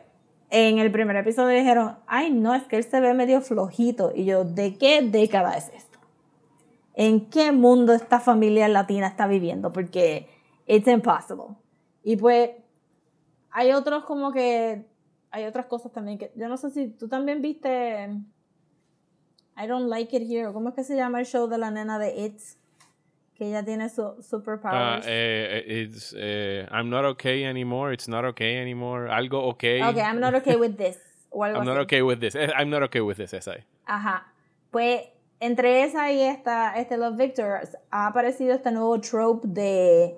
en 0.51 0.79
el 0.79 0.91
primer 0.91 1.17
episodio 1.17 1.57
dijeron, 1.57 1.97
ay 2.07 2.31
no, 2.31 2.55
es 2.55 2.65
que 2.65 2.77
él 2.77 2.85
se 2.85 3.01
ve 3.01 3.15
medio 3.15 3.41
flojito. 3.41 4.13
Y 4.15 4.25
yo, 4.25 4.45
¿de 4.45 4.77
qué 4.77 5.03
década 5.03 5.57
es 5.57 5.71
esto? 5.75 5.99
¿En 6.95 7.31
qué 7.31 7.53
mundo 7.53 7.93
esta 7.93 8.19
familia 8.19 8.67
latina 8.69 9.07
está 9.07 9.27
viviendo? 9.27 9.73
Porque 9.73 10.29
it's 10.67 10.89
impossible. 10.89 11.57
Y 12.03 12.17
pues 12.17 12.51
hay 13.59 13.73
otros 13.73 14.05
como 14.05 14.33
que, 14.33 14.85
hay 15.33 15.45
otras 15.45 15.67
cosas 15.67 15.91
también 15.93 16.17
que, 16.17 16.31
yo 16.37 16.49
no 16.49 16.57
sé 16.57 16.71
si 16.71 16.91
tú 16.91 17.09
también 17.09 17.43
viste 17.43 18.09
I 19.57 19.67
Don't 19.67 19.89
Like 19.89 20.17
It 20.17 20.31
Here, 20.31 20.53
¿cómo 20.53 20.69
es 20.69 20.77
que 20.77 20.85
se 20.85 20.95
llama 20.95 21.19
el 21.19 21.27
show 21.27 21.49
de 21.49 21.59
la 21.59 21.73
nena 21.73 21.99
de 21.99 22.25
It's? 22.25 22.57
Que 23.35 23.49
ella 23.49 23.65
tiene 23.65 23.89
su 23.89 24.23
superpowers. 24.23 25.05
eh, 25.07 25.65
eh, 25.67 25.83
it's, 25.83 26.15
eh, 26.17 26.69
I'm 26.71 26.89
not 26.89 27.05
okay 27.05 27.45
anymore. 27.45 27.93
It's 27.93 28.09
not 28.09 28.25
okay 28.25 28.59
anymore. 28.59 29.09
Algo 29.11 29.49
okay. 29.49 29.83
ok, 29.83 29.97
I'm 29.97 30.21
not 30.21 30.35
okay 30.35 30.57
with 30.57 30.77
this. 30.77 30.97
O 31.31 31.43
algo 31.43 31.59
I'm 31.61 31.65
not 31.65 31.79
así. 31.79 31.83
okay 31.83 32.03
with 32.03 32.21
this. 32.21 32.37
Eh, 32.37 32.51
I'm 32.57 32.71
not 32.71 32.83
okay 32.85 33.01
with 33.01 33.17
this. 33.17 33.33
Esa 33.33 33.55
es. 33.55 33.65
Ajá. 33.87 34.33
Pues 34.71 35.03
entre 35.41 35.83
esa 35.83 36.13
y 36.13 36.21
esta, 36.21 36.77
este 36.77 36.97
Love 36.97 37.17
Victor, 37.17 37.61
ha 37.91 38.07
aparecido 38.07 38.55
este 38.55 38.71
nuevo 38.71 39.01
trope 39.01 39.47
de 39.49 40.17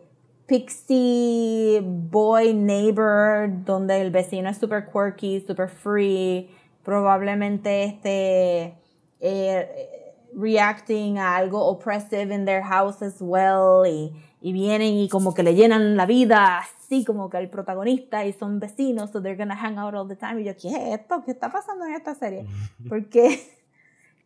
pixie 0.50 1.80
boy 1.80 2.52
neighbor, 2.52 3.48
donde 3.64 4.00
el 4.00 4.10
vecino 4.10 4.48
es 4.50 4.58
super 4.58 4.84
quirky, 4.90 5.40
super 5.46 5.68
free, 5.68 6.50
probablemente 6.82 7.84
este 7.84 8.74
eh, 9.20 10.26
reacting 10.34 11.18
a 11.18 11.36
algo 11.36 11.64
oppressive 11.64 12.34
in 12.34 12.44
their 12.46 12.64
house 12.64 13.00
as 13.00 13.18
well, 13.20 13.86
y, 13.86 14.12
y 14.40 14.52
vienen 14.52 14.94
y 14.94 15.08
como 15.08 15.34
que 15.34 15.44
le 15.44 15.54
llenan 15.54 15.96
la 15.96 16.04
vida 16.04 16.58
así 16.58 17.04
como 17.04 17.30
que 17.30 17.38
el 17.38 17.48
protagonista 17.48 18.26
y 18.26 18.32
son 18.32 18.58
vecinos, 18.58 19.12
so 19.12 19.22
they're 19.22 19.36
gonna 19.36 19.54
hang 19.54 19.78
out 19.78 19.94
all 19.94 20.08
the 20.08 20.16
time. 20.16 20.40
Y 20.40 20.46
yo, 20.46 20.56
¿qué 20.56 20.68
es 20.68 21.00
esto? 21.00 21.22
¿Qué 21.24 21.30
está 21.30 21.52
pasando 21.52 21.86
en 21.86 21.94
esta 21.94 22.16
serie? 22.16 22.44
Porque 22.88 23.38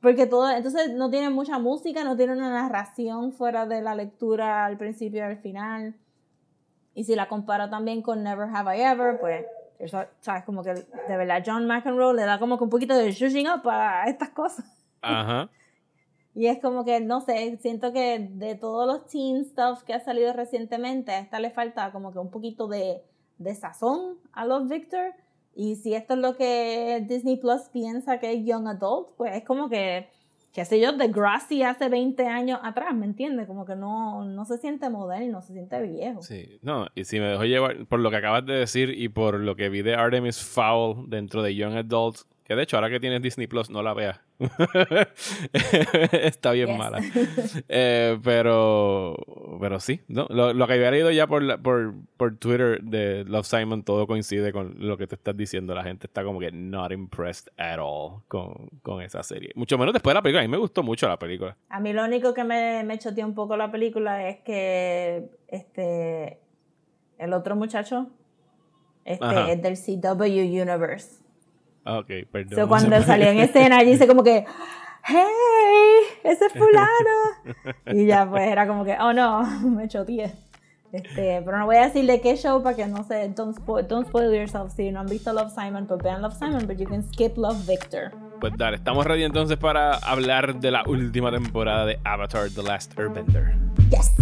porque 0.01 0.27
todo, 0.27 0.51
entonces 0.51 0.93
no 0.93 1.09
tiene 1.09 1.31
mucha 1.31 1.59
música, 1.59 2.05
no 2.05 2.15
tiene 2.15 2.35
una 2.35 2.51
narración 2.51 3.33
fuera 3.33 3.65
de 3.65 3.81
la 3.81 3.95
lectura 3.95 4.67
al 4.67 4.77
principio 4.77 5.21
y 5.21 5.23
al 5.23 5.39
final. 5.39 5.95
Y 6.95 7.05
si 7.05 7.15
la 7.15 7.29
comparo 7.29 7.69
también 7.69 8.03
con 8.03 8.23
Never 8.23 8.49
Have 8.55 8.79
I 8.79 8.83
Ever, 8.83 9.19
pues, 9.21 9.45
eso, 9.79 10.05
sabes, 10.21 10.45
como 10.45 10.63
que 10.63 10.75
de 10.75 11.17
verdad 11.17 11.43
John 11.45 11.67
McEnroe 11.67 12.15
le 12.15 12.23
da 12.23 12.39
como 12.39 12.57
que 12.59 12.65
un 12.65 12.71
poquito 12.71 12.97
de 12.97 13.11
shushing 13.11 13.49
up 13.49 13.69
a 13.69 14.05
estas 14.07 14.31
cosas. 14.31 14.65
Ajá. 15.03 15.49
Y 16.37 16.47
es 16.49 16.61
como 16.61 16.85
que, 16.85 16.99
no 17.01 17.21
sé, 17.21 17.57
siento 17.63 17.93
que 17.93 18.29
de 18.33 18.57
todos 18.57 18.89
los 18.89 19.07
teen 19.07 19.45
stuff 19.45 19.85
que 19.85 19.95
ha 19.95 20.01
salido 20.01 20.33
recientemente, 20.33 21.13
a 21.13 21.21
esta 21.21 21.39
le 21.39 21.51
falta 21.51 21.93
como 21.93 22.13
que 22.13 22.19
un 22.19 22.31
poquito 22.31 22.67
de, 22.67 23.05
de 23.39 23.55
sazón 23.55 24.19
a 24.33 24.45
los 24.45 24.69
Victor. 24.69 25.15
Y 25.55 25.77
si 25.77 25.95
esto 25.95 26.15
es 26.15 26.21
lo 26.21 26.37
que 26.37 27.05
Disney 27.07 27.37
Plus 27.37 27.69
piensa 27.73 28.19
que 28.19 28.33
es 28.33 28.45
Young 28.45 28.67
Adult, 28.67 29.11
pues 29.17 29.37
es 29.37 29.45
como 29.45 29.69
que, 29.69 30.11
qué 30.55 30.65
sé 30.65 30.81
yo, 30.81 30.93
de 30.93 31.09
Grassy 31.09 31.65
hace 31.65 31.89
20 31.89 32.29
años 32.29 32.61
atrás, 32.63 32.95
¿me 32.95 33.07
entiendes? 33.07 33.49
Como 33.49 33.67
que 33.67 33.75
no, 33.75 34.25
no 34.25 34.45
se 34.45 34.57
siente 34.57 34.89
moderno, 34.89 35.43
se 35.43 35.53
siente 35.53 35.83
viejo. 35.83 36.23
Sí, 36.23 36.61
no, 36.63 36.87
y 36.95 37.05
si 37.05 37.19
me 37.19 37.27
dejo 37.27 37.45
llevar 37.45 37.87
por 37.87 37.99
lo 37.99 38.09
que 38.09 38.17
acabas 38.17 38.47
de 38.47 38.55
decir 38.55 38.91
y 38.91 39.09
por 39.09 39.41
lo 39.41 39.57
que 39.57 39.69
vi 39.69 39.83
de 39.83 39.97
Artemis 39.97 40.41
Fowl 40.41 41.11
dentro 41.11 41.43
de 41.43 41.57
Young 41.57 41.75
Adults, 41.75 42.29
que 42.45 42.55
de 42.55 42.63
hecho 42.63 42.77
ahora 42.77 42.89
que 42.89 43.01
tienes 43.01 43.21
Disney 43.21 43.49
Plus 43.49 43.69
no 43.69 43.83
la 43.83 43.95
veas. 43.95 44.21
Está 46.13 46.53
bien 46.53 46.69
Yes. 46.69 46.79
mala. 46.79 47.01
Eh, 47.69 48.19
pero 48.23 49.17
pero 49.61 49.81
sí, 49.81 50.01
¿no? 50.09 50.27
lo, 50.31 50.53
lo 50.53 50.67
que 50.67 50.73
había 50.75 50.91
leído 50.91 51.11
ya 51.11 51.27
por, 51.27 51.43
la- 51.43 51.59
por, 51.59 51.95
por 52.17 52.37
Twitter 52.37 52.83
de 52.83 53.25
Love 53.25 53.47
Simon, 53.47 53.83
todo 53.85 54.07
coincide 54.07 54.53
con 54.53 54.75
lo 54.79 54.97
que 54.97 55.07
te 55.07 55.15
estás 55.15 55.37
diciendo. 55.37 55.75
La 55.75 55.85
gente 55.85 56.07
está 56.07 56.25
como 56.25 56.41
que 56.41 56.51
not 56.53 56.93
impressed 56.93 57.53
at 57.57 57.79
all 57.81 58.23
con, 58.29 58.69
con 58.83 59.03
esa 59.03 59.23
serie. 59.23 59.51
Mucho 59.55 59.79
menos 59.79 59.93
después 59.93 60.13
de 60.13 60.15
la 60.19 60.23
película. 60.23 60.41
A 60.43 60.45
mí 60.47 60.49
me 60.51 60.59
gustó 60.59 60.83
mucho 60.83 61.09
la 61.09 61.19
película. 61.19 61.57
A 61.69 61.81
mí 61.81 61.93
lo 61.93 62.05
único 62.05 62.35
que 62.35 62.45
me, 62.45 62.83
me 62.85 62.99
choteó 62.99 63.27
un 63.27 63.35
poco 63.35 63.57
la 63.57 63.71
película 63.71 64.29
es 64.29 64.39
que 64.41 65.29
este 65.49 66.39
el 67.19 67.33
otro 67.33 67.55
muchacho 67.57 68.11
este, 69.05 69.25
Ajá. 69.25 69.53
es 69.53 69.63
del 69.63 69.77
CW 69.77 70.25
Universe. 70.63 71.23
Ah, 71.85 71.99
Ok, 71.99 72.11
perdón. 72.31 72.55
So, 72.59 72.69
cuando 72.69 73.03
salió 73.03 73.29
en 73.29 73.39
escena, 73.39 73.79
allí 73.79 73.93
dice 73.93 74.07
como 74.07 74.23
que, 74.23 74.45
¡Hey! 75.07 76.19
¡Ese 76.25 76.47
es 76.47 76.53
fulano! 76.59 77.75
Y 77.93 78.07
ya 78.07 78.29
pues 78.29 78.43
era 78.49 78.67
como 78.67 78.85
que, 78.85 78.97
oh 78.99 79.13
no, 79.13 79.43
me 79.71 79.89
choteé. 79.89 80.33
Este, 80.93 81.43
pero 81.45 81.59
no 81.59 81.67
voy 81.67 81.75
a 81.77 81.87
decir 81.87 82.07
de 82.07 82.21
qué 82.21 82.37
show 82.37 82.63
para 82.63 82.77
que 82.77 82.87
no 82.87 83.03
se, 83.03 83.29
don't 83.31 83.57
spoil, 83.57 83.85
don't 83.87 84.07
spoil 84.07 84.33
yourself. 84.33 84.73
Si 84.77 84.93
no 84.93 85.01
han 85.01 85.07
visto 85.07 85.33
Love 85.33 85.53
Simon, 85.53 85.87
pues 85.89 86.01
vean 86.05 86.23
Love 86.23 86.35
Simon, 86.39 86.67
but 86.69 86.77
you 86.79 86.87
can 86.87 87.03
skip 87.13 87.37
Love 87.37 87.67
Victor. 87.67 88.13
Pues 88.41 88.53
dale, 88.57 88.77
estamos 88.77 89.05
ready 89.05 89.25
entonces 89.25 89.57
para 89.57 89.97
hablar 89.97 90.61
de 90.61 90.71
la 90.71 90.85
última 90.87 91.33
temporada 91.33 91.85
de 91.85 91.99
Avatar 92.05 92.49
The 92.51 92.63
Last 92.63 92.97
Airbender. 92.97 93.57
Yes! 93.91 94.13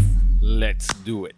Let's 0.40 0.88
do 1.04 1.26
it. 1.26 1.36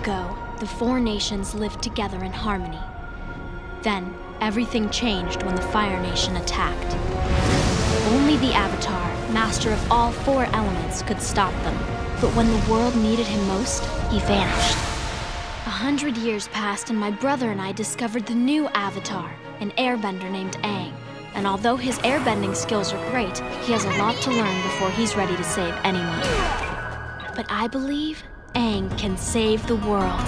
Ago, 0.00 0.34
the 0.60 0.66
four 0.66 0.98
nations 0.98 1.54
lived 1.54 1.82
together 1.82 2.24
in 2.24 2.32
harmony. 2.32 2.80
Then, 3.82 4.14
everything 4.40 4.88
changed 4.88 5.42
when 5.42 5.54
the 5.54 5.70
Fire 5.74 6.00
Nation 6.00 6.36
attacked. 6.36 6.94
Only 8.14 8.38
the 8.38 8.54
Avatar, 8.54 9.08
master 9.30 9.70
of 9.70 9.92
all 9.92 10.10
four 10.10 10.44
elements, 10.54 11.02
could 11.02 11.20
stop 11.20 11.52
them. 11.64 11.76
But 12.18 12.34
when 12.34 12.48
the 12.48 12.70
world 12.70 12.96
needed 12.96 13.26
him 13.26 13.46
most, 13.46 13.84
he 14.10 14.20
vanished. 14.20 14.76
A 15.66 15.76
hundred 15.84 16.16
years 16.16 16.48
passed, 16.48 16.88
and 16.88 16.98
my 16.98 17.10
brother 17.10 17.50
and 17.50 17.60
I 17.60 17.72
discovered 17.72 18.24
the 18.24 18.34
new 18.34 18.68
Avatar, 18.68 19.30
an 19.60 19.70
airbender 19.72 20.30
named 20.30 20.56
Aang. 20.62 20.94
And 21.34 21.46
although 21.46 21.76
his 21.76 21.98
airbending 21.98 22.56
skills 22.56 22.94
are 22.94 23.10
great, 23.10 23.38
he 23.64 23.72
has 23.72 23.84
a 23.84 23.98
lot 23.98 24.16
to 24.22 24.30
learn 24.30 24.62
before 24.62 24.90
he's 24.92 25.14
ready 25.14 25.36
to 25.36 25.44
save 25.44 25.74
anyone. 25.84 26.20
But 27.36 27.46
I 27.50 27.68
believe 27.70 28.22
Aang 28.54 28.88
can 28.98 29.16
save 29.16 29.66
the 29.66 29.76
world. 29.76 30.20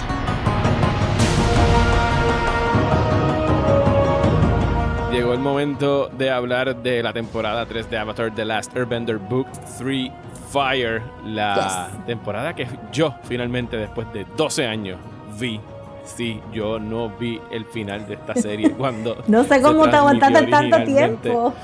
Llegó 5.12 5.34
el 5.34 5.40
momento 5.40 6.08
de 6.16 6.30
hablar 6.30 6.74
de 6.82 7.02
la 7.02 7.12
temporada 7.12 7.66
3 7.66 7.90
de 7.90 7.98
Avatar 7.98 8.34
The 8.34 8.44
Last 8.46 8.74
Airbender 8.76 9.18
Book 9.18 9.46
3 9.78 10.10
Fire. 10.50 11.02
La 11.24 11.88
Yes. 11.94 12.06
temporada 12.06 12.54
que 12.54 12.66
yo 12.92 13.14
finalmente 13.24 13.76
después 13.76 14.10
de 14.12 14.26
12 14.36 14.66
años 14.66 14.98
vi. 15.38 15.60
Sí, 16.04 16.40
yo 16.52 16.80
no 16.80 17.10
vi 17.10 17.40
el 17.52 17.64
final 17.66 18.06
de 18.08 18.14
esta 18.14 18.34
serie 18.34 18.70
cuando. 18.78 19.22
No 19.28 19.44
sé 19.44 19.60
cómo 19.62 19.88
te 19.88 19.96
aguantaste 19.96 20.46
tanto 20.46 20.82
tiempo. 20.84 21.54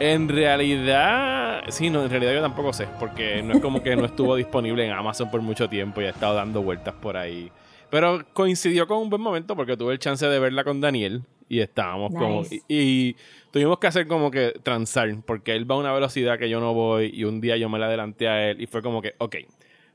En 0.00 0.28
realidad, 0.28 1.64
sí, 1.68 1.88
no, 1.88 2.02
en 2.02 2.10
realidad 2.10 2.34
yo 2.34 2.42
tampoco 2.42 2.72
sé, 2.72 2.88
porque 2.98 3.42
no 3.42 3.54
es 3.54 3.60
como 3.60 3.82
que 3.82 3.94
no 3.96 4.04
estuvo 4.04 4.34
disponible 4.36 4.84
en 4.84 4.92
Amazon 4.92 5.30
por 5.30 5.40
mucho 5.40 5.68
tiempo 5.68 6.02
y 6.02 6.06
ha 6.06 6.10
estado 6.10 6.34
dando 6.34 6.62
vueltas 6.62 6.94
por 6.94 7.16
ahí. 7.16 7.50
Pero 7.90 8.24
coincidió 8.32 8.86
con 8.86 8.98
un 8.98 9.10
buen 9.10 9.22
momento 9.22 9.54
porque 9.54 9.76
tuve 9.76 9.92
el 9.92 9.98
chance 9.98 10.26
de 10.26 10.38
verla 10.38 10.64
con 10.64 10.80
Daniel 10.80 11.22
y 11.48 11.60
estábamos 11.60 12.12
como... 12.12 12.42
Y, 12.50 12.62
y 12.68 13.16
tuvimos 13.52 13.78
que 13.78 13.86
hacer 13.86 14.08
como 14.08 14.30
que 14.30 14.52
transar, 14.62 15.14
porque 15.24 15.54
él 15.54 15.70
va 15.70 15.76
a 15.76 15.78
una 15.78 15.92
velocidad 15.92 16.38
que 16.38 16.48
yo 16.48 16.58
no 16.58 16.74
voy 16.74 17.12
y 17.14 17.24
un 17.24 17.40
día 17.40 17.56
yo 17.56 17.68
me 17.68 17.78
la 17.78 17.86
adelanté 17.86 18.26
a 18.26 18.50
él 18.50 18.60
y 18.60 18.66
fue 18.66 18.82
como 18.82 19.00
que, 19.00 19.14
ok, 19.18 19.36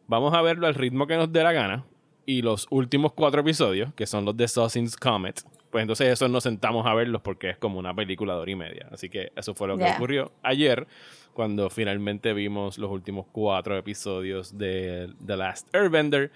vamos 0.08 0.34
a 0.34 0.42
verlo 0.42 0.68
al 0.68 0.76
ritmo 0.76 1.08
que 1.08 1.18
nos 1.18 1.32
dé 1.32 1.44
la 1.44 1.52
gana 1.52 1.84
y 2.26 2.42
los 2.42 2.68
últimos 2.70 3.14
cuatro 3.14 3.42
episodios, 3.42 3.94
que 3.96 4.06
son 4.06 4.24
los 4.24 4.38
de 4.38 4.48
Saucin's 4.48 4.96
Comet, 4.96 5.42
pues 5.72 5.82
entonces 5.84 6.08
esos 6.08 6.30
nos 6.30 6.44
sentamos 6.44 6.86
a 6.88 6.94
verlos 6.94 7.22
porque 7.22 7.50
es 7.52 7.58
como 7.58 7.80
una 7.80 7.94
película 7.94 8.34
de 8.36 8.40
hora 8.40 8.52
y 8.52 8.56
media. 8.56 8.88
Así 8.92 9.10
que 9.10 9.32
eso 9.36 9.54
fue 9.54 9.68
lo 9.68 9.78
que 9.78 9.84
Yeah. 9.84 9.96
ocurrió 9.96 10.32
ayer, 10.44 10.88
cuando 11.34 11.70
finalmente 11.70 12.34
vimos 12.34 12.78
los 12.78 12.90
últimos 12.92 13.26
cuatro 13.32 13.78
episodios 13.78 14.58
de 14.58 15.10
The 15.26 15.38
Last 15.38 15.74
Airbender. 15.76 16.32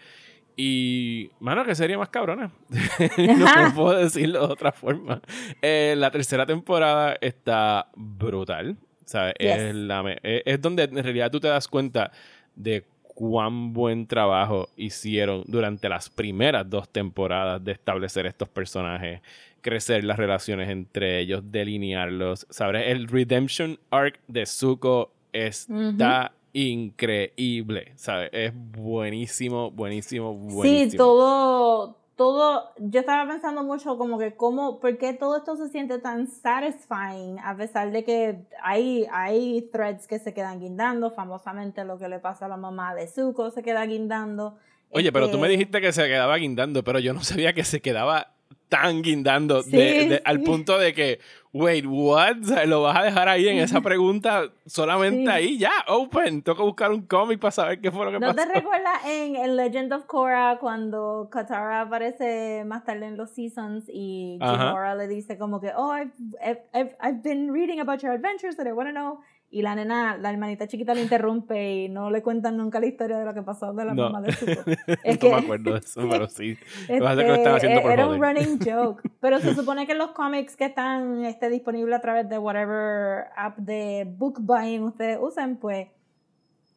Y, 0.56 1.32
mano, 1.40 1.66
que 1.66 1.74
serie 1.74 1.98
más 1.98 2.10
cabrona. 2.10 2.52
no 3.18 3.74
puedo 3.76 3.98
decirlo 3.98 4.46
de 4.48 4.54
otra 4.54 4.72
forma. 4.72 5.20
Eh, 5.64 5.96
la 5.98 6.12
tercera 6.12 6.46
temporada 6.46 7.18
está 7.22 7.88
brutal. 7.96 8.78
¿sabes? 9.06 9.34
Yes. 9.40 9.58
Es, 9.58 9.76
la 9.76 10.04
me- 10.04 10.20
es- 10.24 10.44
es 10.46 10.62
donde 10.62 10.84
en 10.84 11.04
realidad 11.04 11.30
tú 11.32 11.40
te 11.40 11.48
das 11.48 11.68
cuenta 11.68 12.12
de 12.56 12.86
cuán 13.14 13.74
buen 13.74 14.08
trabajo 14.08 14.70
hicieron 14.76 15.44
durante 15.48 15.90
las 15.90 16.10
primeras 16.10 16.70
dos 16.70 16.90
temporadas 16.90 17.64
de 17.64 17.72
establecer 17.74 18.26
estos 18.26 18.50
personajes, 18.50 19.22
crecer 19.62 20.04
las 20.04 20.18
relaciones 20.18 20.70
entre 20.70 21.20
ellos, 21.20 21.44
delinearlos. 21.46 22.46
¿Sabes? 22.50 22.88
El 22.88 23.08
Redemption 23.08 23.80
Arc 23.92 24.20
de 24.28 24.46
Zuko 24.46 25.12
está 25.32 26.34
increíble, 26.54 27.94
¿sabes? 27.96 28.30
Es 28.32 28.54
buenísimo, 28.54 29.72
buenísimo, 29.72 30.34
buenísimo. 30.36 30.92
Sí, 30.92 30.98
todo, 30.98 31.98
todo, 32.24 32.72
yo 32.78 33.02
estaba 33.02 33.30
pensando 33.30 33.64
mucho 33.64 33.98
como 33.98 34.18
que 34.18 34.34
cómo, 34.34 34.80
por 34.80 34.98
qué 34.98 35.12
todo 35.12 35.36
esto 35.36 35.58
se 35.58 35.68
siente 35.68 36.00
tan 36.00 36.28
satisfying 36.28 37.38
a 37.40 37.54
pesar 37.58 37.92
de 37.92 38.06
que 38.06 38.46
hay, 38.64 39.06
hay 39.12 39.68
threads 39.74 40.08
que 40.08 40.20
se 40.20 40.34
quedan 40.34 40.62
guindando, 40.62 41.12
famosamente 41.12 41.84
lo 41.84 41.98
que 41.98 42.08
le 42.08 42.20
pasa 42.20 42.46
a 42.46 42.48
la 42.48 42.56
mamá 42.56 42.96
de 42.96 43.08
Zuko 43.08 43.52
se 43.52 43.62
queda 43.62 43.86
guindando. 43.86 44.58
Oye, 44.92 45.12
pero 45.12 45.30
tú 45.30 45.38
me 45.38 45.48
Este, 45.48 45.58
dijiste 45.58 45.82
que 45.82 45.92
se 45.92 46.08
quedaba 46.08 46.38
guindando, 46.38 46.82
pero 46.86 47.00
yo 47.00 47.14
no 47.14 47.24
sabía 47.26 47.52
que 47.52 47.66
se 47.66 47.82
quedaba 47.82 48.33
tan 48.74 49.04
guindando 49.04 49.62
Sí, 49.62 49.72
de- 49.78 50.08
de- 50.10 50.22
al 50.26 50.40
sí. 50.40 50.44
punto 50.46 50.80
de 50.80 50.94
que, 50.94 51.20
wait, 51.52 51.86
what? 51.88 52.38
O 52.42 52.46
sea, 52.46 52.66
lo 52.66 52.82
vas 52.82 52.98
a 52.98 53.04
dejar 53.04 53.30
ahí 53.30 53.48
en 53.48 53.58
esa 53.60 53.82
pregunta 53.82 54.50
solamente 54.66 55.22
Sí. 55.22 55.28
ahí, 55.28 55.58
ya, 55.60 55.72
open. 55.88 56.42
Que 56.42 56.52
buscar 56.54 56.92
un 56.92 57.04
cómic 57.06 57.40
para 57.40 57.52
saber 57.52 57.80
qué 57.82 57.92
fue 57.92 58.06
lo 58.06 58.12
que 58.12 58.20
¿No 58.20 58.34
pasó. 58.34 58.48
te 58.48 58.54
recuerdas 58.56 59.06
en, 59.06 59.36
en 59.36 59.56
Legend 59.56 59.94
of 59.94 60.06
Korra 60.06 60.58
cuando 60.60 61.30
Katara 61.32 61.82
aparece 61.82 62.64
más 62.66 62.84
tarde 62.84 63.06
en 63.06 63.16
los 63.18 63.30
seasons 63.30 63.86
y. 63.88 64.38
Gamora 64.40 64.96
le 64.96 65.08
dice 65.08 65.38
como 65.38 65.62
que, 65.62 65.72
oh, 65.76 65.94
I've, 65.96 66.12
I've, 66.44 66.62
I've, 66.74 66.96
I've 67.00 67.22
been 67.22 67.52
reading 67.54 67.80
about 67.80 68.02
your 68.02 68.12
adventures 68.14 68.58
and 68.58 68.68
I 68.68 68.72
want 68.74 68.90
to 68.90 68.94
know. 68.94 69.20
Y 69.56 69.62
la 69.62 69.76
nena, 69.76 70.18
la 70.18 70.32
hermanita 70.32 70.66
chiquita 70.68 70.96
le 70.96 71.04
interrumpe 71.04 71.74
y 71.84 71.88
no 71.88 72.10
le 72.10 72.24
cuentan 72.24 72.58
nunca 72.58 72.80
la 72.80 72.88
historia 72.88 73.20
de 73.20 73.26
lo 73.26 73.36
que 73.36 73.44
pasó 73.44 73.72
de 73.72 73.86
la 73.86 73.94
No. 73.94 74.10
mamá 74.10 74.22
de 74.22 74.30
no 74.66 74.98
Es 75.04 75.18
que- 75.20 75.30
me 75.30 75.36
acuerdo 75.36 75.74
de 75.74 75.78
eso, 75.78 76.02
pero 76.10 76.28
sí. 76.28 76.58
Lo 76.90 76.96
que 77.16 77.24
lo 77.24 77.36
Este, 77.36 77.50
haciendo 77.50 77.82
por 77.84 77.92
era 77.92 78.08
un 78.08 78.18
joder. 78.18 78.36
running 78.36 78.60
joke. 78.66 79.04
Pero 79.20 79.40
se 79.40 79.54
supone 79.54 79.86
que 79.86 79.94
los 79.94 80.10
cómics 80.14 80.56
que 80.58 80.66
están 80.66 81.24
este, 81.26 81.50
disponibles 81.50 81.96
a 81.96 82.02
través 82.02 82.28
de 82.28 82.40
whatever 82.40 83.26
app 83.36 83.56
de 83.60 84.06
book 84.18 84.40
buying 84.42 84.82
ustedes 84.86 85.20
usen, 85.22 85.58
pues 85.58 85.88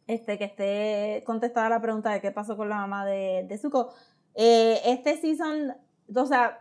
este, 0.06 0.36
que 0.36 0.44
esté 0.44 1.22
contestada 1.24 1.70
la 1.70 1.80
pregunta 1.80 2.10
de 2.12 2.20
qué 2.20 2.30
pasó 2.30 2.58
con 2.58 2.68
la 2.68 2.76
mamá 2.76 3.06
de, 3.06 3.46
de 3.48 3.56
Zuko. 3.58 3.88
Eh, 4.34 4.80
este 4.84 5.16
season, 5.16 5.72
o 6.14 6.26
sea, 6.26 6.60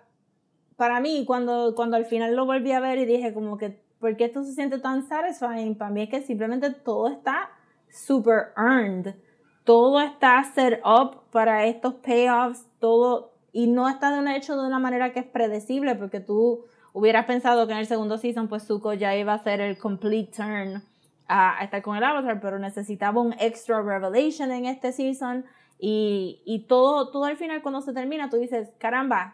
para 0.77 1.01
mí, 1.01 1.25
cuando, 1.27 1.75
cuando 1.75 1.97
al 1.97 2.05
final 2.05 2.37
lo 2.37 2.45
volví 2.45 2.71
a 2.71 2.79
ver 2.79 2.99
y 2.99 3.05
dije 3.05 3.33
como 3.33 3.57
que, 3.57 3.83
¿por 4.05 4.15
qué 4.17 4.25
esto 4.25 4.43
se 4.43 4.53
siente 4.53 4.77
tan 4.77 5.01
satisfying? 5.01 5.75
Para 5.75 5.89
mí 5.89 6.03
es 6.03 6.09
que 6.09 6.21
simplemente 6.21 6.69
todo 6.69 7.07
está 7.07 7.49
super 7.89 8.53
earned. 8.55 9.15
Todo 9.63 9.99
está 9.99 10.43
set 10.43 10.79
up 10.85 11.23
para 11.31 11.65
estos 11.65 11.95
payoffs, 11.95 12.67
todo, 12.77 13.33
y 13.51 13.65
no 13.65 13.89
está 13.89 14.21
de 14.21 14.35
hecho 14.35 14.55
de 14.61 14.67
una 14.67 14.77
manera 14.77 15.11
que 15.11 15.21
es 15.21 15.25
predecible, 15.25 15.95
porque 15.95 16.19
tú 16.19 16.65
hubieras 16.93 17.25
pensado 17.25 17.65
que 17.65 17.73
en 17.73 17.79
el 17.79 17.87
segundo 17.87 18.19
season, 18.19 18.47
pues 18.47 18.67
Zuko 18.67 18.93
ya 18.93 19.15
iba 19.15 19.31
a 19.31 19.37
hacer 19.37 19.59
el 19.59 19.79
complete 19.79 20.31
turn 20.37 20.83
a, 21.27 21.59
a 21.59 21.63
estar 21.63 21.81
con 21.81 21.97
el 21.97 22.03
Avatar, 22.03 22.39
pero 22.39 22.59
necesitaba 22.59 23.19
un 23.21 23.33
extra 23.39 23.81
revelation 23.81 24.51
en 24.51 24.67
este 24.67 24.91
season, 24.91 25.45
y, 25.79 26.43
y 26.45 26.67
todo, 26.67 27.09
todo 27.09 27.23
al 27.25 27.37
final 27.37 27.63
cuando 27.63 27.81
se 27.81 27.91
termina, 27.91 28.29
tú 28.29 28.37
dices, 28.37 28.69
caramba, 28.77 29.33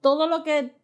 todo 0.00 0.28
lo 0.28 0.44
que 0.44 0.76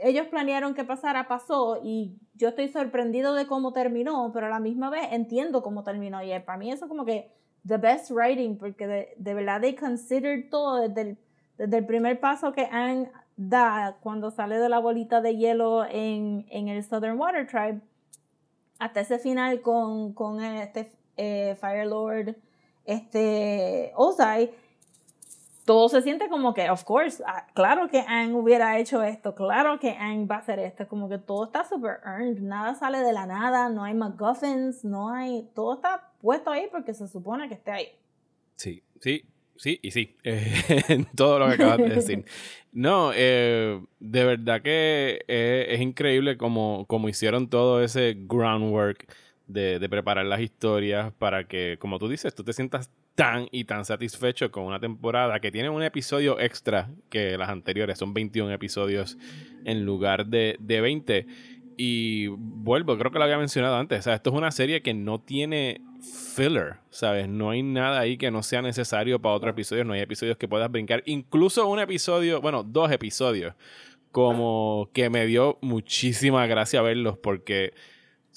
ellos 0.00 0.26
planearon 0.28 0.74
que 0.74 0.84
pasara 0.84 1.28
pasó 1.28 1.80
y 1.82 2.16
yo 2.34 2.48
estoy 2.48 2.68
sorprendido 2.68 3.34
de 3.34 3.46
cómo 3.46 3.72
terminó, 3.72 4.30
pero 4.32 4.46
a 4.46 4.50
la 4.50 4.60
misma 4.60 4.90
vez 4.90 5.08
entiendo 5.10 5.62
cómo 5.62 5.82
terminó 5.84 6.22
y 6.22 6.38
para 6.40 6.58
mí 6.58 6.70
eso 6.70 6.88
como 6.88 7.04
que 7.04 7.32
the 7.66 7.76
best 7.76 8.10
writing 8.10 8.56
porque 8.56 8.86
de, 8.86 9.14
de 9.16 9.34
verdad 9.34 9.60
they 9.60 9.74
considered 9.74 10.48
todo 10.50 10.88
desde 10.88 11.00
el, 11.00 11.18
desde 11.56 11.78
el 11.78 11.86
primer 11.86 12.20
paso 12.20 12.52
que 12.52 12.68
Aang 12.70 13.10
da 13.36 13.98
cuando 14.00 14.30
sale 14.30 14.58
de 14.58 14.68
la 14.68 14.78
bolita 14.78 15.20
de 15.20 15.36
hielo 15.36 15.84
en, 15.84 16.46
en 16.50 16.68
el 16.68 16.82
Southern 16.84 17.18
Water 17.18 17.46
Tribe 17.46 17.80
hasta 18.78 19.00
ese 19.00 19.18
final 19.18 19.60
con, 19.60 20.12
con 20.12 20.42
este 20.42 20.92
eh, 21.16 21.56
Fire 21.60 21.86
Lord 21.86 22.36
este 22.84 23.92
Ozai 23.96 24.50
todo 25.68 25.90
se 25.90 26.00
siente 26.00 26.30
como 26.30 26.54
que, 26.54 26.70
of 26.70 26.82
course, 26.84 27.22
ah, 27.26 27.46
claro 27.52 27.90
que 27.90 28.00
Aang 28.00 28.34
hubiera 28.34 28.78
hecho 28.78 29.02
esto, 29.02 29.34
claro 29.34 29.78
que 29.78 29.90
Aang 29.90 30.26
va 30.26 30.36
a 30.36 30.38
hacer 30.38 30.58
esto, 30.58 30.88
como 30.88 31.10
que 31.10 31.18
todo 31.18 31.44
está 31.44 31.62
super 31.62 31.98
earned, 32.06 32.38
nada 32.40 32.74
sale 32.74 33.00
de 33.00 33.12
la 33.12 33.26
nada, 33.26 33.68
no 33.68 33.84
hay 33.84 33.92
MacGuffins, 33.92 34.82
no 34.86 35.12
hay, 35.12 35.46
todo 35.54 35.74
está 35.74 36.10
puesto 36.22 36.50
ahí 36.50 36.68
porque 36.72 36.94
se 36.94 37.06
supone 37.06 37.48
que 37.48 37.54
esté 37.54 37.70
ahí. 37.70 37.88
Sí, 38.56 38.82
sí, 38.98 39.26
sí 39.56 39.78
y 39.82 39.90
sí. 39.90 40.16
Eh, 40.24 41.04
todo 41.14 41.38
lo 41.38 41.48
que 41.48 41.54
acabas 41.54 41.76
de 41.76 41.88
decir. 41.90 42.24
No, 42.72 43.12
eh, 43.14 43.82
de 43.98 44.24
verdad 44.24 44.62
que 44.62 45.20
eh, 45.28 45.66
es 45.68 45.80
increíble 45.80 46.38
como, 46.38 46.86
como 46.86 47.10
hicieron 47.10 47.50
todo 47.50 47.82
ese 47.82 48.14
groundwork 48.16 49.12
de, 49.46 49.78
de 49.78 49.88
preparar 49.88 50.24
las 50.24 50.40
historias 50.40 51.12
para 51.12 51.46
que, 51.46 51.76
como 51.78 51.98
tú 51.98 52.08
dices, 52.08 52.34
tú 52.34 52.44
te 52.44 52.52
sientas 52.52 52.90
tan 53.18 53.48
y 53.50 53.64
tan 53.64 53.84
satisfecho 53.84 54.52
con 54.52 54.62
una 54.62 54.78
temporada 54.78 55.40
que 55.40 55.50
tiene 55.50 55.68
un 55.68 55.82
episodio 55.82 56.38
extra 56.38 56.88
que 57.10 57.36
las 57.36 57.48
anteriores, 57.48 57.98
son 57.98 58.14
21 58.14 58.52
episodios 58.52 59.18
en 59.64 59.84
lugar 59.84 60.26
de, 60.26 60.54
de 60.60 60.80
20. 60.80 61.26
Y 61.76 62.28
vuelvo, 62.28 62.96
creo 62.96 63.10
que 63.10 63.18
lo 63.18 63.24
había 63.24 63.36
mencionado 63.36 63.74
antes, 63.74 63.98
o 63.98 64.02
sea, 64.02 64.14
esto 64.14 64.30
es 64.30 64.36
una 64.36 64.52
serie 64.52 64.82
que 64.82 64.94
no 64.94 65.20
tiene 65.20 65.80
filler, 66.36 66.76
¿sabes? 66.90 67.28
No 67.28 67.50
hay 67.50 67.64
nada 67.64 67.98
ahí 67.98 68.18
que 68.18 68.30
no 68.30 68.44
sea 68.44 68.62
necesario 68.62 69.20
para 69.20 69.34
otro 69.34 69.50
episodio, 69.50 69.82
no 69.82 69.94
hay 69.94 70.00
episodios 70.00 70.36
que 70.36 70.46
puedas 70.46 70.70
brincar, 70.70 71.02
incluso 71.04 71.66
un 71.66 71.80
episodio, 71.80 72.40
bueno, 72.40 72.62
dos 72.62 72.92
episodios, 72.92 73.56
como 74.12 74.90
que 74.92 75.10
me 75.10 75.26
dio 75.26 75.58
muchísima 75.60 76.46
gracia 76.46 76.82
verlos 76.82 77.18
porque, 77.18 77.74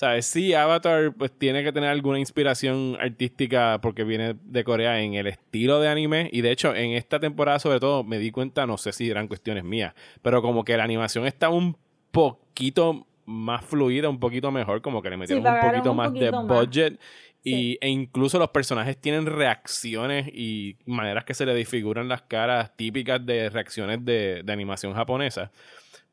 ¿sabes? 0.01 0.25
Sí, 0.25 0.55
Avatar 0.55 1.13
pues 1.15 1.31
tiene 1.31 1.63
que 1.63 1.71
tener 1.71 1.91
alguna 1.91 2.17
inspiración 2.17 2.97
artística 2.99 3.77
porque 3.83 4.03
viene 4.03 4.35
de 4.45 4.63
Corea 4.63 4.99
en 4.99 5.13
el 5.13 5.27
estilo 5.27 5.79
de 5.79 5.89
anime 5.89 6.27
y 6.33 6.41
de 6.41 6.49
hecho 6.49 6.73
en 6.73 6.93
esta 6.93 7.19
temporada 7.19 7.59
sobre 7.59 7.79
todo 7.79 8.03
me 8.03 8.17
di 8.17 8.31
cuenta, 8.31 8.65
no 8.65 8.79
sé 8.79 8.93
si 8.93 9.07
eran 9.11 9.27
cuestiones 9.27 9.63
mías, 9.63 9.93
pero 10.23 10.41
como 10.41 10.63
que 10.63 10.75
la 10.75 10.85
animación 10.85 11.27
está 11.27 11.49
un 11.49 11.77
poquito 12.09 13.05
más 13.27 13.63
fluida, 13.63 14.09
un 14.09 14.19
poquito 14.19 14.49
mejor, 14.49 14.81
como 14.81 15.03
que 15.03 15.11
le 15.11 15.17
metieron 15.17 15.45
un 15.45 15.61
poquito 15.61 15.91
un 15.91 15.97
más 15.97 16.11
de 16.13 16.31
más. 16.31 16.47
budget. 16.47 16.99
Y, 17.43 17.51
Sí. 17.51 17.77
E 17.81 17.89
incluso 17.89 18.39
los 18.39 18.49
personajes 18.49 18.97
tienen 18.97 19.27
reacciones 19.27 20.27
y 20.33 20.77
maneras 20.87 21.25
que 21.25 21.35
se 21.35 21.45
le 21.45 21.53
disfiguran 21.53 22.07
las 22.07 22.23
caras 22.23 22.75
típicas 22.75 23.23
de 23.23 23.51
reacciones 23.51 24.03
de, 24.03 24.41
de 24.43 24.51
animación 24.51 24.93
japonesa. 24.93 25.51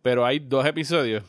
Pero 0.03 0.27
hay 0.27 0.39
dos 0.39 0.65
episodios, 0.67 1.25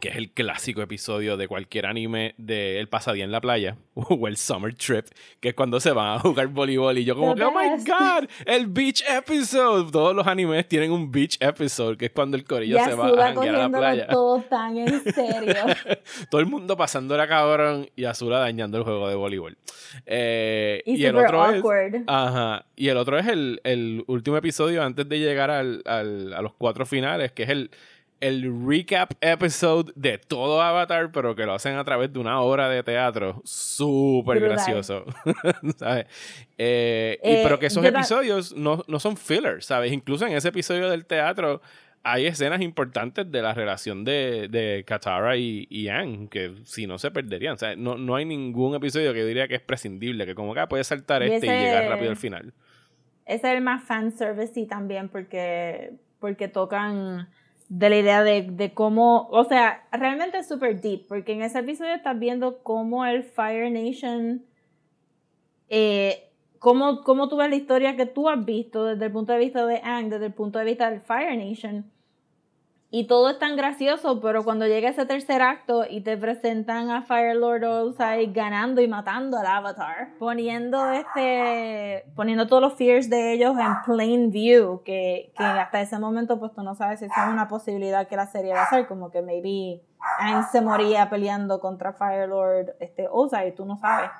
que 0.00 0.08
es 0.08 0.16
el 0.16 0.30
clásico 0.30 0.82
episodio 0.82 1.36
de 1.36 1.48
cualquier 1.48 1.86
anime 1.86 2.34
de 2.38 2.78
El 2.80 2.88
pasadía 2.88 3.24
en 3.24 3.32
la 3.32 3.40
playa 3.40 3.76
o 3.94 4.28
el 4.28 4.36
Summer 4.36 4.74
Trip, 4.74 5.06
que 5.40 5.50
es 5.50 5.54
cuando 5.54 5.80
se 5.80 5.92
van 5.92 6.16
a 6.16 6.18
jugar 6.20 6.48
voleibol 6.48 6.96
y 6.98 7.04
yo 7.04 7.16
como 7.16 7.34
que, 7.34 7.42
oh 7.44 7.50
my 7.52 7.82
god, 7.84 8.28
el 8.46 8.66
beach 8.66 9.02
episode. 9.08 9.90
Todos 9.90 10.14
los 10.14 10.26
animes 10.26 10.66
tienen 10.68 10.90
un 10.92 11.10
beach 11.10 11.36
episode, 11.40 11.96
que 11.96 12.06
es 12.06 12.12
cuando 12.12 12.36
el 12.36 12.44
corillo 12.44 12.76
Ya 12.76 12.84
se 12.86 12.94
va 12.94 13.06
a 13.08 13.16
janguear 13.32 13.54
a 13.54 13.68
la 13.68 13.78
playa. 13.78 14.06
todo 14.08 14.40
tan 14.42 14.76
en 14.78 15.00
serio. 15.12 15.54
Todo 16.30 16.40
el 16.40 16.46
mundo 16.46 16.76
pasándola 16.76 17.26
cabrón 17.28 17.88
y 17.96 18.04
Azula 18.04 18.38
dañando 18.38 18.78
el 18.78 18.84
juego 18.84 19.08
de 19.08 19.14
voleibol. 19.14 19.56
Eh, 20.06 20.82
Y, 20.86 20.96
y 21.02 21.04
el 21.06 21.16
otro 21.16 21.44
es. 21.50 21.56
awkward. 21.56 22.02
Ajá. 22.06 22.64
Y 22.76 22.88
el 22.88 22.96
otro 22.96 23.18
es 23.18 23.26
el, 23.26 23.60
el 23.64 24.04
último 24.06 24.36
episodio 24.36 24.82
antes 24.82 25.08
de 25.08 25.18
llegar 25.18 25.50
al, 25.50 25.82
al- 25.86 26.32
a 26.34 26.42
los 26.42 26.52
cuatro 26.54 26.86
finales, 26.86 27.32
que 27.32 27.44
es 27.44 27.48
el, 27.50 27.70
el 28.20 28.52
recap 28.66 29.12
episode 29.20 29.92
de 29.94 30.18
todo 30.18 30.60
Avatar, 30.60 31.10
pero 31.12 31.36
que 31.36 31.46
lo 31.46 31.54
hacen 31.54 31.76
a 31.76 31.84
través 31.84 32.12
de 32.12 32.18
una 32.18 32.40
obra 32.40 32.68
de 32.68 32.82
teatro. 32.82 33.40
Súper 33.44 34.40
gracioso. 34.40 35.04
¿Sabes? 35.76 36.06
Eh, 36.56 37.18
y- 37.22 37.28
Eh, 37.28 37.40
pero 37.44 37.58
que 37.58 37.66
esos 37.66 37.84
episodios 37.84 38.56
no, 38.56 38.82
no 38.88 38.98
son 38.98 39.16
fillers, 39.16 39.66
¿sabes? 39.66 39.92
Incluso 39.92 40.26
en 40.26 40.32
ese 40.32 40.48
episodio 40.48 40.88
del 40.90 41.06
teatro 41.06 41.60
hay 42.02 42.26
escenas 42.26 42.60
importantes 42.62 43.30
de 43.30 43.42
la 43.42 43.54
relación 43.54 44.04
de, 44.04 44.48
de 44.48 44.84
Katara 44.86 45.36
y, 45.36 45.66
y 45.68 45.88
Aang, 45.88 46.28
que 46.28 46.54
si 46.64 46.86
no 46.86 46.96
se 46.98 47.10
perderían. 47.10 47.54
O 47.54 47.58
sea, 47.58 47.76
no, 47.76 47.96
no 47.98 48.16
hay 48.16 48.24
ningún 48.24 48.74
episodio 48.74 49.12
que 49.12 49.20
yo 49.20 49.26
diría 49.26 49.46
que 49.48 49.56
es 49.56 49.60
prescindible, 49.62 50.24
que 50.24 50.34
como 50.34 50.54
que 50.54 50.60
ah, 50.60 50.68
puedes 50.68 50.86
saltar 50.86 51.22
Y 51.22 51.32
este 51.32 51.46
y 51.46 51.50
llegar 51.50 51.88
rápido 51.88 52.10
al 52.10 52.16
final. 52.16 52.52
Ese 53.26 53.48
es 53.48 53.54
el 53.56 53.60
más 53.62 53.84
fanservice 53.84 54.58
y 54.58 54.66
también 54.66 55.08
porque, 55.08 55.92
porque 56.18 56.48
tocan 56.48 57.28
de 57.68 57.90
la 57.90 57.96
idea 57.98 58.22
de, 58.22 58.42
de 58.42 58.72
cómo, 58.72 59.28
o 59.30 59.44
sea, 59.44 59.86
realmente 59.92 60.38
es 60.38 60.48
super 60.48 60.80
deep, 60.80 61.06
porque 61.06 61.32
en 61.32 61.42
ese 61.42 61.58
episodio 61.58 61.94
estás 61.94 62.18
viendo 62.18 62.62
cómo 62.62 63.04
el 63.04 63.24
Fire 63.24 63.70
Nation, 63.70 64.44
eh, 65.68 66.30
cómo, 66.58 67.02
cómo 67.02 67.28
tú 67.28 67.36
ves 67.36 67.50
la 67.50 67.56
historia 67.56 67.96
que 67.96 68.06
tú 68.06 68.28
has 68.28 68.42
visto 68.44 68.84
desde 68.84 69.06
el 69.06 69.12
punto 69.12 69.32
de 69.32 69.38
vista 69.38 69.66
de 69.66 69.80
Aang, 69.82 70.08
desde 70.08 70.26
el 70.26 70.32
punto 70.32 70.58
de 70.58 70.64
vista 70.64 70.90
del 70.90 71.00
Fire 71.00 71.36
Nation. 71.36 71.90
Y 72.90 73.06
todo 73.06 73.28
es 73.28 73.38
tan 73.38 73.56
gracioso, 73.56 74.18
pero 74.22 74.44
cuando 74.44 74.66
llega 74.66 74.88
ese 74.88 75.04
tercer 75.04 75.42
acto 75.42 75.84
y 75.88 76.00
te 76.00 76.16
presentan 76.16 76.90
a 76.90 77.02
Fire 77.02 77.36
Lord 77.36 77.62
Ozai 77.64 78.32
ganando 78.32 78.80
y 78.80 78.88
matando 78.88 79.36
al 79.36 79.46
Avatar, 79.46 80.14
poniendo 80.18 80.90
este, 80.92 82.06
poniendo 82.16 82.46
todos 82.46 82.62
los 82.62 82.74
fears 82.76 83.10
de 83.10 83.34
ellos 83.34 83.58
en 83.58 83.82
plain 83.84 84.30
view, 84.30 84.82
que, 84.84 85.34
que 85.36 85.44
hasta 85.44 85.82
ese 85.82 85.98
momento 85.98 86.38
pues 86.38 86.52
tú 86.54 86.62
no 86.62 86.74
sabes 86.76 87.00
si 87.00 87.04
es 87.04 87.12
una 87.30 87.46
posibilidad 87.46 88.08
que 88.08 88.16
la 88.16 88.26
serie 88.26 88.54
va 88.54 88.60
a 88.60 88.64
hacer, 88.64 88.86
como 88.86 89.10
que 89.10 89.20
maybe 89.20 89.82
Aang 90.20 90.48
se 90.50 90.62
moría 90.62 91.10
peleando 91.10 91.60
contra 91.60 91.92
Firelord 91.92 92.70
este, 92.80 93.06
Ozai, 93.10 93.54
tú 93.54 93.66
no 93.66 93.76
sabes. 93.76 94.10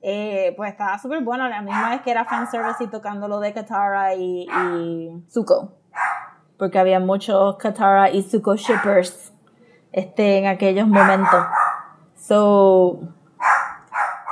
Eh, 0.00 0.54
pues 0.56 0.72
estaba 0.72 0.98
súper 0.98 1.22
bueno, 1.22 1.46
la 1.48 1.60
misma 1.60 1.90
vez 1.90 2.00
que 2.00 2.10
era 2.10 2.24
fanservice 2.24 2.84
y 2.84 2.86
tocando 2.88 3.28
lo 3.28 3.40
de 3.40 3.52
Katara 3.52 4.14
y, 4.14 4.46
y 4.46 5.24
Zuko. 5.30 5.83
Porque 6.58 6.78
había 6.78 7.00
muchos 7.00 7.56
Katara 7.56 8.10
y 8.10 8.22
Zuko 8.22 8.56
shippers 8.56 9.32
este, 9.92 10.38
en 10.38 10.46
aquellos 10.46 10.86
momentos. 10.86 11.46
So, 12.16 13.00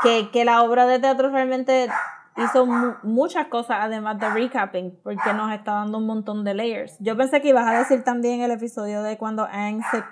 que, 0.03 0.31
que 0.31 0.45
la 0.45 0.63
obra 0.63 0.87
de 0.87 0.99
teatro 0.99 1.31
realmente 1.31 1.89
hizo 2.37 2.67
muchas 3.03 3.47
cosas 3.49 3.79
además 3.81 4.19
de 4.19 4.31
recapping, 4.31 4.99
porque 5.03 5.33
nos 5.35 5.53
está 5.53 5.73
dando 5.73 5.99
un 5.99 6.07
montón 6.07 6.45
de 6.45 6.55
layers. 6.55 6.97
Yo 7.01 7.17
pensé 7.17 7.41
que 7.41 7.49
ibas 7.49 7.67
a 7.67 7.79
decir 7.79 8.03
también 8.05 8.41
el 8.41 8.51
episodio 8.51 9.03
de 9.03 9.19
cuando 9.19 9.45
Aang 9.45 9.83
se, 9.91 10.03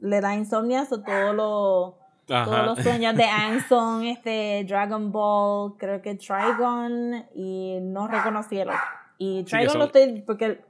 le 0.00 0.20
da 0.20 0.34
insomnio, 0.34 0.82
o 0.82 1.00
todos 1.00 1.34
los 1.34 1.94
todos 2.26 2.66
los 2.66 2.78
sueños 2.80 3.16
de 3.16 3.24
Aang 3.24 3.60
son 3.68 4.04
este 4.04 4.64
Dragon 4.68 5.10
Ball, 5.10 5.76
creo 5.78 6.02
que 6.02 6.14
Trigon 6.14 7.24
y 7.34 7.78
no 7.80 8.06
reconocí 8.06 8.58
el 8.58 8.68
otro. 8.68 8.80
Y 9.16 9.44
Trigon 9.44 9.78
lo 9.78 9.84
estoy 9.86 10.22
porque 10.26 10.62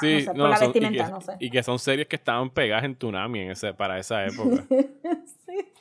Sí, 0.00 0.24
no, 0.26 0.34
por 0.34 0.50
la 0.50 0.58
vestimenta, 0.58 1.02
y 1.02 1.04
que, 1.04 1.10
no 1.10 1.20
sé. 1.20 1.32
Y 1.40 1.50
que 1.50 1.62
son 1.62 1.78
series 1.78 2.08
que 2.08 2.16
estaban 2.16 2.50
pegadas 2.50 2.84
en 2.84 2.96
Tsunami 2.96 3.40
en 3.40 3.50
ese, 3.50 3.74
para 3.74 3.98
esa 3.98 4.24
época. 4.26 4.64
sí. 4.68 5.72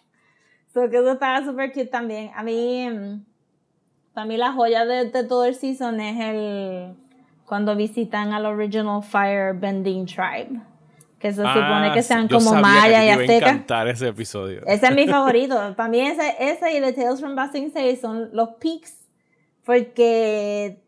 So 0.73 0.89
que 0.89 0.97
eso 0.97 1.11
estaba 1.11 1.43
súper 1.43 1.71
cute 1.71 1.87
también. 1.87 2.31
A 2.35 2.43
mí, 2.43 2.89
mm, 2.89 3.23
para 4.13 4.25
mí 4.25 4.37
la 4.37 4.51
joya 4.51 4.85
de, 4.85 5.09
todo 5.23 5.45
el 5.45 5.55
season 5.55 5.99
es 5.99 6.19
el 6.19 6.95
cuando 7.45 7.75
visitan 7.75 8.31
al 8.31 8.45
Original 8.45 9.01
Fire 9.01 9.53
Bending 9.53 10.05
Tribe. 10.05 10.61
Que 11.17 11.31
se 11.33 11.41
supone 11.41 11.89
ah, 11.89 11.91
que 11.93 12.01
sean 12.01 12.29
como 12.29 12.53
mayas 12.53 13.03
y 13.03 13.09
aztecas. 13.09 13.49
encantar 13.51 13.87
ese 13.89 14.07
episodio. 14.07 14.61
Ese 14.65 14.85
es 14.85 14.95
mi 14.95 15.05
favorito. 15.09 15.55
para 15.75 15.89
mí 15.89 15.99
ese, 15.99 16.35
ese 16.39 16.77
y 16.77 16.81
The 16.81 16.93
Tales 16.93 17.19
from 17.19 17.35
Basing 17.35 17.67
State 17.67 17.97
son 17.97 18.29
los 18.31 18.49
peaks 18.59 18.99
porque 19.65 20.81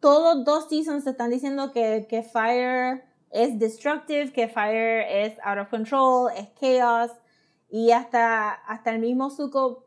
todos 0.00 0.44
dos 0.44 0.68
seasons 0.68 1.06
están 1.06 1.30
diciendo 1.30 1.72
que, 1.72 2.06
que 2.08 2.22
Fire 2.22 3.04
es 3.30 3.58
destructive, 3.58 4.32
que 4.32 4.48
Fire 4.48 5.04
es 5.08 5.38
out 5.44 5.58
of 5.58 5.68
control, 5.68 6.30
es 6.36 6.48
chaos 6.60 7.10
y 7.70 7.90
hasta, 7.90 8.52
hasta 8.52 8.90
el 8.90 9.00
mismo 9.00 9.30
Zuko 9.30 9.84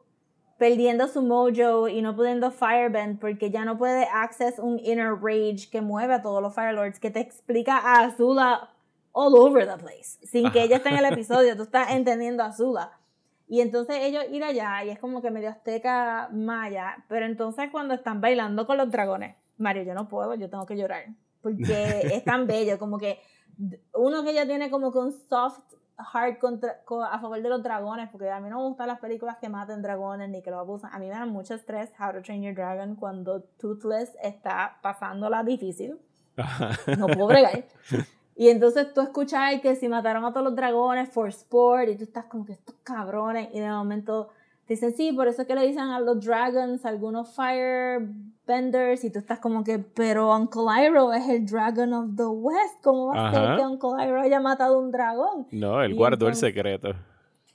perdiendo 0.58 1.08
su 1.08 1.24
mojo 1.24 1.88
y 1.88 2.04
no 2.04 2.16
pudiendo 2.16 2.52
firebend 2.52 3.20
porque 3.20 3.50
ya 3.50 3.66
no 3.66 3.80
puede 3.80 4.04
access 4.14 4.60
un 4.60 4.78
inner 4.80 5.16
rage 5.20 5.68
que 5.72 5.82
mueve 5.82 6.14
a 6.14 6.22
todos 6.22 6.40
los 6.40 6.54
Firelords 6.54 7.00
que 7.00 7.10
te 7.10 7.20
explica 7.20 7.78
a 7.78 8.02
Azula 8.02 8.70
all 9.12 9.34
over 9.36 9.66
the 9.66 9.84
place 9.84 10.20
sin 10.22 10.52
que 10.52 10.62
ella 10.62 10.78
esté 10.78 10.90
en 10.90 10.98
el 10.98 11.06
episodio 11.06 11.58
tú 11.58 11.64
estás 11.64 11.92
entendiendo 11.92 12.44
a 12.44 12.48
Azula. 12.48 12.92
Y 13.48 13.60
entonces 13.60 13.98
ellos 14.02 14.24
ir 14.32 14.44
allá 14.44 14.84
y 14.86 14.92
es 14.92 15.00
como 15.00 15.22
que 15.24 15.32
medio 15.32 15.50
azteca 15.50 16.30
maya 16.32 17.04
pero 17.08 17.26
entonces 17.26 17.70
cuando 17.72 17.96
están 17.96 18.22
bailando 18.22 18.68
con 18.68 18.78
los 18.78 18.92
dragones 18.92 19.36
Mario 19.62 19.84
yo 19.84 19.94
no 19.94 20.08
puedo 20.08 20.36
yo 20.36 20.50
tengo 20.50 20.66
que 20.66 20.76
llorar 20.76 21.06
porque 21.42 21.64
es 22.14 22.24
tan 22.24 22.48
bello 22.48 22.78
como 22.78 22.98
que 22.98 23.20
uno 23.94 24.24
que 24.24 24.34
ya 24.34 24.46
tiene 24.46 24.70
como 24.70 24.92
que 24.92 25.00
un 25.00 25.12
soft 25.12 25.62
hard 26.14 26.40
contra, 26.40 26.82
a 27.12 27.20
favor 27.20 27.42
de 27.42 27.50
los 27.50 27.62
dragones, 27.62 28.10
porque 28.10 28.30
a 28.30 28.40
mí 28.40 28.50
no 28.50 28.58
me 28.58 28.68
gustan 28.68 28.88
las 28.88 29.00
películas 29.00 29.38
que 29.40 29.50
maten 29.50 29.82
dragones 29.82 30.30
ni 30.30 30.42
que 30.42 30.50
lo 30.50 30.60
abusan. 30.60 30.92
A 30.94 31.00
mí 31.00 31.08
me 31.08 31.14
da 31.14 31.26
mucho 31.26 31.54
estrés 31.54 31.92
How 32.00 32.14
to 32.14 32.22
Train 32.22 32.42
Your 32.42 32.56
Dragon 32.56 32.96
cuando 32.96 33.42
Toothless 33.60 34.18
está 34.22 34.80
pasándola 34.82 35.44
difícil. 35.44 36.00
No 36.98 37.08
puedo 37.08 37.28
bregar. 37.28 37.66
Y 38.34 38.50
entonces 38.50 38.92
tú 38.92 39.02
escuchas 39.02 39.62
que 39.62 39.76
si 39.76 39.88
mataron 39.88 40.26
a 40.26 40.32
todos 40.32 40.44
los 40.44 40.56
dragones 40.56 41.10
for 41.10 41.28
sport 41.28 41.90
y 41.90 41.96
tú 41.96 42.06
estás 42.06 42.26
como 42.26 42.44
que 42.44 42.54
estos 42.54 42.74
cabrones 42.82 43.50
y 43.54 43.60
de 43.60 43.70
momento 43.70 44.30
Dicen, 44.68 44.94
sí, 44.94 45.12
por 45.12 45.28
eso 45.28 45.42
es 45.42 45.48
que 45.48 45.56
le 45.56 45.68
dicen 45.68 45.90
a 45.90 46.00
los 46.00 46.24
dragons, 46.24 46.86
algunos 46.86 47.36
firebenders, 47.36 49.04
y 49.04 49.10
tú 49.10 49.20
estás 49.20 49.40
como 49.40 49.64
que, 49.64 49.80
pero 49.80 50.34
Uncle 50.34 50.64
Iroh 50.86 51.12
es 51.14 51.28
el 51.28 51.46
Dragon 51.46 51.94
of 51.94 52.16
the 52.16 52.26
West, 52.26 52.82
¿cómo 52.82 53.08
va 53.08 53.28
a 53.28 53.34
ser 53.34 53.58
que 53.58 53.64
Uncle 53.64 54.06
Iroh 54.06 54.22
haya 54.22 54.40
matado 54.40 54.80
un 54.80 54.92
dragón? 54.92 55.48
No, 55.52 55.84
él 55.84 55.94
guardó 55.94 56.28
el 56.28 56.36
secreto. 56.36 56.94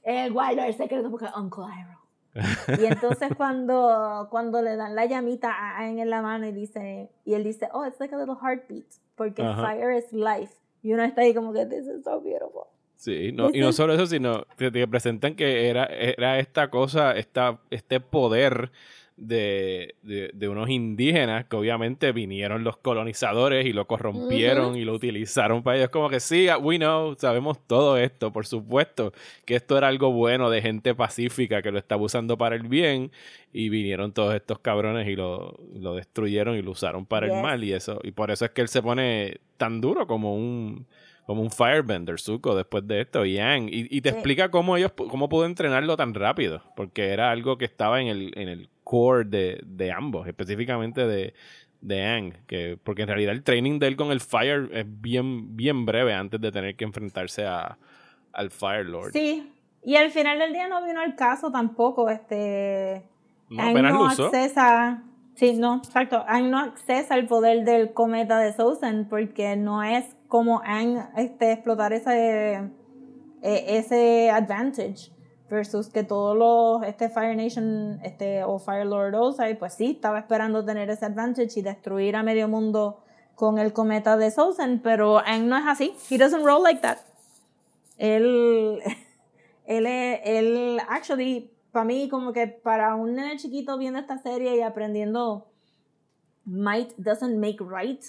Él 0.02 0.32
guardó 0.32 0.62
el 0.62 0.74
secreto 0.74 1.10
porque 1.10 1.26
Uncle 1.34 1.64
Iroh. 1.64 1.96
y 2.80 2.84
entonces 2.84 3.30
cuando, 3.34 4.28
cuando 4.30 4.60
le 4.60 4.76
dan 4.76 4.94
la 4.94 5.06
llamita 5.06 5.50
a 5.50 5.78
Aang 5.78 5.98
en 5.98 6.10
la 6.10 6.20
mano 6.20 6.46
y 6.46 6.52
dice, 6.52 7.10
y 7.24 7.32
él 7.32 7.44
dice, 7.44 7.68
oh, 7.72 7.86
it's 7.86 7.98
like 7.98 8.14
a 8.14 8.18
little 8.18 8.36
heartbeat, 8.36 8.84
porque 9.14 9.42
fire 9.42 9.90
is 9.90 10.12
life. 10.12 10.52
Y 10.82 10.92
uno 10.92 11.02
está 11.02 11.22
ahí 11.22 11.34
como 11.34 11.52
que, 11.52 11.64
this 11.64 11.86
is 11.86 12.04
so 12.04 12.20
beautiful. 12.20 12.66
Sí, 12.96 13.30
no, 13.32 13.50
y 13.52 13.60
no 13.60 13.72
solo 13.72 13.94
eso, 13.94 14.06
sino 14.06 14.46
que 14.56 14.70
te 14.70 14.86
presentan 14.88 15.34
que 15.34 15.68
era, 15.68 15.84
era 15.84 16.38
esta 16.38 16.70
cosa, 16.70 17.12
esta, 17.12 17.60
este 17.70 18.00
poder 18.00 18.72
de, 19.16 19.94
de, 20.02 20.48
unos 20.48 20.68
indígenas 20.68 21.46
que 21.46 21.56
obviamente 21.56 22.12
vinieron 22.12 22.64
los 22.64 22.76
colonizadores 22.76 23.64
y 23.64 23.72
lo 23.72 23.86
corrompieron 23.86 24.76
y 24.76 24.84
lo 24.84 24.92
utilizaron 24.92 25.62
para 25.62 25.78
ellos. 25.78 25.88
Como 25.90 26.10
que 26.10 26.20
sí, 26.20 26.48
we 26.60 26.76
know, 26.76 27.14
sabemos 27.18 27.58
todo 27.66 27.96
esto, 27.96 28.32
por 28.32 28.46
supuesto, 28.46 29.12
que 29.46 29.56
esto 29.56 29.78
era 29.78 29.88
algo 29.88 30.12
bueno 30.12 30.50
de 30.50 30.60
gente 30.60 30.94
pacífica 30.94 31.62
que 31.62 31.72
lo 31.72 31.78
estaba 31.78 32.02
usando 32.02 32.36
para 32.36 32.56
el 32.56 32.68
bien 32.68 33.10
y 33.52 33.70
vinieron 33.70 34.12
todos 34.12 34.34
estos 34.34 34.58
cabrones 34.58 35.08
y 35.08 35.16
lo, 35.16 35.58
lo 35.74 35.94
destruyeron 35.94 36.56
y 36.56 36.62
lo 36.62 36.72
usaron 36.72 37.06
para 37.06 37.26
el 37.26 37.42
mal 37.42 37.64
y 37.64 37.72
eso. 37.72 37.98
Y 38.02 38.10
por 38.10 38.30
eso 38.30 38.44
es 38.44 38.50
que 38.50 38.60
él 38.60 38.68
se 38.68 38.82
pone 38.82 39.38
tan 39.56 39.80
duro 39.80 40.06
como 40.06 40.36
un 40.36 40.86
como 41.26 41.42
un 41.42 41.50
firebender, 41.50 42.20
Zuko, 42.20 42.54
después 42.54 42.86
de 42.86 43.00
esto, 43.00 43.24
Yang. 43.24 43.68
Y, 43.68 43.88
y 43.90 44.00
te 44.00 44.10
explica 44.10 44.50
cómo 44.50 44.76
ellos, 44.76 44.92
cómo 44.96 45.28
pudo 45.28 45.44
entrenarlo 45.44 45.96
tan 45.96 46.14
rápido, 46.14 46.62
porque 46.76 47.08
era 47.08 47.32
algo 47.32 47.58
que 47.58 47.64
estaba 47.64 48.00
en 48.00 48.06
el, 48.06 48.32
en 48.38 48.48
el 48.48 48.68
core 48.84 49.24
de, 49.24 49.60
de 49.64 49.90
ambos, 49.90 50.28
específicamente 50.28 51.04
de, 51.06 51.34
de 51.80 52.04
Ang, 52.04 52.34
que, 52.46 52.78
porque 52.82 53.02
en 53.02 53.08
realidad 53.08 53.32
el 53.32 53.42
training 53.42 53.80
de 53.80 53.88
él 53.88 53.96
con 53.96 54.12
el 54.12 54.20
Fire 54.20 54.70
es 54.72 54.86
bien, 54.88 55.56
bien 55.56 55.84
breve 55.84 56.14
antes 56.14 56.40
de 56.40 56.52
tener 56.52 56.76
que 56.76 56.84
enfrentarse 56.84 57.44
a, 57.44 57.76
al 58.32 58.50
Fire 58.50 58.86
Lord. 58.86 59.10
Sí, 59.12 59.52
y 59.82 59.96
al 59.96 60.10
final 60.10 60.38
del 60.38 60.52
día 60.52 60.68
no 60.68 60.84
vino 60.84 61.02
el 61.02 61.16
caso 61.16 61.50
tampoco, 61.50 62.08
este... 62.08 63.02
No, 63.48 63.62
apenas 63.62 63.92
no 63.92 64.06
accesa, 64.06 65.02
sí, 65.36 65.54
no, 65.54 65.76
exacto, 65.76 66.24
Ang 66.26 66.50
no 66.50 66.58
accesa 66.58 67.14
el 67.14 67.26
poder 67.26 67.64
del 67.64 67.92
cometa 67.92 68.38
de 68.38 68.52
Sousen 68.52 69.08
porque 69.08 69.56
no 69.56 69.82
es 69.82 70.16
como 70.28 70.60
han 70.64 71.10
este, 71.16 71.52
explotar 71.52 71.92
ese, 71.92 72.70
e, 73.42 73.78
ese 73.78 74.30
advantage 74.30 75.12
versus 75.48 75.88
que 75.88 76.02
todos 76.02 76.36
los 76.36 76.88
este 76.88 77.08
Fire 77.08 77.36
Nation 77.36 78.00
este 78.02 78.42
o 78.42 78.58
Fire 78.58 78.84
Lord 78.84 79.14
Ozai 79.14 79.58
pues 79.58 79.74
sí 79.74 79.92
estaba 79.92 80.18
esperando 80.18 80.64
tener 80.64 80.90
ese 80.90 81.04
advantage 81.04 81.60
y 81.60 81.62
destruir 81.62 82.16
a 82.16 82.22
medio 82.22 82.48
mundo 82.48 83.04
con 83.36 83.58
el 83.58 83.72
cometa 83.72 84.16
de 84.16 84.30
Sousen 84.30 84.80
pero 84.82 85.18
Aang 85.18 85.48
no 85.48 85.56
es 85.56 85.66
así. 85.66 85.94
He 86.10 86.18
doesn't 86.18 86.44
roll 86.44 86.62
like 86.62 86.80
that. 86.80 86.98
Él 87.98 88.82
él 89.66 89.86
él 89.86 90.80
actually 90.88 91.55
para 91.76 91.84
mí 91.84 92.08
como 92.08 92.32
que 92.32 92.46
para 92.46 92.94
un 92.94 93.16
nene 93.16 93.36
chiquito 93.36 93.76
viendo 93.76 93.98
esta 93.98 94.16
serie 94.16 94.56
y 94.56 94.62
aprendiendo 94.62 95.46
might 96.46 96.90
doesn't 96.96 97.36
make 97.36 97.58
right 97.60 98.02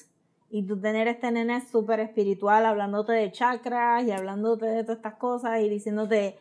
y 0.49 0.63
tú 0.63 0.79
tener 0.79 1.09
este 1.09 1.29
nene 1.29 1.59
súper 1.69 1.99
espiritual 1.99 2.65
hablándote 2.65 3.11
de 3.11 3.29
chakras 3.29 4.05
y 4.05 4.11
hablándote 4.11 4.67
de 4.67 4.83
todas 4.83 4.99
estas 4.99 5.15
cosas 5.15 5.59
y 5.59 5.67
diciéndote 5.67 6.37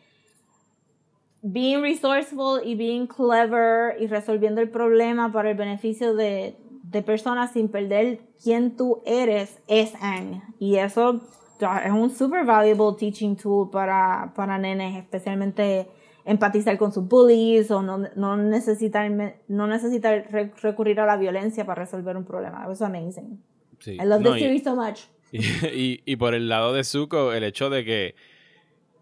being 1.41 1.81
resourceful 1.81 2.61
y 2.63 2.75
being 2.75 3.07
clever 3.07 4.01
y 4.01 4.07
resolviendo 4.07 4.61
el 4.61 4.69
problema 4.69 5.29
para 5.29 5.51
el 5.51 5.57
beneficio 5.57 6.15
de, 6.15 6.55
de 6.83 7.01
personas 7.01 7.51
sin 7.51 7.67
perder 7.67 8.21
quién 8.41 8.77
tú 8.77 9.01
eres 9.05 9.59
es 9.67 9.93
Ang. 10.01 10.43
Y 10.59 10.77
eso 10.77 11.19
es 11.59 11.91
un 11.91 12.09
super 12.09 12.45
valuable 12.45 12.95
teaching 12.97 13.35
tool 13.35 13.69
para, 13.69 14.31
para 14.33 14.57
nenes, 14.57 14.95
especialmente 14.95 15.89
empatizar 16.27 16.77
con 16.77 16.91
sus 16.91 17.07
bullies 17.07 17.71
o 17.71 17.81
no, 17.81 17.99
no 18.15 18.35
necesitar, 18.35 19.09
no 19.47 19.67
necesitar 19.67 20.27
recurrir 20.61 20.99
a 20.99 21.05
la 21.05 21.15
violencia 21.15 21.65
para 21.65 21.83
resolver 21.83 22.17
un 22.17 22.25
problema. 22.25 22.63
Eso 22.63 22.73
es 22.73 22.81
amazing. 22.81 23.41
I 23.85 24.05
love 24.05 24.23
the 24.23 24.37
series 24.37 24.63
so 24.63 24.75
much. 24.75 25.01
Y, 25.31 26.15
por 26.17 26.33
el 26.33 26.49
lado 26.49 26.73
de 26.73 26.83
Zuko, 26.83 27.33
el 27.33 27.43
hecho 27.43 27.69
de 27.69 27.83
que 27.83 28.15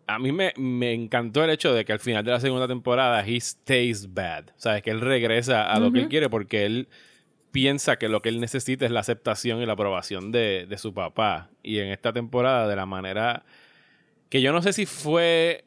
a 0.07 0.19
mí 0.19 0.31
me, 0.31 0.53
me, 0.57 0.93
encantó 0.93 1.43
el 1.43 1.49
hecho 1.49 1.73
de 1.73 1.83
que 1.83 1.93
al 1.93 1.99
final 1.99 2.23
de 2.23 2.31
la 2.31 2.39
segunda 2.39 2.67
temporada 2.67 3.25
he 3.25 3.39
stays 3.39 4.13
bad. 4.13 4.49
O 4.49 4.59
sea, 4.59 4.81
que 4.81 4.91
él 4.91 5.01
regresa 5.01 5.71
a 5.71 5.79
lo 5.79 5.91
que 5.91 6.01
él 6.01 6.09
quiere 6.09 6.29
porque 6.29 6.65
él 6.65 6.89
piensa 7.51 7.97
que 7.97 8.09
lo 8.09 8.21
que 8.21 8.29
él 8.29 8.39
necesita 8.39 8.85
es 8.85 8.91
la 8.91 8.99
aceptación 8.99 9.61
y 9.61 9.65
la 9.65 9.73
aprobación 9.73 10.31
de, 10.31 10.67
de 10.67 10.77
su 10.77 10.93
papá. 10.93 11.49
Y 11.63 11.79
en 11.79 11.87
esta 11.87 12.13
temporada, 12.13 12.67
de 12.67 12.75
la 12.75 12.85
manera 12.85 13.45
que 14.29 14.41
yo 14.41 14.51
no 14.51 14.61
sé 14.61 14.73
si 14.73 14.85
fue 14.85 15.63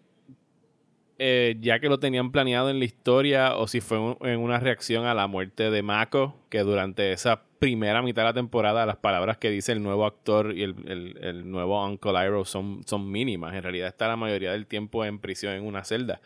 eh, 1.19 1.57
ya 1.61 1.81
que 1.81 1.89
lo 1.89 1.99
tenían 1.99 2.31
planeado 2.31 2.71
en 2.71 2.79
la 2.79 2.85
historia 2.85 3.57
o 3.57 3.67
si 3.67 3.81
fue 3.81 4.17
en 4.21 4.39
una 4.39 4.61
reacción 4.61 5.05
a 5.05 5.15
la 5.15 5.27
muerte 5.27 5.71
de 5.71 5.83
Mako, 5.83 6.37
que 6.49 6.61
durante 6.61 7.13
esa 7.13 7.43
primera 7.59 8.03
mitad 8.03 8.23
de 8.23 8.27
la 8.27 8.35
temporada 8.35 8.87
las 8.87 8.99
palabras 8.99 9.37
que 9.39 9.51
dice 9.51 9.73
el 9.73 9.83
nuevo 9.83 10.07
actor 10.07 10.57
y 10.57 10.63
el, 10.63 11.51
nuevo 11.51 11.85
Uncle 11.85 12.13
Iroh 12.25 12.45
son, 12.45 12.83
son 12.87 13.11
mínimas. 13.11 13.55
En 13.55 13.65
realidad 13.65 13.89
está 13.89 14.07
la 14.07 14.17
mayoría 14.17 14.53
del 14.53 14.67
tiempo 14.67 15.05
en 15.05 15.19
prisión 15.19 15.55
en 15.55 15.65
una 15.65 15.83
celda. 15.83 16.21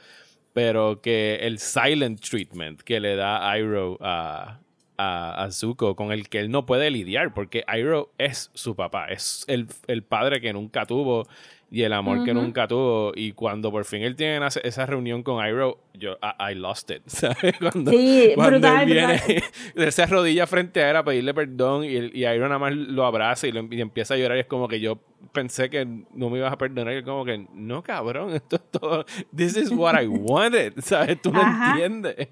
Pero 0.52 1.00
que 1.00 1.36
el 1.36 1.58
silent 1.58 2.20
treatment 2.20 2.82
que 2.82 3.00
le 3.00 3.16
da 3.16 3.58
Iroh 3.58 3.96
a, 4.02 4.60
a, 4.98 5.48
Zuko, 5.50 5.96
con 5.96 6.12
el 6.12 6.28
que 6.28 6.40
él 6.40 6.50
no 6.50 6.66
puede 6.66 6.90
lidiar, 6.90 7.32
porque 7.32 7.64
Iroh 7.66 8.10
es 8.18 8.50
su 8.52 8.76
papá, 8.76 9.06
es 9.06 9.46
el, 9.48 9.68
el 9.86 10.02
padre 10.02 10.42
que 10.42 10.52
nunca 10.52 10.84
tuvo 10.84 11.26
y 11.72 11.84
el 11.84 11.94
amor 11.94 12.22
que 12.22 12.34
nunca 12.34 12.68
tuvo. 12.68 13.12
Y 13.16 13.32
cuando 13.32 13.70
por 13.70 13.86
fin 13.86 14.02
él 14.02 14.14
tiene 14.14 14.46
esa 14.46 14.84
reunión 14.84 15.22
con 15.22 15.44
Iroh, 15.44 15.78
yo, 15.94 16.18
I, 16.38 16.54
lost 16.54 16.90
it, 16.90 17.02
¿sabes? 17.06 17.54
Cuando, 17.58 17.90
sí, 17.90 18.34
brutal, 18.36 18.82
él 18.82 18.94
viene, 18.94 19.22
él 19.74 19.92
se 19.92 20.02
arrodilla 20.02 20.46
frente 20.46 20.82
a 20.82 20.90
él 20.90 20.96
a 20.96 21.04
pedirle 21.04 21.32
perdón 21.32 21.84
y, 21.84 21.88
y 21.88 22.26
Iroh 22.26 22.48
nada 22.48 22.58
más 22.58 22.74
lo 22.74 23.06
abraza 23.06 23.46
y, 23.48 23.52
y, 23.70 23.80
empieza 23.80 24.12
a 24.12 24.16
llorar 24.18 24.36
y 24.36 24.40
es 24.40 24.46
como 24.46 24.68
que 24.68 24.80
yo 24.80 24.98
pensé 25.32 25.70
que 25.70 25.86
no 25.86 26.28
me 26.28 26.38
ibas 26.38 26.52
a 26.52 26.58
perdonar 26.58 26.94
y 26.94 27.02
como 27.04 27.24
que, 27.24 27.46
no 27.54 27.82
cabrón, 27.82 28.30
esto 28.34 28.56
es 28.56 28.70
todo, 28.70 29.06
this 29.34 29.56
is 29.56 29.70
what 29.70 29.98
I 29.98 30.06
wanted, 30.06 30.74
¿sabes? 30.82 31.22
Tú 31.22 31.32
no 31.32 31.40
entiendes. 31.40 32.28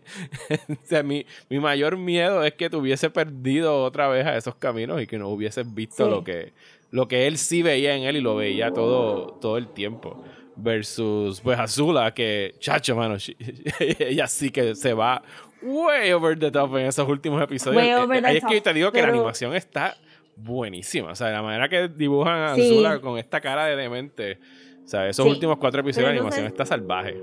o 0.68 0.74
sea, 0.82 1.02
mi, 1.02 1.24
mi 1.48 1.60
mayor 1.60 1.96
miedo 1.96 2.44
es 2.44 2.52
que 2.52 2.68
te 2.68 2.76
hubiese 2.76 3.08
perdido 3.08 3.84
otra 3.84 4.08
vez 4.08 4.26
a 4.26 4.36
esos 4.36 4.54
caminos 4.56 5.00
y 5.00 5.06
que 5.06 5.16
no 5.16 5.28
hubieses 5.28 5.72
visto 5.74 6.10
lo 6.10 6.22
que 6.24 6.52
lo 6.90 7.08
que 7.08 7.26
él 7.26 7.38
sí 7.38 7.62
veía 7.62 7.96
en 7.96 8.04
él 8.04 8.16
y 8.16 8.20
lo 8.20 8.36
veía 8.36 8.72
todo, 8.72 9.38
todo 9.40 9.56
el 9.56 9.68
tiempo. 9.68 10.22
Versus, 10.56 11.40
pues, 11.40 11.58
Azula, 11.58 12.12
que, 12.12 12.54
chacho, 12.58 12.94
mano, 12.94 13.16
ella 13.80 14.26
sí 14.26 14.50
que 14.50 14.74
se 14.74 14.92
va 14.92 15.22
way 15.62 16.12
over 16.12 16.38
the 16.38 16.50
top 16.50 16.76
en 16.76 16.86
esos 16.86 17.08
últimos 17.08 17.42
episodios. 17.42 17.82
Way 17.82 17.94
over 17.94 18.22
the 18.22 18.28
Ahí 18.28 18.36
es 18.38 18.44
que 18.44 18.60
te 18.60 18.72
digo 18.72 18.92
que 18.92 19.02
la 19.02 19.08
animación 19.08 19.54
está 19.54 19.96
buenísima. 20.36 21.12
O 21.12 21.14
sea, 21.14 21.30
la 21.30 21.42
manera 21.42 21.68
que 21.68 21.88
dibujan 21.88 22.38
a 22.38 22.52
Azula 22.52 23.00
con 23.00 23.18
esta 23.18 23.40
cara 23.40 23.66
de 23.66 23.76
demente. 23.76 24.38
O 24.84 24.88
sea, 24.88 25.08
esos 25.08 25.26
últimos 25.26 25.58
cuatro 25.58 25.80
episodios 25.80 26.10
de 26.10 26.16
animación 26.16 26.46
está 26.46 26.66
salvaje. 26.66 27.22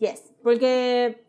Yes, 0.00 0.32
porque 0.42 1.27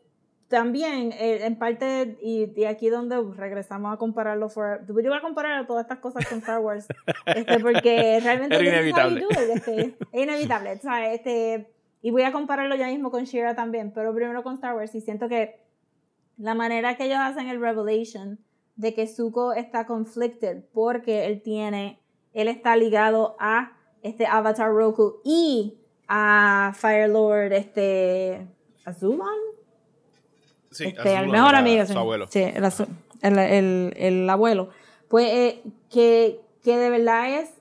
también, 0.50 1.12
eh, 1.12 1.46
en 1.46 1.58
parte, 1.58 2.18
y, 2.22 2.52
y, 2.60 2.66
aquí 2.66 2.90
donde 2.90 3.22
regresamos 3.38 3.94
a 3.94 3.98
compararlo, 3.98 4.50
for, 4.50 4.84
yo 4.88 4.94
voy 4.94 5.18
a 5.18 5.22
comparar 5.22 5.68
todas 5.68 5.84
estas 5.84 6.00
cosas 6.00 6.28
con 6.28 6.40
Star 6.40 6.60
Wars, 6.60 6.88
este, 7.28 7.60
porque 7.60 8.20
realmente 8.20 8.56
es 8.56 8.62
inevitable. 8.62 9.26
este, 9.54 9.96
es 10.12 10.24
inevitable, 10.24 10.80
Este, 11.14 11.72
y 12.02 12.10
voy 12.10 12.24
a 12.24 12.32
compararlo 12.32 12.76
ya 12.76 12.88
mismo 12.88 13.12
con 13.12 13.26
Shira 13.26 13.56
también, 13.56 13.92
pero 13.94 14.14
primero 14.14 14.42
con 14.42 14.56
Star 14.56 14.76
Wars, 14.76 14.96
y 14.96 15.02
siento 15.02 15.30
que 15.30 15.62
la 16.38 16.56
manera 16.56 16.98
que 16.98 17.06
ellos 17.06 17.20
hacen 17.20 17.48
el 17.48 17.62
Revelation 17.62 18.40
de 18.76 18.96
que 18.96 19.06
Zuko 19.06 19.54
está 19.54 19.86
conflicted 19.86 20.64
porque 20.74 21.28
él 21.28 21.44
tiene, 21.44 22.00
él 22.34 22.48
está 22.48 22.76
ligado 22.76 23.36
a 23.40 23.74
este 24.02 24.26
Avatar 24.26 24.72
Roku 24.72 25.22
y 25.24 25.78
a 26.08 26.72
Fire 26.76 27.10
Lord, 27.10 27.54
este, 27.54 28.48
Azuman, 28.86 29.38
este, 30.72 31.16
el 31.16 31.30
mejor 31.30 31.56
amigo, 31.56 31.86
sí, 31.86 31.94
abuelo. 31.96 32.28
Sí, 32.30 32.42
el, 33.22 33.40
el, 33.40 33.94
el, 33.98 34.30
abuelo. 34.30 34.70
Pues 35.08 35.28
eh, 35.28 35.64
que, 35.90 36.40
que, 36.64 36.78
de 36.78 36.90
verdad 36.90 37.40
es, 37.40 37.52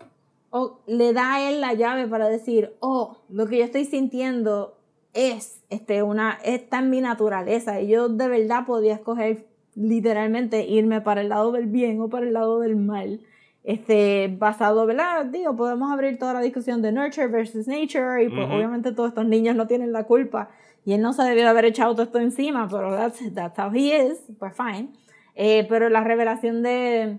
o 0.50 0.80
le 0.86 1.12
da 1.12 1.34
a 1.34 1.48
él 1.50 1.60
la 1.60 1.74
llave 1.74 2.06
para 2.06 2.28
decir, 2.28 2.74
oh, 2.80 3.18
lo 3.28 3.46
que 3.46 3.58
yo 3.58 3.64
estoy 3.64 3.84
sintiendo 3.84 4.76
es, 5.14 5.62
este, 5.70 6.02
una, 6.02 6.38
es 6.44 6.68
tan 6.68 6.90
mi 6.90 7.00
naturaleza. 7.00 7.80
Y 7.80 7.88
yo 7.88 8.08
de 8.08 8.28
verdad 8.28 8.66
podía 8.66 8.94
escoger 8.94 9.46
literalmente 9.74 10.66
irme 10.66 11.00
para 11.00 11.20
el 11.20 11.28
lado 11.30 11.52
del 11.52 11.66
bien 11.66 12.00
o 12.00 12.08
para 12.08 12.26
el 12.26 12.34
lado 12.34 12.60
del 12.60 12.76
mal. 12.76 13.20
Este, 13.64 14.34
basado, 14.38 14.86
¿verdad? 14.86 15.26
Digo, 15.26 15.54
podemos 15.56 15.92
abrir 15.92 16.18
toda 16.18 16.34
la 16.34 16.40
discusión 16.40 16.80
de 16.80 16.92
nurture 16.92 17.26
versus 17.26 17.66
nature 17.66 18.24
y 18.24 18.28
pues, 18.28 18.46
obviamente 18.46 18.92
todos 18.92 19.10
estos 19.10 19.26
niños 19.26 19.56
no 19.56 19.66
tienen 19.66 19.92
la 19.92 20.04
culpa 20.04 20.50
y 20.88 20.94
él 20.94 21.02
no 21.02 21.12
se 21.12 21.22
debió 21.22 21.46
haber 21.46 21.66
echado 21.66 21.92
todo 21.92 22.04
esto 22.04 22.18
encima, 22.18 22.66
pero 22.66 22.96
that's, 22.96 23.20
that's 23.34 23.58
how 23.58 23.70
he 23.70 23.94
is, 23.94 24.22
pues 24.38 24.54
fine. 24.56 24.88
Eh, 25.34 25.66
pero 25.68 25.90
la 25.90 26.02
revelación 26.02 26.62
de 26.62 27.18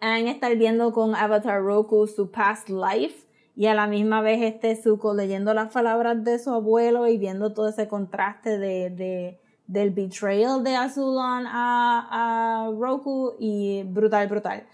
Aang 0.00 0.26
estar 0.26 0.56
viendo 0.56 0.90
con 0.90 1.14
Avatar 1.14 1.62
Roku 1.62 2.08
su 2.08 2.32
past 2.32 2.68
life 2.68 3.24
y 3.54 3.66
a 3.66 3.74
la 3.74 3.86
misma 3.86 4.20
vez 4.20 4.42
este 4.42 4.74
Zuko 4.74 5.14
leyendo 5.14 5.54
las 5.54 5.72
palabras 5.72 6.24
de 6.24 6.40
su 6.40 6.50
abuelo 6.50 7.06
y 7.06 7.18
viendo 7.18 7.52
todo 7.52 7.68
ese 7.68 7.86
contraste 7.86 8.58
de, 8.58 8.90
de 8.90 9.40
del 9.68 9.92
betrayal 9.92 10.64
de 10.64 10.74
Azulon 10.74 11.46
a, 11.46 12.66
a 12.66 12.70
Roku 12.76 13.34
y 13.38 13.84
brutal, 13.84 14.26
brutal. 14.26 14.66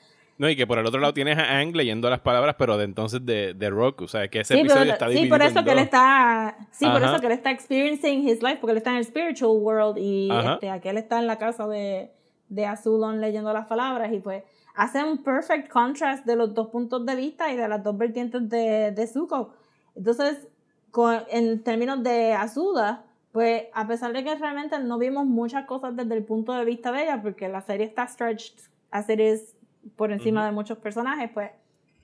No, 0.42 0.50
y 0.50 0.56
que 0.56 0.66
por 0.66 0.76
el 0.76 0.84
otro 0.84 0.98
lado 0.98 1.14
tienes 1.14 1.38
a 1.38 1.60
Ang 1.60 1.72
leyendo 1.76 2.10
las 2.10 2.18
palabras, 2.18 2.56
pero 2.58 2.76
de 2.76 2.82
entonces 2.82 3.24
de, 3.24 3.54
de 3.54 3.70
Roku. 3.70 4.02
O 4.02 4.08
sea, 4.08 4.26
que 4.26 4.40
ese 4.40 4.58
episodio 4.58 4.92
está 4.92 5.06
dividido. 5.06 5.26
Sí, 5.26 5.30
por 5.30 5.40
eso 5.40 5.62
que 5.62 5.70
él 5.70 5.78
está. 5.78 6.56
Sí, 6.72 6.84
por 6.84 7.00
eso 7.00 7.20
que 7.20 7.26
él 7.26 7.32
está 7.32 7.52
experiencing 7.52 8.28
his 8.28 8.42
life, 8.42 8.56
porque 8.60 8.72
él 8.72 8.78
está 8.78 8.90
en 8.90 8.96
el 8.96 9.04
spiritual 9.04 9.52
world 9.52 9.98
y 9.98 10.28
este, 10.32 10.68
aquel 10.68 10.98
está 10.98 11.20
en 11.20 11.28
la 11.28 11.38
casa 11.38 11.68
de, 11.68 12.10
de 12.48 12.66
Azulon 12.66 13.20
leyendo 13.20 13.52
las 13.52 13.68
palabras. 13.68 14.12
Y 14.12 14.18
pues 14.18 14.42
hace 14.74 15.04
un 15.04 15.22
perfect 15.22 15.68
contrast 15.68 16.26
de 16.26 16.34
los 16.34 16.52
dos 16.52 16.70
puntos 16.70 17.06
de 17.06 17.14
vista 17.14 17.52
y 17.52 17.56
de 17.56 17.68
las 17.68 17.80
dos 17.84 17.96
vertientes 17.96 18.48
de, 18.48 18.90
de 18.90 19.06
Zuko. 19.06 19.54
Entonces, 19.94 20.48
con, 20.90 21.22
en 21.30 21.62
términos 21.62 22.02
de 22.02 22.32
Azuda, 22.32 23.04
pues 23.30 23.66
a 23.74 23.86
pesar 23.86 24.12
de 24.12 24.24
que 24.24 24.34
realmente 24.34 24.76
no 24.80 24.98
vimos 24.98 25.24
muchas 25.24 25.66
cosas 25.66 25.94
desde 25.94 26.16
el 26.16 26.24
punto 26.24 26.52
de 26.52 26.64
vista 26.64 26.90
de 26.90 27.04
ella, 27.04 27.22
porque 27.22 27.48
la 27.48 27.60
serie 27.60 27.86
está 27.86 28.08
stretched 28.08 28.58
as 28.90 29.08
it 29.08 29.20
is 29.20 29.54
por 29.96 30.12
encima 30.12 30.44
de 30.44 30.52
muchos 30.52 30.78
personajes, 30.78 31.30
pues 31.32 31.50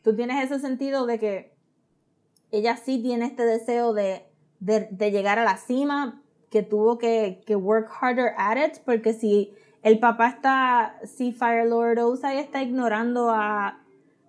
tú 0.03 0.15
tienes 0.15 0.45
ese 0.45 0.61
sentido 0.61 1.07
de 1.07 1.19
que 1.19 1.55
ella 2.51 2.77
sí 2.77 3.01
tiene 3.03 3.27
este 3.27 3.45
deseo 3.45 3.93
de, 3.93 4.27
de, 4.61 5.11
llegar 5.11 5.39
a 5.39 5.45
la 5.45 5.57
cima, 5.57 6.23
que 6.51 6.63
tuvo 6.63 6.99
que, 6.99 7.43
que, 7.47 7.57
work 7.57 7.91
harder 8.01 8.33
at 8.37 8.57
it, 8.57 8.79
porque 8.85 9.13
si 9.13 9.53
el 9.83 9.99
papá 9.99 10.29
está, 10.29 10.99
si 11.05 11.33
Firelord 11.33 11.99
Ozai 11.99 12.39
está 12.39 12.63
ignorando 12.63 13.31
a, 13.31 13.81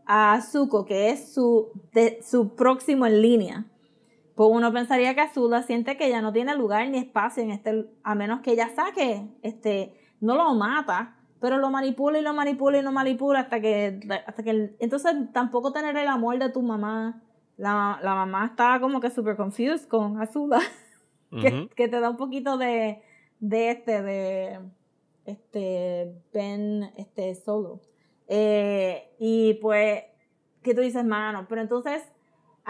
a 0.05 0.41
Zuko, 0.41 0.85
que 0.85 1.11
es 1.11 1.33
su, 1.33 1.69
de, 1.93 2.19
su 2.21 2.55
próximo 2.55 3.05
en 3.05 3.21
línea, 3.21 3.65
pues 4.35 4.49
uno 4.51 4.71
pensaría 4.71 5.15
que 5.15 5.21
Azula 5.21 5.63
siente 5.63 5.97
que 5.97 6.09
ya 6.09 6.21
no 6.21 6.31
tiene 6.31 6.55
lugar 6.55 6.87
ni 6.89 6.97
espacio 6.97 7.43
en 7.43 7.51
este, 7.51 7.85
a 8.03 8.15
menos 8.15 8.39
que 8.41 8.53
ella 8.53 8.69
saque, 8.73 9.27
este, 9.41 9.93
no 10.21 10.35
lo 10.35 10.53
mata, 10.55 11.18
pero 11.39 11.57
lo 11.57 11.69
manipula 11.69 12.19
y 12.19 12.21
lo 12.21 12.33
manipula 12.33 12.77
y 12.77 12.81
lo 12.81 12.91
manipula 12.91 13.39
hasta 13.41 13.61
que, 13.61 13.99
hasta 14.25 14.43
que 14.43 14.75
entonces 14.79 15.13
tampoco 15.33 15.71
tener 15.71 15.95
el 15.95 16.07
amor 16.07 16.37
de 16.39 16.49
tu 16.49 16.61
mamá. 16.61 17.21
La, 17.57 17.99
la 18.01 18.15
mamá 18.15 18.45
está 18.45 18.79
como 18.79 19.01
que 19.01 19.09
súper 19.09 19.35
confused 19.35 19.87
con 19.87 20.21
Azula, 20.21 20.61
que, 21.41 21.67
que, 21.75 21.87
te 21.89 21.99
da 21.99 22.09
un 22.09 22.17
poquito 22.17 22.57
de, 22.57 23.01
de 23.39 23.71
este, 23.71 24.01
de 24.01 24.59
este, 25.25 26.15
Ben, 26.33 26.91
este, 26.95 27.35
solo. 27.35 27.81
Eh, 28.27 29.11
y 29.19 29.55
pues, 29.55 30.03
¿qué 30.61 30.73
tú 30.73 30.81
dices, 30.81 31.03
mano? 31.03 31.47
Pero 31.49 31.61
entonces 31.61 32.03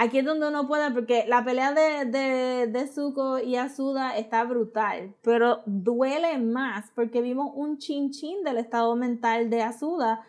Aquí 0.01 0.19
es 0.19 0.25
donde 0.25 0.47
uno 0.47 0.65
puede, 0.65 0.91
porque 0.91 1.25
la 1.27 1.43
pelea 1.43 1.73
de, 1.73 2.05
de, 2.05 2.67
de 2.67 2.87
Zuko 2.87 3.37
y 3.37 3.57
Azuda 3.57 4.15
está 4.15 4.45
brutal, 4.45 5.13
pero 5.21 5.59
duele 5.65 6.37
más 6.37 6.89
porque 6.95 7.21
vimos 7.21 7.51
un 7.53 7.79
chin 7.79 8.09
chin 8.11 8.41
del 8.45 8.59
estado 8.59 8.95
mental 8.95 9.49
de 9.49 9.61
Azuda 9.61 10.25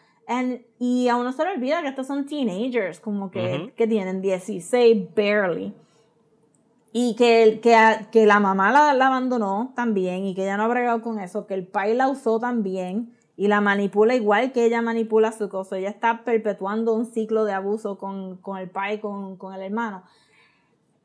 y 0.80 1.06
a 1.06 1.16
uno 1.16 1.30
se 1.30 1.44
le 1.44 1.52
olvida 1.52 1.82
que 1.82 1.88
estos 1.88 2.08
son 2.08 2.26
teenagers, 2.26 2.98
como 2.98 3.30
que, 3.30 3.72
que 3.76 3.86
tienen 3.86 4.20
16 4.20 5.14
barely. 5.14 5.72
Y 6.92 7.14
que, 7.14 7.60
que, 7.62 7.76
que 8.10 8.26
la 8.26 8.40
mamá 8.40 8.72
la, 8.72 8.92
la, 8.94 9.06
abandonó 9.06 9.72
también 9.76 10.24
y 10.24 10.34
que 10.34 10.42
ella 10.42 10.56
no 10.56 10.64
ha 10.64 10.68
bregado 10.68 11.00
con 11.00 11.20
eso, 11.20 11.46
que 11.46 11.54
el 11.54 11.64
pai 11.64 11.94
la 11.94 12.08
usó 12.08 12.40
también 12.40 13.12
y 13.40 13.48
la 13.48 13.62
manipula 13.62 14.14
igual 14.14 14.52
que 14.52 14.66
ella 14.66 14.82
manipula 14.82 15.32
su 15.32 15.48
cosa. 15.48 15.78
Ella 15.78 15.88
está 15.88 16.24
perpetuando 16.24 16.92
un 16.92 17.06
ciclo 17.06 17.46
de 17.46 17.54
abuso 17.54 17.96
con, 17.96 18.36
con 18.36 18.58
el 18.58 18.68
pai, 18.68 19.00
con, 19.00 19.38
con 19.38 19.54
el 19.54 19.62
hermano. 19.62 20.02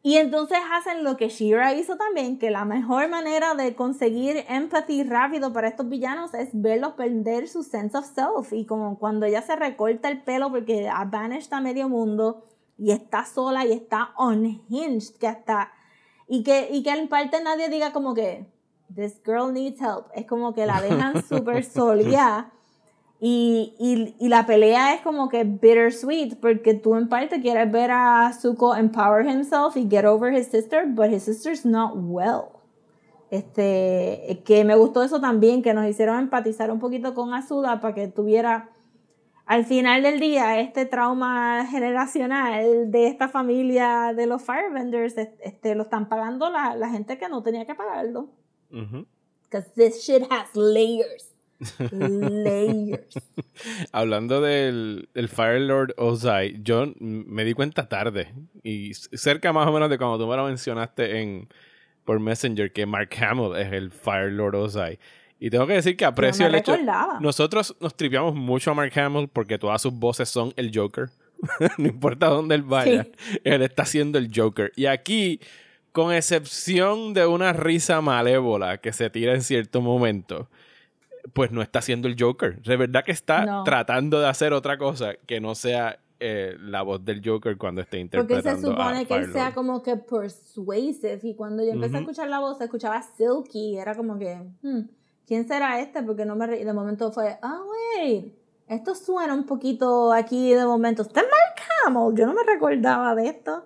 Y 0.03 0.17
entonces 0.17 0.57
hacen 0.69 1.05
lo 1.05 1.15
que 1.15 1.29
Shira 1.29 1.73
hizo 1.75 1.95
también, 1.95 2.37
que 2.37 2.51
la 2.51 2.65
mejor 2.65 3.07
manera 3.07 3.55
de 3.55 3.73
conseguir 3.73 4.43
empathy 4.49 5.03
rápido 5.03 5.53
para 5.53 5.69
estos 5.69 5.87
villanos 5.87 6.33
es 6.33 6.49
verlos 6.51 6.95
perder 6.95 7.47
su 7.47 7.63
sense 7.63 7.97
of 7.97 8.05
self. 8.05 8.51
Y 8.51 8.65
como 8.65 8.99
cuando 8.99 9.25
ella 9.25 9.41
se 9.41 9.55
recorta 9.55 10.09
el 10.09 10.21
pelo 10.21 10.51
porque 10.51 10.89
ha 10.89 11.05
banished 11.05 11.53
a 11.53 11.61
medio 11.61 11.87
mundo 11.87 12.43
y 12.77 12.91
está 12.91 13.23
sola 13.23 13.65
y 13.65 13.71
está 13.71 14.13
unhinged, 14.19 15.15
que 15.21 15.27
hasta... 15.29 15.71
Y 16.27 16.43
que, 16.43 16.67
y 16.69 16.83
que 16.83 16.89
en 16.89 17.07
parte 17.07 17.41
nadie 17.41 17.69
diga 17.69 17.93
como 17.93 18.13
que, 18.13 18.53
this 18.93 19.21
girl 19.25 19.51
needs 19.51 19.79
help. 19.81 20.07
Es 20.13 20.25
como 20.25 20.53
que 20.53 20.65
la 20.65 20.81
dejan 20.81 21.23
súper 21.27 21.63
sola. 21.63 22.51
Y, 23.19 23.73
y, 23.79 24.15
y, 24.19 24.27
la 24.27 24.45
pelea 24.45 24.93
es 24.93 25.01
como 25.01 25.29
que 25.29 25.45
bittersweet, 25.45 26.35
porque 26.39 26.73
tú 26.73 26.95
en 26.95 27.07
parte 27.07 27.41
quieres 27.41 27.71
ver 27.71 27.89
a 27.91 28.31
Zuko 28.33 28.75
empower 28.75 29.25
himself 29.25 29.77
y 29.77 29.87
get 29.89 30.05
over 30.05 30.33
his 30.33 30.47
sister, 30.47 30.85
but 30.85 31.07
his 31.07 31.23
sister's 31.23 31.65
not 31.65 31.93
well. 31.95 32.49
Este, 33.31 34.43
que 34.45 34.63
me 34.65 34.75
gustó 34.75 35.01
eso 35.01 35.21
también, 35.21 35.63
que 35.63 35.73
nos 35.73 35.87
hicieron 35.87 36.19
empatizar 36.19 36.69
un 36.71 36.79
poquito 36.79 37.13
con 37.15 37.33
Azula 37.33 37.79
para 37.79 37.95
que 37.95 38.07
tuviera 38.09 38.69
al 39.45 39.63
final 39.63 40.01
del 40.01 40.19
día, 40.19 40.59
este 40.59 40.85
trauma 40.85 41.67
generacional 41.67 42.89
de 42.89 43.07
esta 43.07 43.29
familia 43.29 44.11
de 44.15 44.25
los 44.25 44.41
firebenders, 44.41 45.15
este, 45.17 45.75
lo 45.75 45.83
están 45.83 46.09
pagando 46.09 46.49
la, 46.49 46.75
la 46.75 46.89
gente 46.89 47.19
que 47.19 47.29
no 47.29 47.43
tenía 47.43 47.65
que 47.65 47.75
pagarlo. 47.75 48.29
Because 48.69 49.71
this 49.75 50.03
shit 50.03 50.23
has 50.31 50.55
layers. 50.55 51.31
layers. 51.91 53.15
Hablando 53.91 54.41
del, 54.41 55.07
del 55.13 55.29
Firelord 55.29 55.93
Ozai, 55.97 56.61
yo 56.61 56.93
me 56.99 57.45
di 57.45 57.53
cuenta 57.53 57.87
tarde 57.87 58.33
y 58.63 58.93
cerca 58.93 59.53
más 59.53 59.67
o 59.67 59.71
menos 59.71 59.89
de 59.89 59.97
cuando 59.97 60.17
tú 60.17 60.27
me 60.29 60.35
lo 60.35 60.45
mencionaste 60.45 61.21
en, 61.21 61.47
por 62.03 62.19
Messenger 62.19 62.71
que 62.71 62.85
Mark 62.85 63.09
Hamill 63.17 63.55
es 63.55 63.71
el 63.71 63.91
Firelord 63.91 64.55
Ozai. 64.55 64.99
Y 65.39 65.49
tengo 65.49 65.67
que 65.67 65.73
decir 65.73 65.97
que 65.97 66.05
aprecio 66.05 66.47
el 66.47 66.55
hecho. 66.55 66.77
Nosotros 67.19 67.75
nos 67.79 67.95
tripeamos 67.95 68.35
mucho 68.35 68.71
a 68.71 68.73
Mark 68.73 68.97
Hamill 68.97 69.27
porque 69.27 69.57
todas 69.57 69.81
sus 69.81 69.93
voces 69.93 70.29
son 70.29 70.53
el 70.55 70.71
Joker. 70.73 71.09
no 71.77 71.87
importa 71.87 72.27
dónde 72.27 72.55
él 72.55 72.63
vaya, 72.63 73.05
él 73.43 73.61
está 73.61 73.83
haciendo 73.83 74.17
el 74.17 74.31
Joker. 74.33 74.71
Y 74.75 74.85
aquí, 74.85 75.39
con 75.95 76.11
excepción 76.11 77.13
de 77.13 77.25
una 77.25 77.53
risa 77.53 78.01
malévola 78.01 78.79
que 78.79 78.91
se 78.91 79.09
tira 79.09 79.33
en 79.33 79.41
cierto 79.41 79.79
momento, 79.79 80.49
pues 81.31 81.51
no 81.51 81.61
está 81.61 81.79
haciendo 81.79 82.09
el 82.09 82.17
Joker. 82.19 82.61
De 82.61 82.75
verdad 82.75 83.05
que 83.05 83.13
está 83.13 83.63
tratando 83.63 84.19
de 84.19 84.27
hacer 84.27 84.51
otra 84.51 84.77
cosa 84.77 85.13
que 85.25 85.39
no 85.39 85.55
sea 85.55 85.97
eh, 86.19 86.57
la 86.59 86.81
voz 86.81 87.05
del 87.05 87.21
Joker 87.25 87.57
cuando 87.57 87.79
esté 87.79 87.99
interpretando. 87.99 88.43
Porque 88.43 88.61
se 88.61 88.67
supone 88.67 89.05
que 89.05 89.15
él 89.15 89.31
sea 89.31 89.53
como 89.53 89.81
que 89.81 89.95
persuasive. 89.95 91.21
Y 91.23 91.33
cuando 91.33 91.63
yo 91.63 91.71
empecé 91.71 91.95
a 91.95 91.99
escuchar 92.01 92.27
la 92.27 92.39
voz, 92.39 92.59
escuchaba 92.59 93.01
silky. 93.01 93.77
Era 93.77 93.95
como 93.95 94.19
que. 94.19 94.35
Hmm, 94.63 94.89
¿quién 95.25 95.47
será 95.47 95.79
este? 95.79 96.03
Porque 96.03 96.25
no 96.25 96.35
me 96.35 96.45
de 96.45 96.73
momento 96.73 97.09
fue, 97.13 97.37
ah, 97.41 97.61
wait, 98.01 98.33
esto 98.67 98.95
suena 98.95 99.33
un 99.33 99.45
poquito 99.45 100.11
aquí 100.11 100.53
de 100.53 100.65
momento. 100.65 101.03
¿Está 101.03 101.21
Mark 101.21 101.69
Hamill? 101.85 102.19
Yo 102.19 102.25
no 102.25 102.33
me 102.33 102.43
recordaba 102.43 103.15
de 103.15 103.29
esto. 103.29 103.63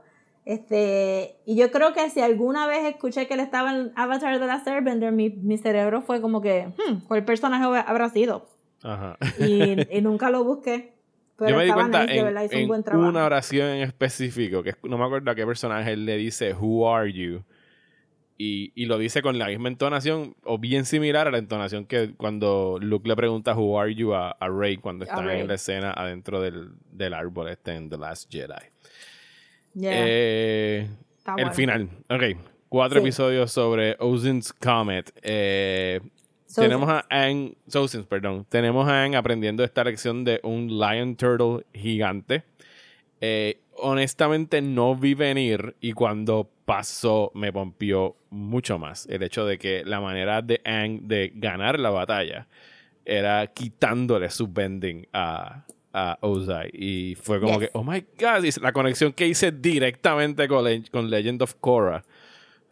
Este, 0.49 1.35
y 1.45 1.55
yo 1.55 1.69
creo 1.69 1.93
que 1.93 2.09
si 2.09 2.21
alguna 2.21 2.65
vez 2.65 2.83
escuché 2.83 3.27
que 3.27 3.35
él 3.35 3.39
estaba 3.39 3.71
en 3.71 3.91
Avatar 3.95 4.39
de 4.39 4.47
la 4.47 4.59
Airbender, 4.65 5.11
mi, 5.11 5.29
mi 5.29 5.59
cerebro 5.59 6.01
fue 6.01 6.21
como 6.21 6.41
que, 6.41 6.69
hmm, 6.69 7.01
¿cuál 7.07 7.23
personaje 7.23 7.63
habrá 7.85 8.09
sido? 8.09 8.49
Ajá. 8.81 9.15
Y, 9.37 9.95
y 9.95 10.01
nunca 10.01 10.31
lo 10.31 10.43
busqué. 10.43 10.95
Pero 11.37 11.51
yo 11.51 11.57
me 11.57 11.65
di 11.65 11.71
cuenta 11.71 12.03
en, 12.05 12.97
una 12.97 13.25
oración 13.25 13.67
en 13.67 13.83
específico, 13.83 14.63
que 14.63 14.73
no 14.81 14.97
me 14.97 15.05
acuerdo 15.05 15.29
a 15.29 15.35
qué 15.35 15.45
personaje 15.45 15.91
él 15.91 16.07
le 16.07 16.17
dice, 16.17 16.55
Who 16.55 16.91
are 16.91 17.13
you? 17.13 17.43
Y, 18.35 18.85
lo 18.87 18.97
dice 18.97 19.21
con 19.21 19.37
la 19.37 19.47
misma 19.49 19.67
entonación 19.67 20.33
o 20.45 20.57
bien 20.57 20.85
similar 20.85 21.27
a 21.27 21.31
la 21.31 21.37
entonación 21.37 21.85
que 21.85 22.15
cuando 22.15 22.79
Luke 22.81 23.07
le 23.07 23.15
pregunta 23.15 23.53
Who 23.53 23.79
are 23.79 23.93
you 23.93 24.15
a, 24.15 24.31
a 24.31 24.49
Rey 24.49 24.77
cuando 24.77 25.05
está 25.05 25.31
en 25.37 25.47
la 25.47 25.53
escena 25.53 25.91
adentro 25.91 26.41
del, 26.41 26.71
del, 26.89 27.13
árbol 27.13 27.49
este 27.49 27.75
en 27.75 27.89
The 27.89 27.97
Last 27.99 28.31
Jedi. 28.31 28.78
Eh, 29.75 30.87
el 31.37 31.51
final. 31.51 31.89
Ok. 32.09 32.23
Cuatro 32.69 32.99
episodios 32.99 33.51
sobre 33.51 33.95
Ozin's 33.99 34.53
Comet. 34.53 35.11
Eh, 35.23 35.99
tenemos 36.55 36.89
a 36.89 37.05
Aang, 37.09 37.55
perdón. 38.07 38.45
Tenemos 38.49 38.87
a 38.87 39.01
Aang 39.03 39.15
aprendiendo 39.15 39.63
esta 39.63 39.83
lección 39.83 40.23
de 40.23 40.39
un 40.43 40.67
Lion 40.67 41.15
Turtle 41.15 41.65
gigante. 41.73 42.43
Eh, 43.21 43.59
honestamente 43.81 44.61
no 44.61 44.95
vi 44.95 45.13
venir 45.13 45.75
y 45.81 45.93
cuando 45.93 46.49
pasó 46.65 47.31
me 47.33 47.51
pompió 47.51 48.15
mucho 48.29 48.77
más 48.77 49.07
el 49.07 49.23
hecho 49.23 49.45
de 49.45 49.57
que 49.57 49.83
la 49.83 49.99
manera 49.99 50.41
de 50.41 50.61
Aang 50.63 51.07
de 51.07 51.31
ganar 51.35 51.79
la 51.79 51.89
batalla 51.89 52.47
era 53.05 53.47
quitándole 53.47 54.29
su 54.29 54.47
bending 54.47 55.07
a, 55.13 55.65
a 55.99 56.17
Ozai 56.21 56.69
y 56.73 57.15
fue 57.15 57.39
como 57.39 57.59
que 57.59 57.69
oh 57.73 57.83
my 57.83 58.03
god 58.19 58.45
la 58.61 58.71
conexión 58.71 59.13
que 59.13 59.27
hice 59.27 59.51
directamente 59.51 60.47
con, 60.47 60.65
con 60.91 61.09
Legend 61.09 61.41
of 61.41 61.55
Korra 61.59 62.03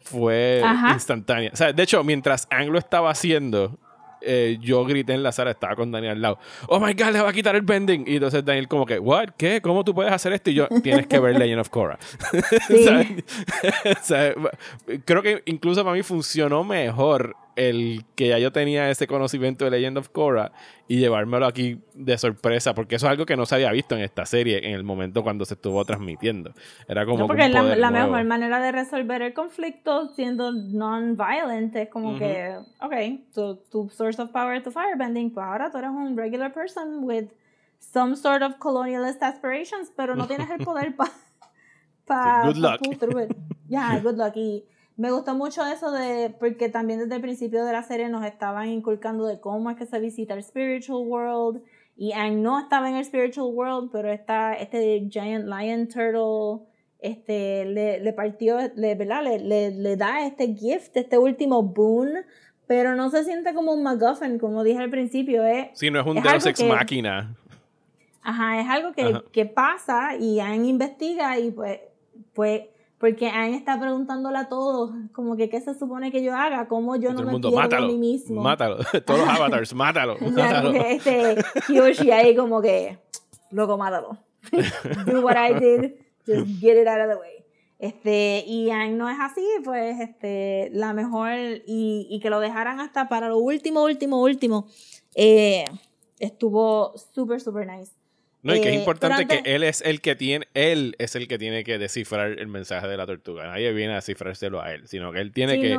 fue 0.00 0.62
instantánea 0.92 1.50
o 1.52 1.56
sea 1.56 1.72
de 1.72 1.82
hecho 1.82 2.02
mientras 2.04 2.46
Aang 2.50 2.70
lo 2.70 2.78
estaba 2.78 3.10
haciendo 3.10 3.78
eh, 4.20 4.58
yo 4.60 4.84
grité 4.84 5.14
en 5.14 5.22
la 5.22 5.32
sala, 5.32 5.52
estaba 5.52 5.76
con 5.76 5.92
Daniel 5.92 6.12
al 6.12 6.22
lado, 6.22 6.38
oh 6.66 6.80
my 6.80 6.92
god, 6.92 7.12
le 7.12 7.20
va 7.20 7.28
a 7.28 7.32
quitar 7.32 7.54
el 7.54 7.62
bending. 7.62 8.04
Y 8.06 8.14
entonces 8.14 8.44
Daniel 8.44 8.68
como 8.68 8.84
que, 8.84 8.98
what, 8.98 9.30
¿qué? 9.36 9.60
¿Cómo 9.62 9.84
tú 9.84 9.94
puedes 9.94 10.12
hacer 10.12 10.32
esto? 10.32 10.50
Y 10.50 10.54
yo, 10.54 10.68
tienes 10.82 11.06
que 11.06 11.18
ver 11.18 11.38
Legend 11.38 11.60
of 11.60 11.68
Korra. 11.68 11.98
creo 15.04 15.22
que 15.22 15.42
incluso 15.46 15.84
para 15.84 15.94
mí 15.94 16.02
funcionó 16.02 16.64
mejor 16.64 17.36
el 17.58 18.04
que 18.14 18.28
ya 18.28 18.38
yo 18.38 18.52
tenía 18.52 18.88
ese 18.88 19.08
conocimiento 19.08 19.64
de 19.64 19.72
Legend 19.72 19.98
of 19.98 20.08
Korra 20.10 20.52
y 20.86 20.98
llevármelo 20.98 21.44
aquí 21.44 21.80
de 21.92 22.16
sorpresa, 22.16 22.72
porque 22.72 22.94
eso 22.94 23.06
es 23.06 23.10
algo 23.10 23.26
que 23.26 23.36
no 23.36 23.46
se 23.46 23.56
había 23.56 23.72
visto 23.72 23.96
en 23.96 24.02
esta 24.02 24.24
serie 24.26 24.66
en 24.68 24.74
el 24.74 24.84
momento 24.84 25.24
cuando 25.24 25.44
se 25.44 25.54
estuvo 25.54 25.84
transmitiendo. 25.84 26.52
Era 26.86 27.04
como. 27.04 27.26
porque 27.26 27.48
la, 27.48 27.62
la 27.62 27.90
mejor 27.90 28.24
manera 28.24 28.60
de 28.60 28.70
resolver 28.70 29.22
el 29.22 29.34
conflicto 29.34 30.06
siendo 30.14 30.52
non-violent 30.52 31.74
es 31.74 31.88
como 31.88 32.16
que, 32.16 32.56
ok, 32.80 32.94
tu, 33.34 33.56
tu 33.70 33.90
source 33.90 34.22
of 34.22 34.30
power 34.30 34.56
es 34.56 34.62
tu 34.62 34.70
firebending, 34.70 35.32
pues 35.34 35.44
ahora 35.44 35.70
tú 35.70 35.78
eres 35.78 35.90
un 35.90 36.16
regular 36.16 36.52
person 36.52 37.02
with 37.02 37.26
some 37.80 38.14
sort 38.14 38.42
of 38.42 38.54
colonialist 38.58 39.20
aspirations, 39.20 39.92
pero 39.96 40.14
no 40.14 40.28
tienes 40.28 40.48
el 40.50 40.64
poder 40.64 40.94
para. 40.94 41.10
Pa, 42.06 42.46
good 42.46 42.56
luck. 42.56 42.80
yeah, 43.68 43.98
good 44.02 44.16
luck. 44.16 44.34
Y 44.34 44.64
me 44.98 45.12
gustó 45.12 45.34
mucho 45.36 45.64
eso 45.64 45.92
de, 45.92 46.34
porque 46.40 46.68
también 46.68 46.98
desde 46.98 47.14
el 47.14 47.20
principio 47.20 47.64
de 47.64 47.72
la 47.72 47.84
serie 47.84 48.08
nos 48.08 48.26
estaban 48.26 48.68
inculcando 48.68 49.26
de 49.26 49.38
cómo 49.38 49.70
es 49.70 49.76
que 49.76 49.86
se 49.86 50.00
visita 50.00 50.34
el 50.34 50.42
spiritual 50.42 51.06
world. 51.06 51.62
Y 51.96 52.12
Aang 52.12 52.42
no 52.42 52.58
estaba 52.58 52.90
en 52.90 52.96
el 52.96 53.04
spiritual 53.04 53.46
world, 53.54 53.90
pero 53.92 54.10
está 54.10 54.54
este 54.54 55.06
giant 55.08 55.46
lion 55.46 55.86
turtle, 55.86 56.66
este, 56.98 57.64
le, 57.64 58.00
le 58.00 58.12
partió, 58.12 58.58
le, 58.74 58.96
¿verdad? 58.96 59.22
Le, 59.22 59.38
le, 59.38 59.70
le, 59.70 59.96
da 59.96 60.26
este 60.26 60.52
gift, 60.52 60.96
este 60.96 61.16
último 61.16 61.62
boon, 61.62 62.10
pero 62.66 62.96
no 62.96 63.08
se 63.08 63.22
siente 63.22 63.54
como 63.54 63.72
un 63.72 63.84
MacGuffin, 63.84 64.40
como 64.40 64.64
dije 64.64 64.80
al 64.80 64.90
principio. 64.90 65.44
Es, 65.44 65.78
sí, 65.78 65.92
no 65.92 66.00
es 66.00 66.06
un 66.06 66.20
Deus 66.20 66.44
Ex 66.44 66.64
Máquina. 66.64 67.36
Ajá, 68.20 68.60
es 68.60 68.68
algo 68.68 68.92
que, 68.94 69.22
que 69.30 69.46
pasa 69.46 70.16
y 70.16 70.40
Aang 70.40 70.64
investiga 70.64 71.38
y 71.38 71.52
pues, 71.52 71.78
pues 72.34 72.62
porque 72.98 73.28
Anne 73.28 73.56
está 73.56 73.78
preguntándole 73.78 74.38
a 74.38 74.48
todos, 74.48 74.90
como 75.12 75.36
que 75.36 75.48
qué 75.48 75.60
se 75.60 75.74
supone 75.74 76.10
que 76.10 76.22
yo 76.22 76.34
haga, 76.34 76.66
cómo 76.66 76.96
yo 76.96 77.12
no 77.12 77.22
me 77.22 77.32
mundo, 77.32 77.50
pierdo 77.50 77.76
a 77.76 77.80
mí 77.86 77.96
mismo. 77.96 78.42
Mátalo, 78.42 78.78
todos 79.06 79.20
los 79.20 79.28
avatars, 79.28 79.74
mátalo. 79.74 80.16
mátalo. 80.20 80.72
este 80.72 81.36
Kyoshi 81.66 82.10
ahí 82.10 82.34
como 82.34 82.60
que, 82.60 82.98
loco, 83.50 83.78
mátalo. 83.78 84.18
Do 85.06 85.20
what 85.22 85.36
I 85.36 85.54
did, 85.54 85.92
just 86.26 86.60
get 86.60 86.76
it 86.76 86.88
out 86.88 87.00
of 87.00 87.08
the 87.08 87.16
way. 87.16 87.44
Este, 87.78 88.42
y 88.44 88.70
Anne 88.70 88.96
no 88.96 89.08
es 89.08 89.18
así, 89.20 89.46
pues 89.64 90.00
este, 90.00 90.68
la 90.72 90.92
mejor, 90.92 91.30
y, 91.32 92.08
y 92.10 92.18
que 92.20 92.30
lo 92.30 92.40
dejaran 92.40 92.80
hasta 92.80 93.08
para 93.08 93.28
lo 93.28 93.38
último, 93.38 93.84
último, 93.84 94.20
último, 94.20 94.66
eh, 95.14 95.70
estuvo 96.18 96.94
súper, 96.96 97.40
súper 97.40 97.68
nice. 97.68 97.92
No, 98.42 98.54
y 98.54 98.60
que 98.60 98.68
es 98.68 98.74
eh, 98.74 98.78
importante 98.78 99.26
que 99.26 99.42
él 99.44 99.64
es 99.64 99.80
el 99.82 100.00
que 100.00 100.14
tiene, 100.14 100.46
él 100.54 100.94
es 100.98 101.16
el 101.16 101.26
que 101.26 101.38
tiene 101.38 101.64
que 101.64 101.78
descifrar 101.78 102.38
el 102.38 102.46
mensaje 102.46 102.86
de 102.86 102.96
la 102.96 103.06
tortuga. 103.06 103.46
Nadie 103.48 103.72
viene 103.72 103.92
a 103.92 103.96
descifrárselo 103.96 104.60
a 104.60 104.72
él, 104.72 104.86
sino 104.86 105.12
que 105.12 105.20
él 105.20 105.32
tiene 105.32 105.60
que, 105.60 105.76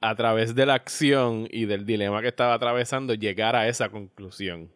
a 0.00 0.14
través 0.14 0.54
de 0.54 0.66
la 0.66 0.74
acción 0.74 1.48
y 1.50 1.64
del 1.64 1.86
dilema 1.86 2.20
que 2.20 2.28
estaba 2.28 2.54
atravesando, 2.54 3.14
llegar 3.14 3.56
a 3.56 3.68
esa 3.68 3.88
conclusión. 3.88 4.70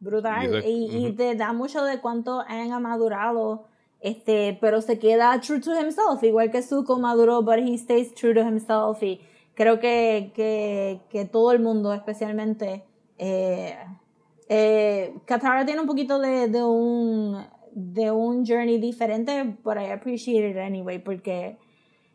Brutal. 0.00 0.62
Y, 0.64 1.12
te 1.12 1.34
da 1.34 1.52
mucho 1.52 1.84
de 1.84 2.00
cuánto 2.00 2.40
han 2.46 2.82
madurado, 2.82 3.66
este, 4.00 4.58
pero 4.60 4.80
se 4.80 4.98
queda 4.98 5.40
true 5.40 5.60
to 5.60 5.78
himself, 5.78 6.22
igual 6.22 6.50
que 6.50 6.62
Zuko 6.62 6.98
maduró, 6.98 7.42
but 7.42 7.58
he 7.58 7.76
stays 7.78 8.14
true 8.14 8.34
to 8.34 8.40
himself. 8.40 9.02
Y 9.02 9.20
creo 9.54 9.78
que, 9.80 10.32
que, 10.34 11.00
que 11.08 11.24
todo 11.24 11.52
el 11.52 11.60
mundo, 11.60 11.92
especialmente, 11.92 12.84
eh, 13.16 13.76
eh, 14.48 15.14
Katara 15.26 15.64
tiene 15.66 15.80
un 15.80 15.86
poquito 15.86 16.18
de, 16.18 16.48
de, 16.48 16.64
un, 16.64 17.44
de 17.72 18.10
un 18.10 18.46
journey 18.46 18.78
diferente, 18.78 19.56
pero 19.62 19.80
I 19.80 19.90
appreciate 19.90 20.50
it 20.50 20.56
anyway, 20.56 20.98
porque 20.98 21.58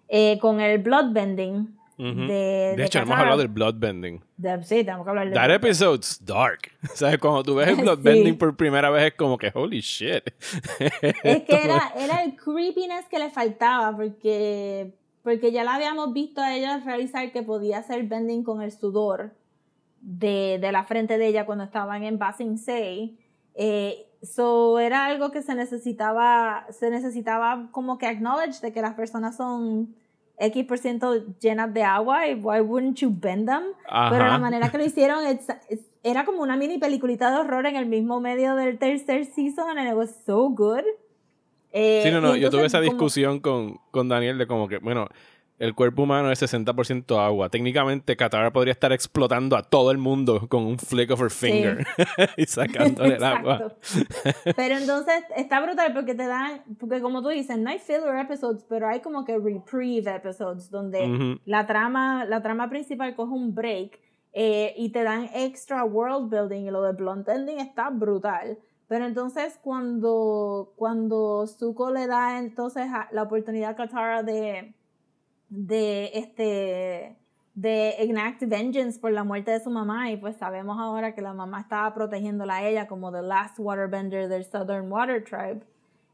eh, 0.09 0.39
con 0.39 0.59
el 0.59 0.79
bloodbending. 0.79 1.77
de, 1.97 2.73
de, 2.75 2.83
hecho, 2.83 2.99
hemos 2.99 3.17
hablado 3.17 3.37
del 3.37 3.49
bloodbending. 3.49 4.19
sí, 4.63 4.83
tenemos 4.83 5.05
que 5.05 5.09
hablar 5.11 5.29
de 5.29 5.35
That 5.35 5.51
episode's 5.51 6.19
dark. 6.25 6.71
¿Sabes? 6.95 7.19
Cuando 7.19 7.43
tú 7.43 7.55
ves 7.55 7.67
el 7.67 7.75
bloodbending 7.81 8.37
por 8.37 8.55
primera 8.57 8.89
vez 8.89 9.11
es 9.11 9.13
como 9.13 9.37
que, 9.37 9.51
holy 9.53 9.81
shit. 9.81 10.23
es 10.79 11.43
que 11.43 11.63
era, 11.63 11.93
era 11.95 12.23
el 12.23 12.35
creepiness 12.35 13.05
que 13.09 13.19
le 13.19 13.29
faltaba, 13.29 13.95
porque, 13.95 14.91
porque 15.21 15.51
ya 15.51 15.63
la 15.63 15.75
habíamos 15.75 16.11
visto 16.13 16.41
a 16.41 16.55
ella 16.55 16.81
realizar 16.83 17.31
que 17.31 17.43
podía 17.43 17.77
hacer 17.77 18.03
bending 18.05 18.43
con 18.43 18.63
el 18.63 18.71
sudor 18.71 19.33
de, 20.03 20.59
de, 20.59 20.71
la 20.71 20.83
frente 20.83 21.17
de 21.17 21.27
ella 21.27 21.45
cuando 21.45 21.63
estaban 21.63 22.03
en 22.03 22.19
Basing 22.19 22.57
Say. 22.57 23.17
Eh, 23.55 24.05
so 24.21 24.79
era 24.79 25.05
algo 25.05 25.31
que 25.31 25.41
se 25.41 25.55
necesitaba, 25.55 26.65
se 26.69 26.89
necesitaba 26.89 27.69
como 27.71 27.97
que 27.97 28.07
acknowledge 28.07 28.59
de 28.61 28.71
que 28.73 28.81
las 28.81 28.93
personas 28.95 29.37
son 29.37 29.95
X 30.37 30.65
por 30.65 30.77
ciento 30.77 31.13
llenas 31.39 31.73
de 31.73 31.83
agua 31.83 32.27
y 32.27 32.33
why 32.35 32.59
wouldn't 32.59 32.97
you 32.97 33.09
bend 33.13 33.47
them? 33.47 33.63
Pero 34.09 34.25
la 34.27 34.37
manera 34.39 34.69
que 34.69 34.77
lo 34.77 34.85
hicieron, 34.85 35.25
it's, 35.29 35.47
era 36.03 36.25
como 36.25 36.41
una 36.41 36.57
mini 36.57 36.77
peliculita 36.79 37.31
de 37.31 37.37
horror 37.37 37.65
en 37.65 37.75
el 37.75 37.85
mismo 37.85 38.19
medio 38.19 38.55
del 38.55 38.77
tercer 38.77 39.25
season 39.25 39.77
and 39.77 39.87
it 39.89 39.95
was 39.95 40.13
so 40.25 40.49
good. 40.49 40.83
Eh, 41.71 42.01
Sí, 42.03 42.11
no, 42.11 42.19
no, 42.21 42.35
y 42.35 42.41
yo 42.41 42.49
tuve 42.49 42.61
entonces 42.61 42.65
esa 42.73 42.79
como- 42.79 42.91
discusión 42.91 43.39
con, 43.39 43.79
con 43.91 44.09
Daniel 44.09 44.37
de 44.37 44.47
como 44.47 44.67
que, 44.67 44.77
bueno, 44.79 45.07
el 45.63 45.75
cuerpo 45.75 46.03
humano 46.03 46.29
es 46.29 46.41
60% 46.41 47.17
agua. 47.17 47.47
Técnicamente, 47.47 48.17
Katara 48.17 48.51
podría 48.51 48.73
estar 48.73 48.91
explotando 48.91 49.55
a 49.55 49.63
todo 49.63 49.91
el 49.91 49.97
mundo 49.97 50.49
con 50.49 50.65
un 50.65 50.77
flick 50.77 51.09
of 51.11 51.21
her 51.21 51.31
finger 51.31 51.87
y 52.37 52.45
sacándole 52.45 53.15
el 53.15 53.23
agua. 53.23 53.73
Pero 54.57 54.75
entonces 54.75 55.23
está 55.37 55.61
brutal 55.61 55.93
porque 55.93 56.15
te 56.15 56.27
dan, 56.27 56.63
porque 56.77 56.99
como 56.99 57.21
tú 57.21 57.29
dices, 57.29 57.57
no 57.57 57.69
hay 57.69 57.79
filler 57.79 58.13
episodes, 58.17 58.65
pero 58.67 58.89
hay 58.89 58.99
como 58.99 59.23
que 59.23 59.37
reprieve 59.37 60.13
episodes 60.13 60.69
donde 60.69 61.39
la 61.45 61.65
trama, 61.65 62.25
la 62.25 62.41
trama 62.41 62.69
principal 62.69 63.15
coge 63.15 63.31
un 63.31 63.55
break 63.55 64.01
eh, 64.33 64.73
y 64.75 64.89
te 64.89 65.03
dan 65.03 65.29
extra 65.33 65.85
world 65.85 66.29
building 66.29 66.65
y 66.65 66.71
lo 66.71 66.81
de 66.81 66.91
blunt 66.91 67.29
ending 67.29 67.59
está 67.59 67.89
brutal. 67.89 68.57
Pero 68.89 69.05
entonces 69.05 69.57
cuando, 69.63 70.73
cuando 70.75 71.47
Zuko 71.47 71.89
le 71.89 72.05
da 72.05 72.37
entonces 72.37 72.87
la 73.11 73.23
oportunidad 73.23 73.71
a 73.71 73.75
Katara 73.75 74.23
de, 74.23 74.73
de 75.55 76.09
este 76.15 77.15
de 77.53 77.95
enact 77.99 78.41
vengeance 78.47 78.99
por 78.99 79.11
la 79.11 79.23
muerte 79.23 79.51
de 79.51 79.59
su 79.59 79.69
mamá 79.69 80.09
y 80.09 80.17
pues 80.17 80.35
sabemos 80.37 80.79
ahora 80.79 81.13
que 81.13 81.21
la 81.21 81.33
mamá 81.33 81.61
estaba 81.61 81.93
protegiéndola 81.93 82.55
a 82.55 82.67
ella 82.67 82.87
como 82.87 83.11
the 83.11 83.21
last 83.21 83.59
waterbender 83.59 84.27
del 84.27 84.43
Southern 84.43 84.91
Water 84.91 85.23
Tribe. 85.23 85.61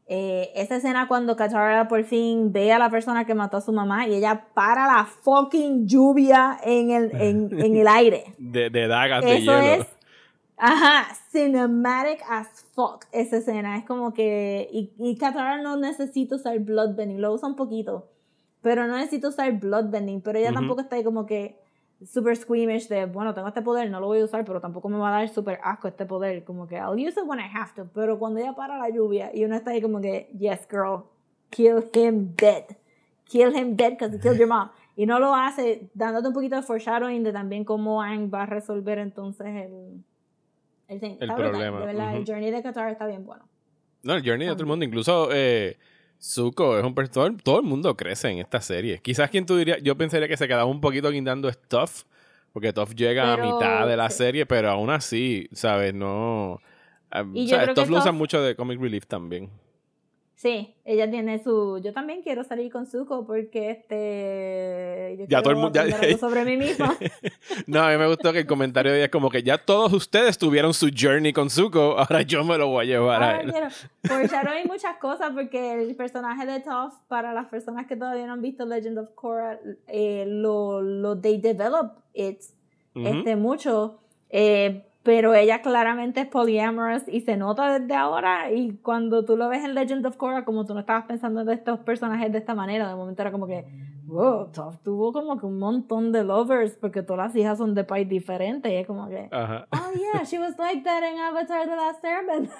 Eh, 0.06 0.50
esa 0.54 0.76
escena 0.76 1.08
cuando 1.08 1.36
Katara 1.36 1.88
por 1.88 2.04
fin 2.04 2.52
ve 2.52 2.72
a 2.72 2.78
la 2.78 2.90
persona 2.90 3.24
que 3.24 3.34
mató 3.34 3.56
a 3.56 3.60
su 3.62 3.72
mamá 3.72 4.06
y 4.06 4.16
ella 4.16 4.48
para 4.52 4.86
la 4.86 5.06
fucking 5.06 5.86
lluvia 5.86 6.58
en 6.62 6.90
el, 6.90 7.10
en, 7.14 7.48
en 7.58 7.76
el 7.76 7.88
aire. 7.88 8.34
De, 8.36 8.68
de 8.68 8.88
dagas 8.88 9.24
de 9.24 9.36
Eso 9.36 9.52
hielo. 9.52 9.82
es, 9.82 9.86
ajá, 10.58 11.14
cinematic 11.32 12.20
as 12.28 12.66
fuck 12.74 13.06
esa 13.12 13.38
escena. 13.38 13.78
Es 13.78 13.84
como 13.86 14.12
que, 14.12 14.68
y, 14.72 14.92
y 14.98 15.16
Katara 15.16 15.62
no 15.62 15.76
necesita 15.78 16.34
usar 16.34 16.58
bloodbending, 16.58 17.20
lo 17.22 17.32
usa 17.32 17.48
un 17.48 17.56
poquito, 17.56 18.08
pero 18.62 18.86
no 18.86 18.96
necesita 18.96 19.28
usar 19.28 19.52
bloodbending, 19.52 20.20
pero 20.20 20.38
ella 20.38 20.50
Ujú. 20.50 20.58
tampoco 20.58 20.80
está 20.82 20.96
ahí 20.96 21.04
como 21.04 21.26
que 21.26 21.58
super 22.04 22.36
squeamish 22.36 22.88
de, 22.88 23.06
bueno, 23.06 23.34
tengo 23.34 23.48
este 23.48 23.62
poder, 23.62 23.90
no 23.90 24.00
lo 24.00 24.06
voy 24.06 24.20
a 24.20 24.24
usar, 24.24 24.44
pero 24.44 24.60
tampoco 24.60 24.88
me 24.88 24.98
va 24.98 25.08
a 25.08 25.20
dar 25.20 25.28
super 25.28 25.60
asco 25.62 25.88
este 25.88 26.06
poder, 26.06 26.44
como 26.44 26.66
que 26.66 26.76
I'll 26.76 26.94
use 26.94 27.20
it 27.20 27.26
when 27.26 27.38
I 27.38 27.48
have 27.52 27.74
to, 27.76 27.86
pero 27.92 28.18
cuando 28.18 28.40
ella 28.40 28.54
para 28.54 28.78
la 28.78 28.88
lluvia 28.88 29.30
y 29.34 29.44
uno 29.44 29.56
está 29.56 29.72
ahí 29.72 29.82
como 29.82 30.00
que, 30.00 30.30
yes 30.38 30.66
girl, 30.70 31.04
kill 31.50 31.84
him 31.92 32.34
dead, 32.36 32.64
kill 33.24 33.54
him 33.54 33.76
dead 33.76 33.92
because 33.92 34.14
he 34.14 34.18
killed 34.18 34.38
your 34.38 34.48
mom. 34.48 34.70
Y 34.96 35.06
no 35.06 35.18
lo 35.18 35.34
hace 35.34 35.90
dándote 35.94 36.28
un 36.28 36.34
poquito 36.34 36.56
de 36.56 36.62
foreshadowing 36.62 37.22
de 37.22 37.32
también 37.32 37.64
cómo 37.64 38.02
Aang 38.02 38.30
va 38.32 38.42
a 38.42 38.46
resolver 38.46 38.98
entonces 38.98 39.46
el, 39.46 40.04
el. 40.88 41.16
El 41.20 41.34
problema, 41.34 41.80
De 41.80 41.86
verdad, 41.86 42.14
el 42.14 42.22
ujú. 42.22 42.32
journey 42.32 42.50
de 42.50 42.62
Qatar 42.62 42.90
está 42.90 43.06
bien 43.06 43.24
bueno. 43.24 43.48
No, 44.02 44.14
el 44.14 44.22
journey 44.22 44.46
de 44.46 44.52
todo 44.52 44.62
el 44.62 44.68
mundo. 44.68 44.84
Incluso 44.84 45.28
eh, 45.32 45.78
Zuko 46.22 46.78
es 46.78 46.84
un 46.84 46.94
per- 46.94 47.08
todo, 47.08 47.26
el- 47.26 47.62
mundo 47.64 47.96
crece 47.96 48.28
en 48.28 48.38
esta 48.38 48.60
serie. 48.60 48.98
Quizás 49.02 49.30
quien 49.30 49.46
tú 49.46 49.56
dirías, 49.56 49.78
yo 49.82 49.96
pensaría 49.96 50.28
que 50.28 50.36
se 50.36 50.46
quedaba 50.46 50.66
un 50.66 50.80
poquito 50.80 51.10
guindando 51.10 51.50
Stuff, 51.50 52.04
porque 52.52 52.72
Toph 52.72 52.92
llega 52.94 53.34
Pero, 53.36 53.48
a 53.48 53.54
mitad 53.54 53.86
de 53.86 53.96
la 53.96 54.10
sí. 54.10 54.18
serie, 54.18 54.44
pero 54.46 54.70
aún 54.70 54.90
así, 54.90 55.48
¿sabes? 55.52 55.94
No. 55.94 56.60
ah, 57.10 57.24
Y 57.32 57.46
o 57.46 57.48
sea, 57.48 57.72
Toph 57.72 57.88
lo 57.88 57.98
usan 57.98 58.14
mucho 58.16 58.42
de 58.42 58.54
Comic 58.54 58.80
Relief 58.80 59.06
también. 59.06 59.48
Sí, 60.42 60.74
ella 60.86 61.10
tiene 61.10 61.38
su. 61.44 61.82
Yo 61.84 61.92
también 61.92 62.22
quiero 62.22 62.44
salir 62.44 62.72
con 62.72 62.86
Zuko 62.86 63.26
porque 63.26 63.72
este. 63.72 65.16
Yo 65.18 65.26
Ya 65.28 65.42
todo 65.42 65.50
el 65.52 65.58
mundo- 65.58 65.84
ya- 65.84 66.16
sobre 66.18 66.46
mí 66.46 66.56
misma. 66.56 66.96
No, 67.66 67.82
a 67.82 67.90
mí 67.90 67.98
me 67.98 68.06
gustó 68.06 68.32
que 68.32 68.38
el 68.40 68.46
comentario 68.46 68.90
de 68.90 68.98
ella 68.98 69.04
es 69.06 69.10
como 69.10 69.28
que 69.28 69.42
ya 69.42 69.58
todos 69.58 69.92
ustedes 69.92 70.38
tuvieron 70.38 70.72
su 70.72 70.88
journey 70.98 71.34
con 71.34 71.50
Zuko, 71.50 71.94
ahora 71.98 72.22
yo 72.22 72.42
me 72.42 72.56
lo 72.56 72.68
voy 72.68 72.86
a 72.86 72.88
llevar 72.88 73.22
a 73.22 73.26
Ahora 73.26 73.40
él. 73.42 73.50
quiero. 73.52 73.68
Foreshadowing 74.04 74.66
muchas 74.66 74.96
cosas 74.96 75.32
porque 75.34 75.74
el 75.74 75.94
personaje 75.94 76.46
de 76.46 76.60
Toph, 76.60 76.94
para 77.08 77.34
las 77.34 77.48
personas 77.48 77.86
que 77.86 77.96
todavía 77.96 78.26
no 78.26 78.32
han 78.32 78.40
visto 78.40 78.64
Legend 78.64 78.98
of 78.98 79.10
Korra, 79.14 79.58
eh, 79.88 80.24
lo, 80.26 80.80
lo 80.80 81.20
they 81.20 81.38
develop 81.38 81.98
it 82.14 82.40
Ujú. 82.94 83.06
este, 83.06 83.36
mucho. 83.36 83.98
eh, 84.30 84.86
pero 85.10 85.34
ella 85.34 85.60
claramente 85.60 86.20
es 86.20 86.28
polyamorous 86.28 87.02
y 87.08 87.22
se 87.22 87.36
nota 87.36 87.80
desde 87.80 87.96
ahora. 87.96 88.52
Y 88.52 88.76
cuando 88.76 89.24
tú 89.24 89.36
lo 89.36 89.48
ves 89.48 89.64
en 89.64 89.74
Legend 89.74 90.06
of 90.06 90.16
Korra, 90.16 90.44
como 90.44 90.64
tú 90.64 90.72
no 90.72 90.78
estabas 90.78 91.06
pensando 91.06 91.44
de 91.44 91.54
estos 91.54 91.80
personajes 91.80 92.30
de 92.30 92.38
esta 92.38 92.54
manera, 92.54 92.88
de 92.88 92.94
momento 92.94 93.20
era 93.20 93.32
como 93.32 93.48
que, 93.48 93.66
wow, 94.06 94.52
Toph 94.52 94.76
tuvo 94.84 95.12
como 95.12 95.36
que 95.36 95.46
un 95.46 95.58
montón 95.58 96.12
de 96.12 96.22
lovers 96.22 96.76
porque 96.76 97.02
todas 97.02 97.26
las 97.26 97.34
hijas 97.34 97.58
son 97.58 97.74
de 97.74 97.82
país 97.82 98.08
diferentes. 98.08 98.70
Y 98.70 98.76
es 98.76 98.86
como 98.86 99.08
que, 99.08 99.28
Ajá. 99.32 99.66
oh 99.72 99.90
yeah, 99.98 100.22
she 100.22 100.38
was 100.38 100.56
like 100.60 100.84
that 100.84 101.02
in 101.02 101.18
Avatar 101.18 101.66
The 101.66 101.74
Last 101.74 102.04
Airbender. 102.04 102.52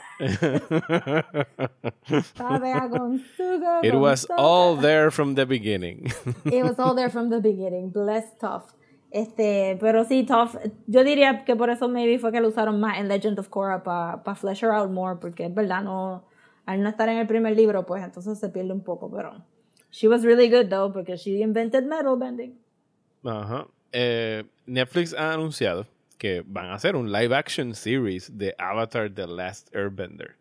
Con. 2.37 3.85
It 3.85 3.95
was 3.95 4.27
all 4.37 4.75
there 4.75 5.13
from 5.13 5.37
the 5.37 5.47
beginning. 5.47 6.13
It 6.47 6.65
was 6.65 6.81
all 6.81 6.95
there 6.97 7.11
from 7.11 7.31
the 7.31 7.39
beginning. 7.39 7.91
Bless 7.91 8.25
Toph. 8.41 8.73
Este, 9.11 9.77
pero 9.81 10.05
sí, 10.05 10.25
Toph, 10.25 10.55
yo 10.87 11.03
diría 11.03 11.45
que 11.45 11.57
por 11.57 11.71
eso 11.71 11.89
maybe 11.89 12.19
fue 12.19 12.31
que 12.31 12.41
lo 12.41 12.49
usaron 12.49 12.79
más 12.79 12.99
en 12.99 13.09
Legend 13.09 13.39
of 13.41 13.49
Korra 13.49 13.83
para 13.83 14.23
pa 14.23 14.35
flesh 14.35 14.63
her 14.63 14.71
out 14.71 14.91
more, 14.91 15.19
porque 15.21 15.47
es 15.47 15.55
verdad, 15.55 15.83
no, 15.83 16.25
al 16.65 16.83
no 16.83 16.89
estar 16.89 17.09
en 17.09 17.19
el 17.19 17.27
primer 17.27 17.57
libro, 17.57 17.85
pues 17.87 18.05
entonces 18.05 18.39
se 18.39 18.49
pierde 18.51 18.73
un 18.73 18.85
poco, 18.85 19.11
pero 19.11 19.45
she 19.91 20.07
was 20.07 20.23
really 20.23 20.49
good 20.49 20.69
though, 20.69 20.93
porque 20.93 21.17
she 21.17 21.41
invented 21.41 21.85
metal 21.85 22.17
bending. 22.17 22.57
Ajá. 23.25 23.67
Eh, 23.93 24.45
Netflix 24.67 25.13
ha 25.15 25.33
anunciado 25.33 25.87
que 26.17 26.45
van 26.47 26.67
a 26.67 26.75
hacer 26.75 26.95
un 26.95 27.11
live 27.11 27.35
action 27.35 27.75
series 27.75 28.39
de 28.39 28.55
Avatar 28.59 29.11
The 29.13 29.27
Last 29.27 29.75
Airbender. 29.75 30.37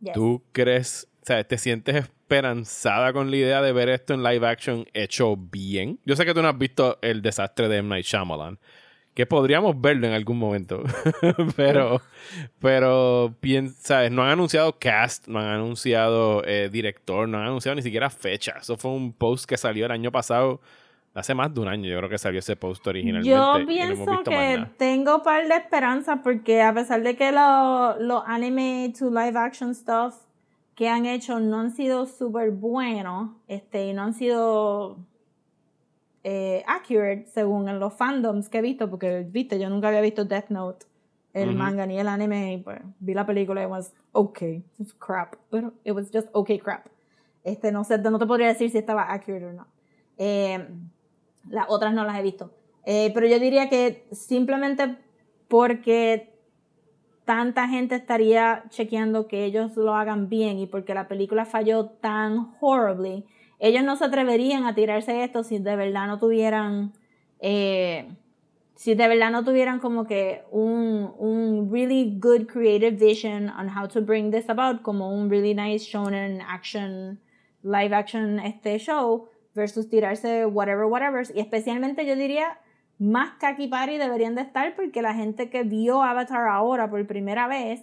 Yes. 0.00 0.14
¿Tú 0.14 0.42
crees, 0.52 1.06
sea, 1.26 1.42
te 1.42 1.58
sientes 1.58 1.96
esperanzada 1.96 3.12
con 3.12 3.30
la 3.30 3.36
idea 3.36 3.60
de 3.60 3.72
ver 3.72 3.88
esto 3.88 4.14
en 4.14 4.22
live 4.22 4.46
action 4.46 4.86
hecho 4.94 5.36
bien? 5.36 5.98
Yo 6.04 6.14
sé 6.14 6.24
que 6.24 6.32
tú 6.32 6.40
no 6.40 6.48
has 6.48 6.56
visto 6.56 6.98
el 7.02 7.20
desastre 7.20 7.68
de 7.68 7.78
M. 7.78 7.88
Night 7.88 8.06
Shyamalan, 8.06 8.60
que 9.12 9.26
podríamos 9.26 9.80
verlo 9.80 10.06
en 10.06 10.12
algún 10.12 10.38
momento, 10.38 10.84
pero, 11.56 12.00
pero, 12.60 13.34
¿sabes? 13.78 14.12
No 14.12 14.22
han 14.22 14.30
anunciado 14.30 14.78
cast, 14.78 15.26
no 15.26 15.40
han 15.40 15.48
anunciado 15.48 16.44
eh, 16.44 16.68
director, 16.70 17.28
no 17.28 17.38
han 17.38 17.46
anunciado 17.46 17.74
ni 17.74 17.82
siquiera 17.82 18.08
fecha. 18.08 18.58
Eso 18.60 18.76
fue 18.76 18.92
un 18.92 19.12
post 19.12 19.46
que 19.46 19.56
salió 19.56 19.86
el 19.86 19.90
año 19.90 20.12
pasado, 20.12 20.60
hace 21.12 21.34
más 21.34 21.52
de 21.52 21.60
un 21.60 21.66
año 21.66 21.88
yo 21.88 21.96
creo 21.98 22.10
que 22.10 22.18
salió 22.18 22.38
ese 22.38 22.54
post 22.54 22.86
originalmente. 22.86 23.30
Yo 23.30 23.58
no 23.58 23.66
pienso 23.66 24.22
que 24.22 24.64
tengo 24.76 25.16
un 25.16 25.22
par 25.24 25.48
de 25.48 25.56
esperanza 25.56 26.22
porque 26.22 26.62
a 26.62 26.72
pesar 26.72 27.02
de 27.02 27.16
que 27.16 27.32
los 27.32 27.96
lo 27.98 28.22
anime 28.24 28.92
to 28.96 29.10
live 29.10 29.36
action 29.36 29.74
stuff 29.74 30.25
que 30.76 30.88
han 30.88 31.06
hecho 31.06 31.40
no 31.40 31.58
han 31.58 31.72
sido 31.72 32.06
súper 32.06 32.50
buenos 32.50 33.30
este, 33.48 33.88
y 33.88 33.94
no 33.94 34.02
han 34.02 34.14
sido 34.14 34.98
eh, 36.22 36.62
accurate 36.66 37.26
según 37.32 37.68
en 37.68 37.80
los 37.80 37.94
fandoms 37.94 38.48
que 38.48 38.58
he 38.58 38.62
visto, 38.62 38.88
porque 38.88 39.26
viste, 39.28 39.58
yo 39.58 39.70
nunca 39.70 39.88
había 39.88 40.02
visto 40.02 40.26
Death 40.26 40.50
Note, 40.50 40.86
el 41.32 41.48
Ujú. 41.48 41.58
manga 41.58 41.86
ni 41.86 41.98
el 41.98 42.06
anime, 42.06 42.52
y 42.52 42.58
pues 42.58 42.78
vi 43.00 43.14
la 43.14 43.24
película 43.24 43.62
y 43.62 43.66
was 43.66 43.94
okay, 44.12 44.56
it 44.56 44.80
was 44.80 44.92
crap, 44.92 45.36
pero 45.50 45.72
it 45.82 45.92
was 45.92 46.10
just 46.12 46.28
okay 46.32 46.58
crap. 46.58 46.86
Este, 47.42 47.72
no 47.72 47.82
sé, 47.82 47.96
no 47.98 48.18
te 48.18 48.26
podría 48.26 48.48
decir 48.48 48.70
si 48.70 48.76
estaba 48.78 49.10
accurate 49.10 49.46
o 49.46 49.52
no. 49.52 49.66
Eh, 50.18 50.68
las 51.48 51.66
otras 51.68 51.94
no 51.94 52.04
las 52.04 52.18
he 52.18 52.22
visto. 52.22 52.50
Eh, 52.84 53.12
pero 53.14 53.26
yo 53.26 53.38
diría 53.38 53.68
que 53.70 54.06
simplemente 54.12 54.98
porque 55.48 56.35
tanta 57.26 57.68
gente 57.68 57.96
estaría 57.96 58.64
chequeando 58.70 59.26
que 59.26 59.44
ellos 59.44 59.76
lo 59.76 59.94
hagan 59.94 60.30
bien 60.30 60.58
y 60.58 60.66
porque 60.66 60.94
la 60.94 61.08
película 61.08 61.44
falló 61.44 61.86
tan 61.86 62.54
horribly, 62.60 63.26
ellos 63.58 63.82
no 63.82 63.96
se 63.96 64.04
atreverían 64.04 64.64
a 64.64 64.74
tirarse 64.74 65.24
esto 65.24 65.42
si 65.42 65.58
de 65.58 65.76
verdad 65.76 66.06
no 66.06 66.18
tuvieran, 66.18 66.92
eh, 67.40 68.08
si 68.76 68.94
de 68.94 69.08
verdad 69.08 69.30
no 69.32 69.44
tuvieran 69.44 69.80
como 69.80 70.06
que 70.06 70.44
un, 70.50 71.12
un 71.18 71.68
really 71.72 72.16
good 72.18 72.46
creative 72.46 72.96
vision 72.96 73.50
on 73.50 73.68
how 73.68 73.88
to 73.88 74.00
bring 74.00 74.30
this 74.30 74.48
about, 74.48 74.82
como 74.82 75.10
un 75.12 75.28
really 75.28 75.52
nice 75.52 75.84
shonen 75.84 76.40
action, 76.40 77.18
live 77.62 77.92
action 77.94 78.38
este 78.38 78.78
show, 78.78 79.28
versus 79.54 79.88
tirarse 79.88 80.46
whatever, 80.46 80.84
whatever. 80.84 81.26
Y 81.34 81.40
especialmente 81.40 82.06
yo 82.06 82.14
diría, 82.14 82.60
más 82.98 83.32
Kaki 83.38 83.68
Party 83.68 83.98
deberían 83.98 84.34
de 84.34 84.42
estar 84.42 84.74
porque 84.74 85.02
la 85.02 85.14
gente 85.14 85.50
que 85.50 85.62
vio 85.64 86.02
Avatar 86.02 86.48
ahora 86.48 86.88
por 86.88 87.06
primera 87.06 87.46
vez 87.48 87.82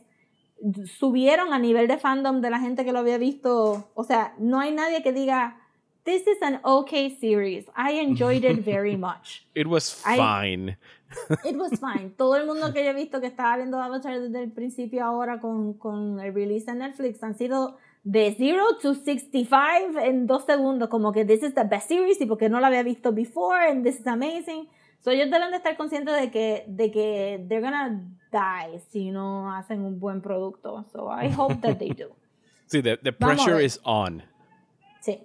subieron 0.97 1.53
a 1.53 1.59
nivel 1.59 1.87
de 1.87 1.97
fandom 1.97 2.41
de 2.41 2.49
la 2.49 2.59
gente 2.59 2.85
que 2.85 2.91
lo 2.93 2.99
había 2.99 3.17
visto. 3.17 3.89
O 3.95 4.03
sea, 4.03 4.33
no 4.39 4.59
hay 4.59 4.71
nadie 4.73 5.03
que 5.03 5.11
diga, 5.11 5.57
this 6.03 6.21
is 6.27 6.41
an 6.41 6.59
okay 6.63 7.09
series. 7.19 7.65
I 7.75 7.99
enjoyed 7.99 8.43
it 8.43 8.63
very 8.63 8.95
much. 9.09 9.45
It 9.55 9.67
was 9.67 10.01
I- 10.05 10.17
fine. 10.17 10.77
It 11.43 11.55
was 11.57 11.79
fine. 11.79 12.09
Todo 12.17 12.37
el 12.37 12.47
mundo 12.47 12.73
que 12.73 12.83
yo 12.83 12.89
he 12.91 12.93
visto 12.93 13.19
que 13.21 13.27
estaba 13.27 13.57
viendo 13.57 13.79
Avatar 13.81 14.19
desde 14.19 14.41
el 14.43 14.51
principio 14.51 15.03
ahora 15.05 15.39
con, 15.39 15.73
con 15.73 16.19
el 16.19 16.33
release 16.33 16.69
en 16.71 16.79
Netflix 16.79 17.21
han 17.23 17.35
sido 17.37 17.77
de 18.03 18.33
0 18.37 18.63
to 18.81 18.95
65 18.95 19.99
en 19.99 20.25
dos 20.27 20.45
segundos. 20.45 20.89
Como 20.89 21.11
que 21.11 21.23
this 21.25 21.43
is 21.43 21.53
the 21.53 21.65
best 21.65 21.87
series 21.89 22.19
y 22.19 22.25
porque 22.25 22.49
no 22.49 22.59
la 22.59 22.67
había 22.67 22.83
visto 22.83 23.11
before 23.11 23.69
and 23.69 23.83
this 23.83 23.99
is 23.99 24.07
amazing. 24.07 24.67
So, 25.03 25.11
ellos 25.11 25.29
deben 25.29 25.51
de 25.51 25.57
estar 25.57 25.75
conscientes 25.75 26.15
de 26.19 26.31
que, 26.31 26.63
de 26.67 26.89
que 26.89 27.45
they're 27.49 27.61
gonna 27.61 28.01
die 28.31 28.79
si 28.89 29.11
no 29.11 29.53
hacen 29.53 29.83
un 29.83 29.99
buen 29.99 30.21
producto. 30.21 30.85
So 30.91 31.09
I 31.11 31.29
hope 31.29 31.55
that 31.61 31.77
they 31.77 31.89
do. 31.89 32.15
Sí, 32.65 32.81
the, 32.81 32.97
the 33.03 33.11
pressure 33.11 33.63
is 33.63 33.79
on. 33.83 34.23
Sí. 35.01 35.19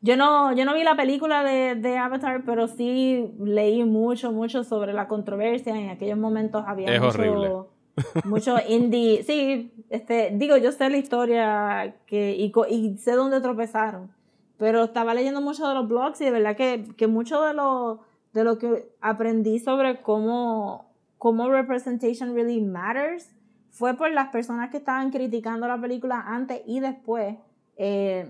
Yo 0.00 0.16
no, 0.16 0.54
yo 0.54 0.64
no 0.64 0.74
vi 0.74 0.84
la 0.84 0.96
película 0.96 1.42
de, 1.42 1.74
de 1.74 1.98
Avatar, 1.98 2.44
pero 2.46 2.66
sí 2.66 3.30
leí 3.38 3.84
mucho, 3.84 4.32
mucho 4.32 4.64
sobre 4.64 4.94
la 4.94 5.06
controversia. 5.06 5.76
En 5.78 5.90
aquellos 5.90 6.16
momentos 6.16 6.64
había 6.66 6.94
Es 6.94 7.00
mucho, 7.02 7.18
horrible. 7.18 7.50
mucho 8.24 8.56
indie. 8.68 9.22
Sí, 9.24 9.72
este, 9.90 10.30
digo, 10.32 10.56
yo 10.56 10.72
sé 10.72 10.88
la 10.88 10.96
historia 10.96 11.96
que, 12.06 12.34
y, 12.36 12.52
y 12.70 12.96
sé 12.96 13.12
dónde 13.12 13.40
tropezaron. 13.40 14.10
Pero 14.56 14.84
estaba 14.84 15.12
leyendo 15.12 15.42
mucho 15.42 15.68
de 15.68 15.74
los 15.74 15.86
blogs 15.86 16.20
y 16.20 16.26
de 16.26 16.30
verdad 16.30 16.56
que, 16.56 16.86
que 16.96 17.06
mucho 17.06 17.42
de 17.42 17.52
lo, 17.52 18.00
de 18.34 18.44
lo 18.44 18.58
que 18.58 18.88
aprendí 19.00 19.58
sobre 19.58 20.02
cómo, 20.02 20.92
cómo 21.18 21.48
representation 21.50 22.34
really 22.34 22.60
matters 22.60 23.30
fue 23.70 23.94
por 23.94 24.12
las 24.12 24.28
personas 24.28 24.70
que 24.70 24.76
estaban 24.78 25.10
criticando 25.10 25.66
la 25.66 25.80
película 25.80 26.22
antes 26.26 26.60
y 26.66 26.80
después. 26.80 27.36
Eh, 27.76 28.28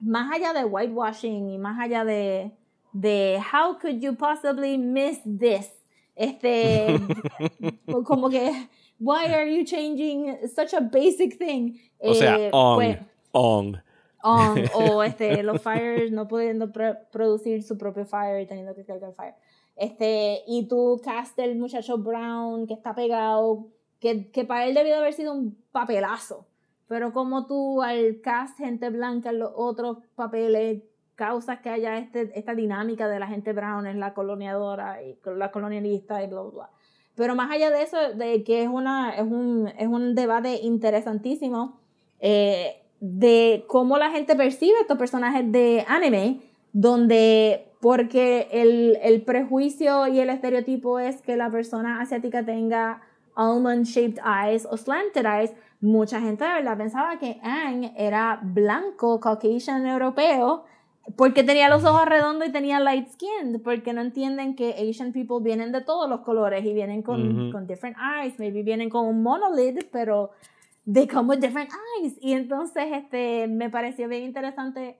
más 0.00 0.30
allá 0.32 0.52
de 0.52 0.64
whitewashing 0.64 1.50
y 1.50 1.58
más 1.58 1.80
allá 1.80 2.04
de, 2.04 2.52
de 2.92 3.40
how 3.52 3.78
could 3.78 4.00
you 4.00 4.14
possibly 4.14 4.78
miss 4.78 5.20
this, 5.24 5.72
este, 6.14 7.00
como 8.04 8.28
que, 8.30 8.68
why 9.00 9.26
are 9.26 9.46
you 9.56 9.64
changing 9.64 10.36
such 10.54 10.74
a 10.74 10.80
basic 10.80 11.36
thing? 11.38 11.78
O 12.00 12.14
sea, 12.14 12.36
Eh, 12.38 12.50
on. 12.52 12.76
pues, 12.76 12.98
on. 13.32 13.82
On, 14.28 14.58
o 14.74 15.02
este, 15.02 15.42
los 15.42 15.62
fires 15.62 16.10
no 16.12 16.28
pudiendo 16.28 16.70
pro- 16.72 16.96
producir 17.10 17.62
su 17.62 17.76
propio 17.78 18.04
fire 18.04 18.40
y 18.40 18.46
teniendo 18.46 18.74
que 18.74 18.84
cargar 18.84 19.12
fire. 19.14 19.34
Este, 19.76 20.42
y 20.46 20.66
tú 20.66 21.00
cast 21.04 21.38
el 21.38 21.56
muchacho 21.56 21.98
Brown 21.98 22.66
que 22.66 22.74
está 22.74 22.94
pegado, 22.94 23.66
que, 24.00 24.30
que 24.30 24.44
para 24.44 24.66
él 24.66 24.74
debió 24.74 24.96
haber 24.96 25.12
sido 25.12 25.32
un 25.32 25.56
papelazo. 25.72 26.46
Pero 26.88 27.12
como 27.12 27.46
tú 27.46 27.82
al 27.82 28.20
cast 28.22 28.56
gente 28.58 28.88
blanca 28.90 29.30
en 29.30 29.40
los 29.40 29.52
otros 29.54 29.98
papeles 30.14 30.82
causas 31.14 31.60
que 31.60 31.68
haya 31.68 31.98
este, 31.98 32.30
esta 32.38 32.54
dinámica 32.54 33.08
de 33.08 33.18
la 33.18 33.26
gente 33.26 33.52
brown 33.52 33.86
es 33.86 33.96
la 33.96 34.14
coloniadora 34.14 35.02
y 35.02 35.18
la 35.36 35.50
colonialista 35.50 36.22
y 36.22 36.28
bla, 36.28 36.42
bla, 36.42 36.50
bla. 36.50 36.70
Pero 37.14 37.34
más 37.34 37.50
allá 37.50 37.70
de 37.70 37.82
eso, 37.82 37.96
de 38.14 38.44
que 38.44 38.62
es, 38.62 38.68
una, 38.68 39.16
es, 39.16 39.22
un, 39.22 39.68
es 39.76 39.88
un 39.88 40.14
debate 40.14 40.60
interesantísimo 40.62 41.80
eh, 42.20 42.82
de 43.00 43.64
cómo 43.68 43.98
la 43.98 44.10
gente 44.10 44.34
percibe 44.34 44.80
estos 44.80 44.98
personajes 44.98 45.50
de 45.50 45.84
anime, 45.88 46.40
donde 46.72 47.64
porque 47.80 48.48
el, 48.50 48.98
el 49.02 49.22
prejuicio 49.22 50.08
y 50.08 50.18
el 50.18 50.30
estereotipo 50.30 50.98
es 50.98 51.22
que 51.22 51.36
la 51.36 51.50
persona 51.50 52.00
asiática 52.00 52.44
tenga 52.44 53.02
almond 53.36 53.84
shaped 53.84 54.18
eyes 54.24 54.66
o 54.68 54.76
slanted 54.76 55.24
eyes, 55.24 55.54
mucha 55.80 56.20
gente 56.20 56.44
de 56.44 56.54
verdad 56.54 56.76
pensaba 56.76 57.18
que 57.20 57.38
Aang 57.42 57.92
era 57.96 58.40
blanco, 58.42 59.20
caucasian 59.20 59.86
europeo, 59.86 60.64
porque 61.16 61.44
tenía 61.44 61.68
los 61.68 61.84
ojos 61.84 62.04
redondos 62.04 62.48
y 62.48 62.52
tenía 62.52 62.80
light 62.80 63.08
skin, 63.10 63.62
porque 63.62 63.92
no 63.92 64.00
entienden 64.00 64.56
que 64.56 64.74
Asian 64.74 65.12
people 65.12 65.38
vienen 65.40 65.70
de 65.70 65.80
todos 65.80 66.10
los 66.10 66.20
colores 66.20 66.64
y 66.64 66.74
vienen 66.74 67.02
con, 67.02 67.44
Ujú. 67.44 67.52
con 67.52 67.66
different 67.66 67.96
eyes, 68.20 68.38
maybe 68.38 68.62
vienen 68.62 68.90
con 68.90 69.06
un 69.06 69.22
monolid, 69.22 69.84
pero 69.92 70.32
they 70.90 71.06
come 71.06 71.28
with 71.28 71.40
different 71.40 71.70
eyes. 71.70 72.14
Y 72.20 72.32
entonces 72.32 72.84
este, 72.92 73.46
me 73.46 73.70
pareció 73.70 74.08
bien 74.08 74.24
interesante 74.24 74.98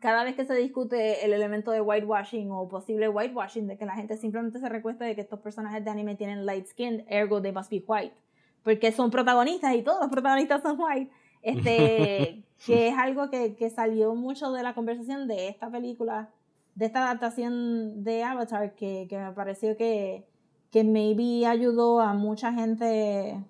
cada 0.00 0.24
vez 0.24 0.34
que 0.34 0.44
se 0.44 0.54
discute 0.54 1.24
el 1.24 1.32
elemento 1.32 1.70
de 1.70 1.80
whitewashing 1.80 2.50
o 2.50 2.68
posible 2.68 3.08
whitewashing, 3.08 3.66
de 3.66 3.76
que 3.76 3.86
la 3.86 3.94
gente 3.94 4.16
simplemente 4.16 4.58
se 4.58 4.68
recuesta 4.68 5.04
de 5.04 5.14
que 5.14 5.22
estos 5.22 5.40
personajes 5.40 5.84
de 5.84 5.90
anime 5.90 6.14
tienen 6.14 6.46
light 6.46 6.66
skin, 6.66 7.04
ergo 7.08 7.40
they 7.40 7.52
must 7.52 7.70
be 7.70 7.82
white, 7.86 8.14
porque 8.62 8.92
son 8.92 9.10
protagonistas 9.10 9.74
y 9.74 9.82
todos 9.82 10.00
los 10.00 10.10
protagonistas 10.10 10.62
son 10.62 10.76
white, 10.78 11.10
este, 11.42 12.44
que 12.66 12.88
es 12.88 12.98
algo 12.98 13.30
que, 13.30 13.56
que 13.56 13.70
salió 13.70 14.14
mucho 14.14 14.52
de 14.52 14.62
la 14.62 14.74
conversación 14.74 15.26
de 15.26 15.48
esta 15.48 15.70
película, 15.70 16.30
de 16.74 16.86
esta 16.86 17.04
adaptación 17.04 18.04
de 18.04 18.22
Avatar, 18.22 18.74
que, 18.74 19.06
que 19.08 19.18
me 19.18 19.32
pareció 19.32 19.76
que, 19.76 20.26
que 20.70 20.84
maybe 20.84 21.46
ayudó 21.46 22.00
a 22.00 22.14
mucha 22.14 22.52
gente 22.52 23.42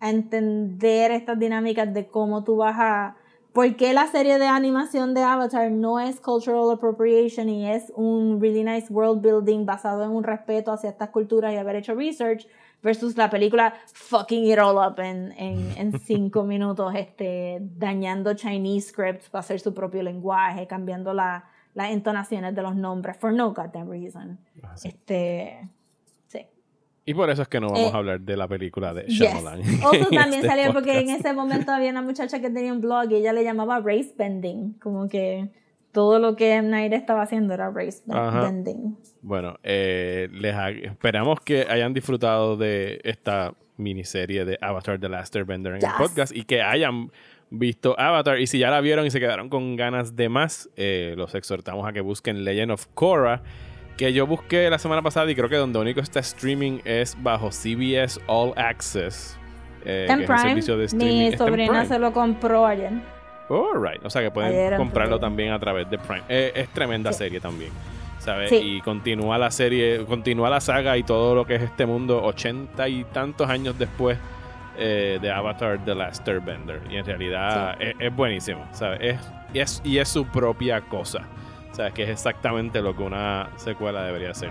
a 0.00 0.10
entender 0.10 1.10
estas 1.10 1.38
dinámicas 1.38 1.92
de 1.92 2.06
cómo 2.06 2.44
tú 2.44 2.56
vas 2.56 2.76
a 2.78 3.16
¿Por 3.52 3.74
qué 3.76 3.92
la 3.92 4.06
serie 4.06 4.38
de 4.38 4.46
animación 4.46 5.14
de 5.14 5.22
Avatar 5.22 5.72
no 5.72 5.98
es 5.98 6.20
cultural 6.20 6.70
appropriation 6.70 7.48
y 7.48 7.68
es 7.68 7.90
un 7.96 8.38
really 8.40 8.62
nice 8.62 8.92
world 8.92 9.20
building 9.20 9.64
basado 9.66 10.04
en 10.04 10.10
un 10.10 10.22
respeto 10.22 10.70
hacia 10.70 10.90
estas 10.90 11.08
culturas 11.08 11.52
y 11.52 11.56
haber 11.56 11.74
hecho 11.76 11.94
research 11.94 12.46
versus 12.82 13.16
la 13.16 13.28
película 13.30 13.74
fucking 13.94 14.44
it 14.44 14.58
all 14.60 14.76
up 14.76 15.00
en, 15.00 15.32
en, 15.32 15.72
en 15.76 15.98
cinco 16.06 16.44
minutos, 16.44 16.94
este, 16.94 17.58
dañando 17.60 18.34
Chinese 18.34 18.90
scripts 18.90 19.28
para 19.30 19.40
hacer 19.40 19.58
su 19.58 19.74
propio 19.74 20.02
lenguaje, 20.04 20.66
cambiando 20.68 21.12
la- 21.12 21.44
las 21.74 21.90
entonaciones 21.90 22.54
de 22.54 22.62
los 22.62 22.76
nombres 22.76 23.16
for 23.16 23.32
no 23.32 23.52
goddamn 23.54 23.90
reason. 23.90 24.38
Ah. 24.62 24.74
Este. 24.84 25.68
Y 27.08 27.14
por 27.14 27.30
eso 27.30 27.42
es 27.42 27.48
que 27.48 27.58
no 27.60 27.68
vamos 27.68 27.90
Eh, 27.90 27.90
a 27.94 27.96
hablar 27.98 28.20
de 28.20 28.36
la 28.36 28.46
película 28.46 28.92
de 28.92 29.04
Yes. 29.04 29.18
Shyamalan. 29.20 29.60
En 29.92 30.04
también 30.10 30.32
este 30.34 30.46
salió 30.46 30.72
porque 30.72 30.98
en 30.98 31.08
ese 31.10 31.32
momento 31.32 31.72
había 31.72 31.90
una 31.90 32.02
muchacha 32.02 32.40
que 32.40 32.50
tenía 32.50 32.72
un 32.72 32.80
blog 32.80 33.10
y 33.10 33.16
ella 33.16 33.32
le 33.32 33.44
llamaba 33.44 33.78
race 33.80 34.12
bending, 34.16 34.74
como 34.74 35.08
que 35.08 35.48
todo 35.92 36.18
lo 36.18 36.36
que. 36.36 36.60
Night 36.62 36.92
estaba 36.92 37.22
haciendo 37.22 37.54
era 37.54 37.70
race 37.70 38.02
Ajá. 38.10 38.42
bending. 38.42 38.96
Bueno, 39.22 39.58
eh, 39.62 40.28
les 40.32 40.54
esperamos 40.84 41.40
que 41.40 41.62
hayan 41.68 41.94
disfrutado 41.94 42.56
de 42.56 43.00
esta 43.04 43.54
miniserie 43.78 44.44
de 44.44 44.58
Avatar 44.60 44.98
The 45.00 45.08
Last 45.08 45.34
Airbender 45.36 45.74
en 45.74 45.80
Yes. 45.80 45.88
el 45.90 45.96
podcast 45.96 46.36
y 46.36 46.42
que 46.44 46.60
hayan 46.62 47.10
visto 47.50 47.98
Avatar. 47.98 48.38
Y 48.38 48.46
si 48.46 48.58
ya 48.58 48.70
la 48.70 48.80
vieron 48.82 49.06
y 49.06 49.10
se 49.10 49.18
quedaron 49.20 49.48
con 49.48 49.76
ganas 49.76 50.14
de 50.14 50.28
más, 50.28 50.68
eh, 50.76 51.14
los 51.16 51.34
exhortamos 51.34 51.88
a 51.88 51.92
que 51.92 52.00
busquen 52.02 52.44
Legend 52.44 52.72
of 52.72 52.86
Korra, 52.92 53.42
que 53.98 54.12
yo 54.14 54.26
busqué 54.26 54.70
la 54.70 54.78
semana 54.78 55.02
pasada 55.02 55.30
y 55.30 55.34
creo 55.34 55.48
que 55.50 55.56
donde 55.56 55.78
único 55.78 56.00
está 56.00 56.20
streaming 56.20 56.78
es 56.84 57.14
bajo 57.22 57.50
CBS 57.50 58.18
All 58.26 58.54
Access. 58.56 59.38
eh, 59.84 60.06
que 60.08 60.12
es 60.22 60.26
Prime, 60.26 60.38
servicio 60.40 60.76
de 60.78 60.84
streaming. 60.86 61.30
mi 61.30 61.36
sobrina 61.36 61.84
se 61.84 61.98
lo 61.98 62.12
compró 62.12 62.66
ayer. 62.66 62.92
Alright, 63.48 64.04
o 64.04 64.10
sea 64.10 64.22
que 64.22 64.30
pueden 64.30 64.76
comprarlo 64.76 65.18
también 65.18 65.52
a 65.52 65.58
través 65.58 65.88
de 65.90 65.98
Prime. 65.98 66.22
Eh, 66.28 66.52
es 66.54 66.68
tremenda 66.70 67.12
Sí. 67.12 67.18
serie 67.18 67.40
también, 67.40 67.70
¿sabes? 68.18 68.50
Sí. 68.50 68.56
Y 68.56 68.80
continúa 68.82 69.38
la 69.38 69.50
serie, 69.50 70.04
continúa 70.04 70.50
la 70.50 70.60
saga 70.60 70.96
y 70.98 71.02
todo 71.04 71.34
lo 71.34 71.46
que 71.46 71.54
es 71.54 71.62
este 71.62 71.86
mundo 71.86 72.22
ochenta 72.22 72.88
y 72.88 73.04
tantos 73.04 73.48
años 73.48 73.78
después 73.78 74.18
eh, 74.76 75.18
de 75.22 75.30
Avatar 75.30 75.84
The 75.84 75.94
Last 75.94 76.28
Airbender. 76.28 76.80
Y 76.90 76.96
en 76.96 77.04
realidad 77.06 77.76
es, 77.80 77.94
es 77.98 78.14
buenísimo, 78.14 78.64
¿sabes? 78.72 78.98
Es, 79.02 79.20
y 79.54 79.58
es, 79.60 79.80
y 79.84 79.98
es 79.98 80.08
su 80.08 80.26
propia 80.26 80.80
cosa. 80.82 81.22
Que 81.94 82.02
es 82.02 82.10
exactamente 82.10 82.82
lo 82.82 82.96
que 82.96 83.02
una 83.04 83.50
secuela 83.56 84.02
debería 84.02 84.34
ser. 84.34 84.50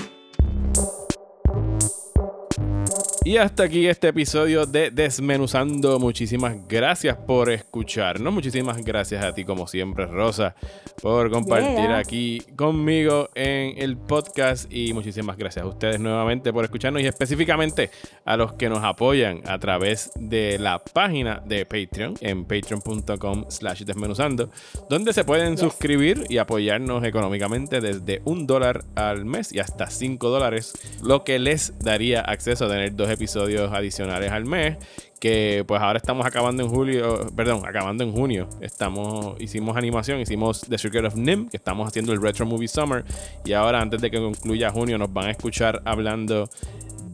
Y 3.23 3.37
hasta 3.37 3.61
aquí 3.63 3.85
este 3.85 4.07
episodio 4.07 4.65
de 4.65 4.89
Desmenuzando. 4.89 5.99
Muchísimas 5.99 6.67
gracias 6.67 7.15
por 7.15 7.51
escucharnos. 7.51 8.33
Muchísimas 8.33 8.83
gracias 8.83 9.23
a 9.23 9.31
ti, 9.31 9.45
como 9.45 9.67
siempre, 9.67 10.07
Rosa, 10.07 10.55
por 11.03 11.29
compartir 11.29 11.71
Yeah. 11.71 11.99
aquí 11.99 12.41
conmigo 12.55 13.29
en 13.35 13.77
el 13.77 13.95
podcast. 13.95 14.73
Y 14.73 14.91
muchísimas 14.93 15.37
gracias 15.37 15.63
a 15.63 15.67
ustedes 15.67 15.99
nuevamente 15.99 16.51
por 16.51 16.65
escucharnos 16.65 17.03
y 17.03 17.05
específicamente 17.05 17.91
a 18.25 18.37
los 18.37 18.53
que 18.53 18.69
nos 18.69 18.83
apoyan 18.83 19.41
a 19.47 19.59
través 19.59 20.09
de 20.15 20.57
la 20.57 20.79
página 20.79 21.43
de 21.45 21.67
Patreon 21.67 22.15
en 22.21 22.45
patreon.com 22.45 23.45
slash 23.49 23.83
desmenuzando, 23.83 24.49
donde 24.89 25.13
se 25.13 25.23
pueden 25.25 25.59
suscribir 25.59 26.23
y 26.27 26.39
apoyarnos 26.39 27.03
económicamente 27.03 27.81
desde 27.81 28.23
un 28.25 28.47
dólar 28.47 28.83
al 28.95 29.25
mes 29.25 29.53
y 29.53 29.59
hasta 29.59 29.91
cinco 29.91 30.29
dólares, 30.29 30.73
lo 31.03 31.23
que 31.23 31.37
les 31.37 31.77
daría 31.77 32.21
acceso 32.21 32.65
a 32.65 32.69
tener 32.69 32.95
dos 32.95 33.10
episodios 33.11 33.71
adicionales 33.71 34.31
al 34.31 34.45
mes. 34.45 34.77
Que 35.19 35.63
pues 35.67 35.79
ahora 35.79 35.97
estamos 35.97 36.25
acabando 36.25 36.63
en 36.63 36.69
julio, 36.69 37.27
perdón, 37.35 37.61
acabando 37.65 38.03
en 38.03 38.11
junio. 38.11 38.49
Estamos, 38.59 39.39
hicimos 39.39 39.77
animación, 39.77 40.19
hicimos 40.19 40.61
The 40.61 40.79
Secret 40.79 41.05
of 41.05 41.15
Nim, 41.15 41.47
que 41.47 41.57
estamos 41.57 41.87
haciendo 41.87 42.11
el 42.11 42.21
Retro 42.21 42.47
Movie 42.47 42.67
Summer. 42.67 43.05
Y 43.45 43.53
ahora, 43.53 43.81
antes 43.81 44.01
de 44.01 44.09
que 44.09 44.17
concluya 44.17 44.71
junio, 44.71 44.97
nos 44.97 45.13
van 45.13 45.27
a 45.27 45.31
escuchar 45.31 45.81
hablando 45.85 46.49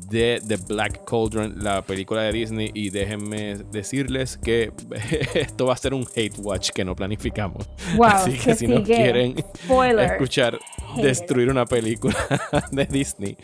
de 0.09 0.41
The 0.47 0.57
Black 0.67 1.03
Cauldron, 1.05 1.55
la 1.63 1.81
película 1.81 2.21
de 2.23 2.31
Disney. 2.31 2.71
Y 2.73 2.89
déjenme 2.89 3.57
decirles 3.71 4.37
que 4.37 4.71
esto 5.33 5.65
va 5.67 5.73
a 5.73 5.77
ser 5.77 5.93
un 5.93 6.05
hate 6.15 6.37
watch 6.39 6.69
que 6.71 6.83
no 6.85 6.95
planificamos. 6.95 7.67
Wow, 7.95 8.05
Así 8.07 8.31
que 8.37 8.55
si 8.55 8.67
no 8.67 8.77
sigue. 8.77 8.95
quieren 8.95 9.35
Spoiler. 9.65 10.11
escuchar 10.11 10.59
destruir 11.01 11.49
una 11.49 11.65
película 11.65 12.15
de 12.71 12.85
Disney, 12.85 13.37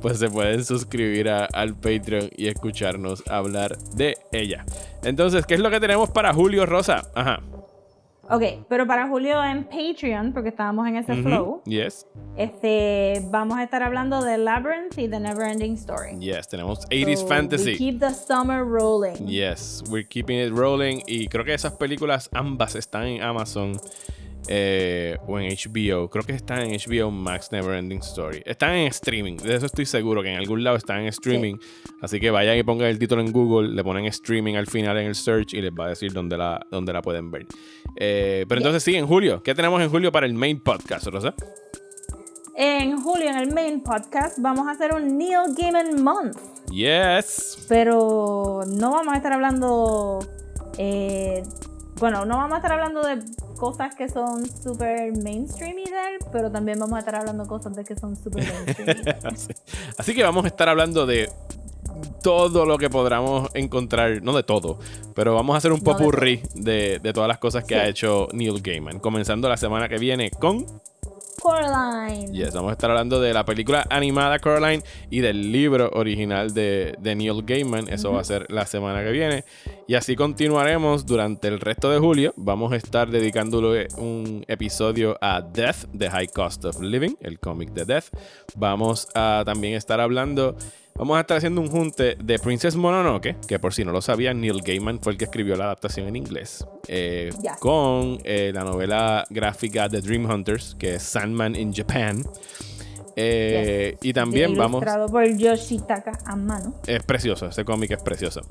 pues 0.00 0.18
se 0.18 0.28
pueden 0.28 0.64
suscribir 0.64 1.28
a- 1.28 1.46
al 1.46 1.74
Patreon 1.74 2.30
y 2.36 2.48
escucharnos 2.48 3.22
hablar 3.28 3.76
de 3.94 4.16
ella. 4.32 4.64
Entonces, 5.02 5.46
¿qué 5.46 5.54
es 5.54 5.60
lo 5.60 5.70
que 5.70 5.80
tenemos 5.80 6.10
para 6.10 6.32
Julio 6.34 6.66
Rosa? 6.66 7.10
Ajá. 7.14 7.40
Ok, 8.32 8.64
pero 8.68 8.86
para 8.86 9.08
julio 9.08 9.42
en 9.42 9.64
Patreon, 9.64 10.32
porque 10.32 10.50
estábamos 10.50 10.86
en 10.86 10.96
ese 10.96 11.14
flow, 11.22 11.62
Yes. 11.64 12.06
este, 12.36 13.20
vamos 13.30 13.58
a 13.58 13.64
estar 13.64 13.82
hablando 13.82 14.22
de 14.22 14.38
Labyrinth 14.38 14.96
y 14.98 15.08
The 15.08 15.18
Neverending 15.18 15.74
Story. 15.74 16.16
Yes. 16.20 16.46
Tenemos 16.48 16.86
80s 16.90 17.16
So, 17.22 17.26
Fantasy. 17.26 17.72
We 17.72 17.76
keep 17.78 17.98
the 17.98 18.10
summer 18.14 18.64
rolling. 18.64 19.26
Yes, 19.26 19.82
we're 19.90 20.06
keeping 20.06 20.38
it 20.38 20.52
rolling. 20.56 21.02
Y 21.08 21.26
creo 21.26 21.44
que 21.44 21.54
esas 21.54 21.72
películas 21.72 22.30
ambas 22.32 22.76
están 22.76 23.04
en 23.08 23.22
Amazon 23.22 23.72
eh, 24.48 25.16
o 25.26 25.38
en 25.38 25.50
HBO. 25.50 26.08
Creo 26.08 26.24
que 26.24 26.32
están 26.32 26.60
en 26.62 26.78
HBO 26.78 27.10
Max 27.10 27.50
Neverending 27.52 28.00
Story. 28.00 28.42
Están 28.44 28.74
en 28.74 28.86
streaming, 28.88 29.36
de 29.36 29.54
eso 29.54 29.66
estoy 29.66 29.86
seguro 29.86 30.22
que 30.22 30.30
en 30.30 30.38
algún 30.38 30.64
lado 30.64 30.76
están 30.76 31.00
en 31.00 31.06
streaming. 31.06 31.56
Así 32.00 32.18
que 32.20 32.30
vayan 32.30 32.56
y 32.56 32.62
pongan 32.62 32.88
el 32.88 32.98
título 32.98 33.20
en 33.22 33.32
Google, 33.32 33.68
le 33.68 33.84
ponen 33.84 34.06
streaming 34.06 34.54
al 34.54 34.66
final 34.66 34.98
en 34.98 35.06
el 35.06 35.14
search 35.14 35.54
y 35.54 35.60
les 35.60 35.72
va 35.72 35.86
a 35.86 35.88
decir 35.90 36.12
dónde 36.12 36.36
la, 36.36 36.64
dónde 36.70 36.92
la 36.92 37.02
pueden 37.02 37.30
ver. 37.30 37.46
Eh, 37.96 38.44
pero 38.48 38.60
entonces 38.60 38.82
sí, 38.82 38.94
en 38.96 39.06
julio. 39.06 39.42
¿Qué 39.42 39.54
tenemos 39.54 39.80
en 39.82 39.90
julio 39.90 40.10
para 40.10 40.26
el 40.26 40.34
main 40.34 40.60
podcast, 40.60 41.06
Rosa? 41.06 41.34
En 42.56 43.00
julio, 43.00 43.30
en 43.30 43.38
el 43.38 43.54
main 43.54 43.82
podcast, 43.82 44.38
vamos 44.40 44.66
a 44.68 44.72
hacer 44.72 44.94
un 44.94 45.16
Neil 45.16 45.54
Gaiman 45.56 46.02
Month. 46.02 46.36
Yes. 46.70 47.64
Pero 47.68 48.60
no 48.66 48.90
vamos 48.90 49.14
a 49.14 49.16
estar 49.16 49.32
hablando. 49.32 50.18
eh, 50.78 51.42
bueno, 51.98 52.24
no 52.24 52.36
vamos 52.36 52.54
a 52.54 52.56
estar 52.56 52.72
hablando 52.72 53.02
de 53.02 53.22
cosas 53.60 53.94
que 53.94 54.08
son 54.08 54.44
súper 54.50 55.12
mainstream 55.22 55.78
y 55.78 55.82
él, 55.82 56.18
pero 56.32 56.50
también 56.50 56.78
vamos 56.80 56.96
a 56.96 57.00
estar 57.00 57.14
hablando 57.14 57.46
cosas 57.46 57.76
de 57.76 57.84
que 57.84 57.94
son 57.94 58.16
súper 58.16 58.42
mainstream. 58.50 59.16
Así, 59.24 59.48
así 59.98 60.14
que 60.14 60.22
vamos 60.22 60.44
a 60.46 60.48
estar 60.48 60.68
hablando 60.68 61.04
de 61.06 61.30
todo 62.22 62.64
lo 62.64 62.78
que 62.78 62.88
podamos 62.88 63.50
encontrar, 63.54 64.22
no 64.22 64.32
de 64.34 64.42
todo, 64.42 64.78
pero 65.14 65.34
vamos 65.34 65.54
a 65.54 65.58
hacer 65.58 65.72
un 65.72 65.80
popurrí 65.80 66.40
de, 66.54 66.98
de 67.02 67.12
todas 67.12 67.28
las 67.28 67.38
cosas 67.38 67.64
que 67.64 67.74
Sí. 67.74 67.80
ha 67.80 67.86
hecho 67.88 68.28
Neil 68.32 68.60
Gaiman. 68.62 68.98
Comenzando 68.98 69.48
la 69.48 69.56
semana 69.58 69.88
que 69.88 69.98
viene 69.98 70.30
con. 70.30 70.64
Coraline. 71.40 72.32
Yes, 72.32 72.54
vamos 72.54 72.70
a 72.70 72.72
estar 72.72 72.90
hablando 72.90 73.20
de 73.20 73.32
la 73.32 73.44
película 73.44 73.86
animada 73.90 74.38
Coraline 74.38 74.82
y 75.10 75.20
del 75.20 75.52
libro 75.52 75.90
original 75.94 76.54
de, 76.54 76.94
de 76.98 77.14
Neil 77.14 77.42
Gaiman. 77.44 77.88
Eso 77.88 78.12
va 78.12 78.20
a 78.20 78.24
ser 78.24 78.46
la 78.50 78.66
semana 78.66 79.02
que 79.02 79.10
viene. 79.10 79.44
Y 79.86 79.94
así 79.94 80.16
continuaremos 80.16 81.06
durante 81.06 81.48
el 81.48 81.60
resto 81.60 81.90
de 81.90 81.98
julio. 81.98 82.32
Vamos 82.36 82.72
a 82.72 82.76
estar 82.76 83.10
dedicándole 83.10 83.88
un 83.96 84.44
episodio 84.48 85.18
a 85.20 85.42
Death, 85.42 85.86
The 85.96 86.10
High 86.10 86.28
Cost 86.28 86.64
of 86.64 86.80
Living, 86.80 87.16
el 87.20 87.38
cómic 87.38 87.70
de 87.72 87.84
Death. 87.84 88.06
Vamos 88.56 89.08
a 89.14 89.42
también 89.44 89.74
estar 89.74 90.00
hablando. 90.00 90.56
Vamos 91.00 91.16
a 91.16 91.22
estar 91.22 91.38
haciendo 91.38 91.62
un 91.62 91.68
junte 91.68 92.14
de 92.22 92.38
Princess 92.38 92.76
Mononoke, 92.76 93.34
que 93.48 93.58
por 93.58 93.72
si 93.72 93.86
no 93.86 93.90
lo 93.90 94.02
sabían, 94.02 94.38
Neil 94.38 94.60
Gaiman 94.60 95.00
fue 95.00 95.12
el 95.12 95.18
que 95.18 95.24
escribió 95.24 95.56
la 95.56 95.64
adaptación 95.64 96.06
en 96.06 96.14
inglés, 96.14 96.66
eh, 96.88 97.30
con 97.58 98.18
eh, 98.22 98.50
la 98.52 98.64
novela 98.64 99.24
gráfica 99.30 99.88
de 99.88 100.02
Dream 100.02 100.30
Hunters, 100.30 100.76
que 100.78 100.96
es 100.96 101.02
Sandman 101.02 101.56
in 101.56 101.72
Japan. 101.72 102.22
Eh, 103.16 103.96
Y 104.02 104.12
también 104.12 104.54
vamos... 104.54 104.82
Ilustrado 104.82 105.08
por 105.08 105.26
Yoshitaka 105.26 106.18
Amano. 106.26 106.74
Es 106.86 107.02
precioso, 107.02 107.46
ese 107.46 107.64
cómic 107.64 107.92
es 107.92 108.02
precioso. 108.02 108.42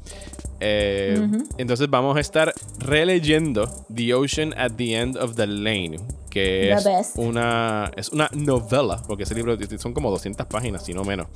Eh. 0.59 1.19
Entonces 1.57 1.89
vamos 1.89 2.17
a 2.17 2.19
estar 2.19 2.53
releyendo 2.79 3.67
The 3.93 4.13
Ocean 4.13 4.53
at 4.57 4.71
the 4.77 4.95
End 4.95 5.17
of 5.17 5.35
the 5.35 5.47
Lane, 5.47 5.97
que 6.29 6.69
The 6.69 6.71
es 6.73 6.83
best. 6.83 7.17
una, 7.17 7.91
es 7.95 8.09
una 8.09 8.29
novela, 8.33 9.01
porque 9.07 9.23
ese 9.23 9.35
libro 9.35 9.57
son 9.77 9.93
como 9.93 10.09
200 10.11 10.45
páginas, 10.47 10.83
si 10.85 10.93
no 10.93 11.03
menos, 11.03 11.27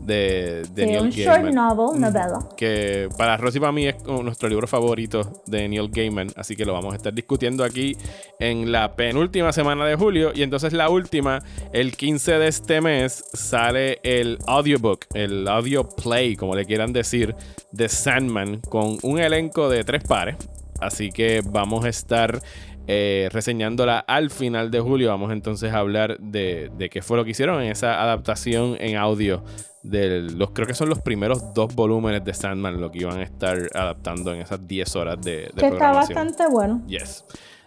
de, 0.00 0.62
de 0.74 0.84
Sí, 0.84 0.90
Neil 0.90 1.00
un 1.02 1.10
short 1.10 1.42
Gaiman. 1.44 1.54
novel, 1.54 2.00
novela. 2.00 2.38
Que 2.56 3.08
para 3.16 3.36
Rosy 3.36 3.58
y 3.58 3.60
para 3.60 3.72
mí 3.72 3.86
es 3.88 3.96
nuestro 4.04 4.48
libro 4.48 4.66
favorito 4.66 5.42
de 5.46 5.68
Neil 5.68 5.90
Gaiman, 5.90 6.28
así 6.36 6.56
que 6.56 6.64
lo 6.64 6.72
vamos 6.72 6.92
a 6.92 6.96
estar 6.96 7.12
discutiendo 7.12 7.64
aquí 7.64 7.96
en 8.38 8.70
la 8.72 8.94
penúltima 8.94 9.52
semana 9.52 9.84
de 9.86 9.96
julio. 9.96 10.32
Y 10.34 10.42
entonces 10.42 10.72
la 10.72 10.88
última, 10.88 11.42
el 11.72 11.96
15 11.96 12.32
de 12.38 12.48
este 12.48 12.80
mes, 12.80 13.24
sale 13.32 13.98
el 14.02 14.38
audiobook, 14.46 15.06
el 15.14 15.46
audio 15.48 15.88
play, 15.88 16.36
como 16.36 16.54
le 16.54 16.64
quieran 16.64 16.92
decir, 16.92 17.34
de 17.72 17.88
Sandman, 17.88 18.60
con 18.68 18.98
un 19.02 19.18
elenco 19.18 19.68
de 19.68 19.84
tres 19.84 20.04
pares. 20.04 20.36
Así 20.80 21.10
que 21.10 21.42
vamos 21.44 21.84
a 21.84 21.88
estar 21.88 22.40
eh, 22.86 23.28
reseñándola 23.32 23.98
al 23.98 24.30
final 24.30 24.70
de 24.70 24.80
julio. 24.80 25.08
Vamos 25.08 25.32
entonces 25.32 25.72
a 25.72 25.78
hablar 25.78 26.18
de, 26.18 26.70
de 26.76 26.88
qué 26.88 27.02
fue 27.02 27.16
lo 27.16 27.24
que 27.24 27.32
hicieron 27.32 27.62
en 27.62 27.70
esa 27.70 28.02
adaptación 28.02 28.76
en 28.80 28.96
audio. 28.96 29.42
De 29.82 30.22
los, 30.22 30.50
creo 30.50 30.66
que 30.66 30.74
son 30.74 30.88
los 30.88 31.00
primeros 31.00 31.54
dos 31.54 31.74
volúmenes 31.74 32.24
de 32.24 32.34
Sandman 32.34 32.80
lo 32.80 32.90
que 32.90 32.98
iban 32.98 33.18
a 33.18 33.22
estar 33.22 33.58
adaptando 33.74 34.34
en 34.34 34.40
esas 34.40 34.66
10 34.66 34.96
horas 34.96 35.20
de, 35.20 35.50
de 35.54 35.54
Que 35.56 35.66
está 35.68 35.92
bastante 35.92 36.48
bueno. 36.48 36.82
Yes. 36.86 37.24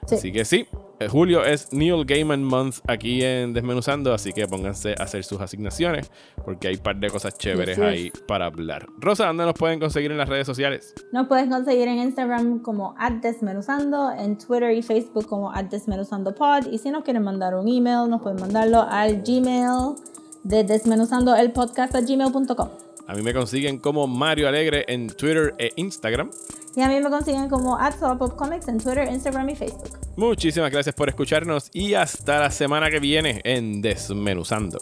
Sí. 0.08 0.16
Así 0.16 0.32
que 0.32 0.44
sí, 0.44 0.68
julio 1.10 1.44
es 1.44 1.72
Neil 1.72 2.06
Gaiman 2.06 2.44
Month 2.44 2.80
aquí 2.88 3.24
en 3.24 3.54
Desmenuzando, 3.54 4.14
así 4.14 4.34
que 4.34 4.48
pónganse 4.48 4.96
a 4.98 5.04
hacer 5.04 5.24
sus 5.24 5.40
asignaciones 5.42 6.12
porque 6.44 6.68
hay 6.68 6.76
un 6.76 6.82
par 6.82 6.98
de 6.98 7.10
cosas 7.10 7.38
chéveres 7.38 7.80
ahí 7.80 8.12
para 8.28 8.46
hablar. 8.46 8.88
Rosa, 8.98 9.28
¿dónde 9.28 9.46
nos 9.46 9.56
pueden 9.56 9.80
conseguir 9.80 10.12
en 10.12 10.18
las 10.18 10.30
redes 10.30 10.46
sociales? 10.46 10.94
Nos 11.12 11.28
puedes 11.28 11.50
conseguir 11.50 11.88
en 11.88 12.00
Instagram 12.00 12.60
como 12.60 12.96
@desmenuzando, 13.22 14.12
en 14.12 14.38
Twitter 14.38 14.72
y 14.72 14.82
Facebook 14.82 15.28
como 15.28 15.52
@desmenuzandopod 15.52 16.68
y 16.72 16.78
si 16.78 16.92
nos 16.92 17.04
quieren 17.04 17.24
mandar 17.24 17.56
un 17.56 17.68
email, 17.68 18.10
nos 18.10 18.22
pueden 18.22 18.40
mandarlo 18.40 18.82
al 18.82 19.22
Gmail 19.22 19.96
de 20.44 20.64
desmenuzando 20.64 21.36
el 21.36 21.52
podcast 21.52 21.94
gmail.com. 21.94 22.91
A 23.08 23.14
mí 23.14 23.22
me 23.22 23.34
consiguen 23.34 23.80
como 23.80 24.08
Mario 24.08 24.48
Alegre 24.48 24.86
en 24.88 25.08
Twitter 25.08 25.54
e 25.58 25.72
Instagram. 25.76 26.30
Y 26.76 26.82
a 26.82 26.88
mí 26.88 27.00
me 27.02 27.10
consiguen 27.10 27.50
como 27.50 27.78
@comics 28.38 28.68
en 28.68 28.78
Twitter, 28.78 29.08
Instagram 29.12 29.50
y 29.50 29.56
Facebook. 29.56 30.00
Muchísimas 30.16 30.72
gracias 30.72 30.96
por 30.96 31.10
escucharnos 31.10 31.70
y 31.74 31.94
hasta 31.96 32.40
la 32.40 32.52
semana 32.52 32.90
que 32.90 33.00
viene 33.00 33.42
en 33.44 33.82
Desmenuzando. 33.82 34.80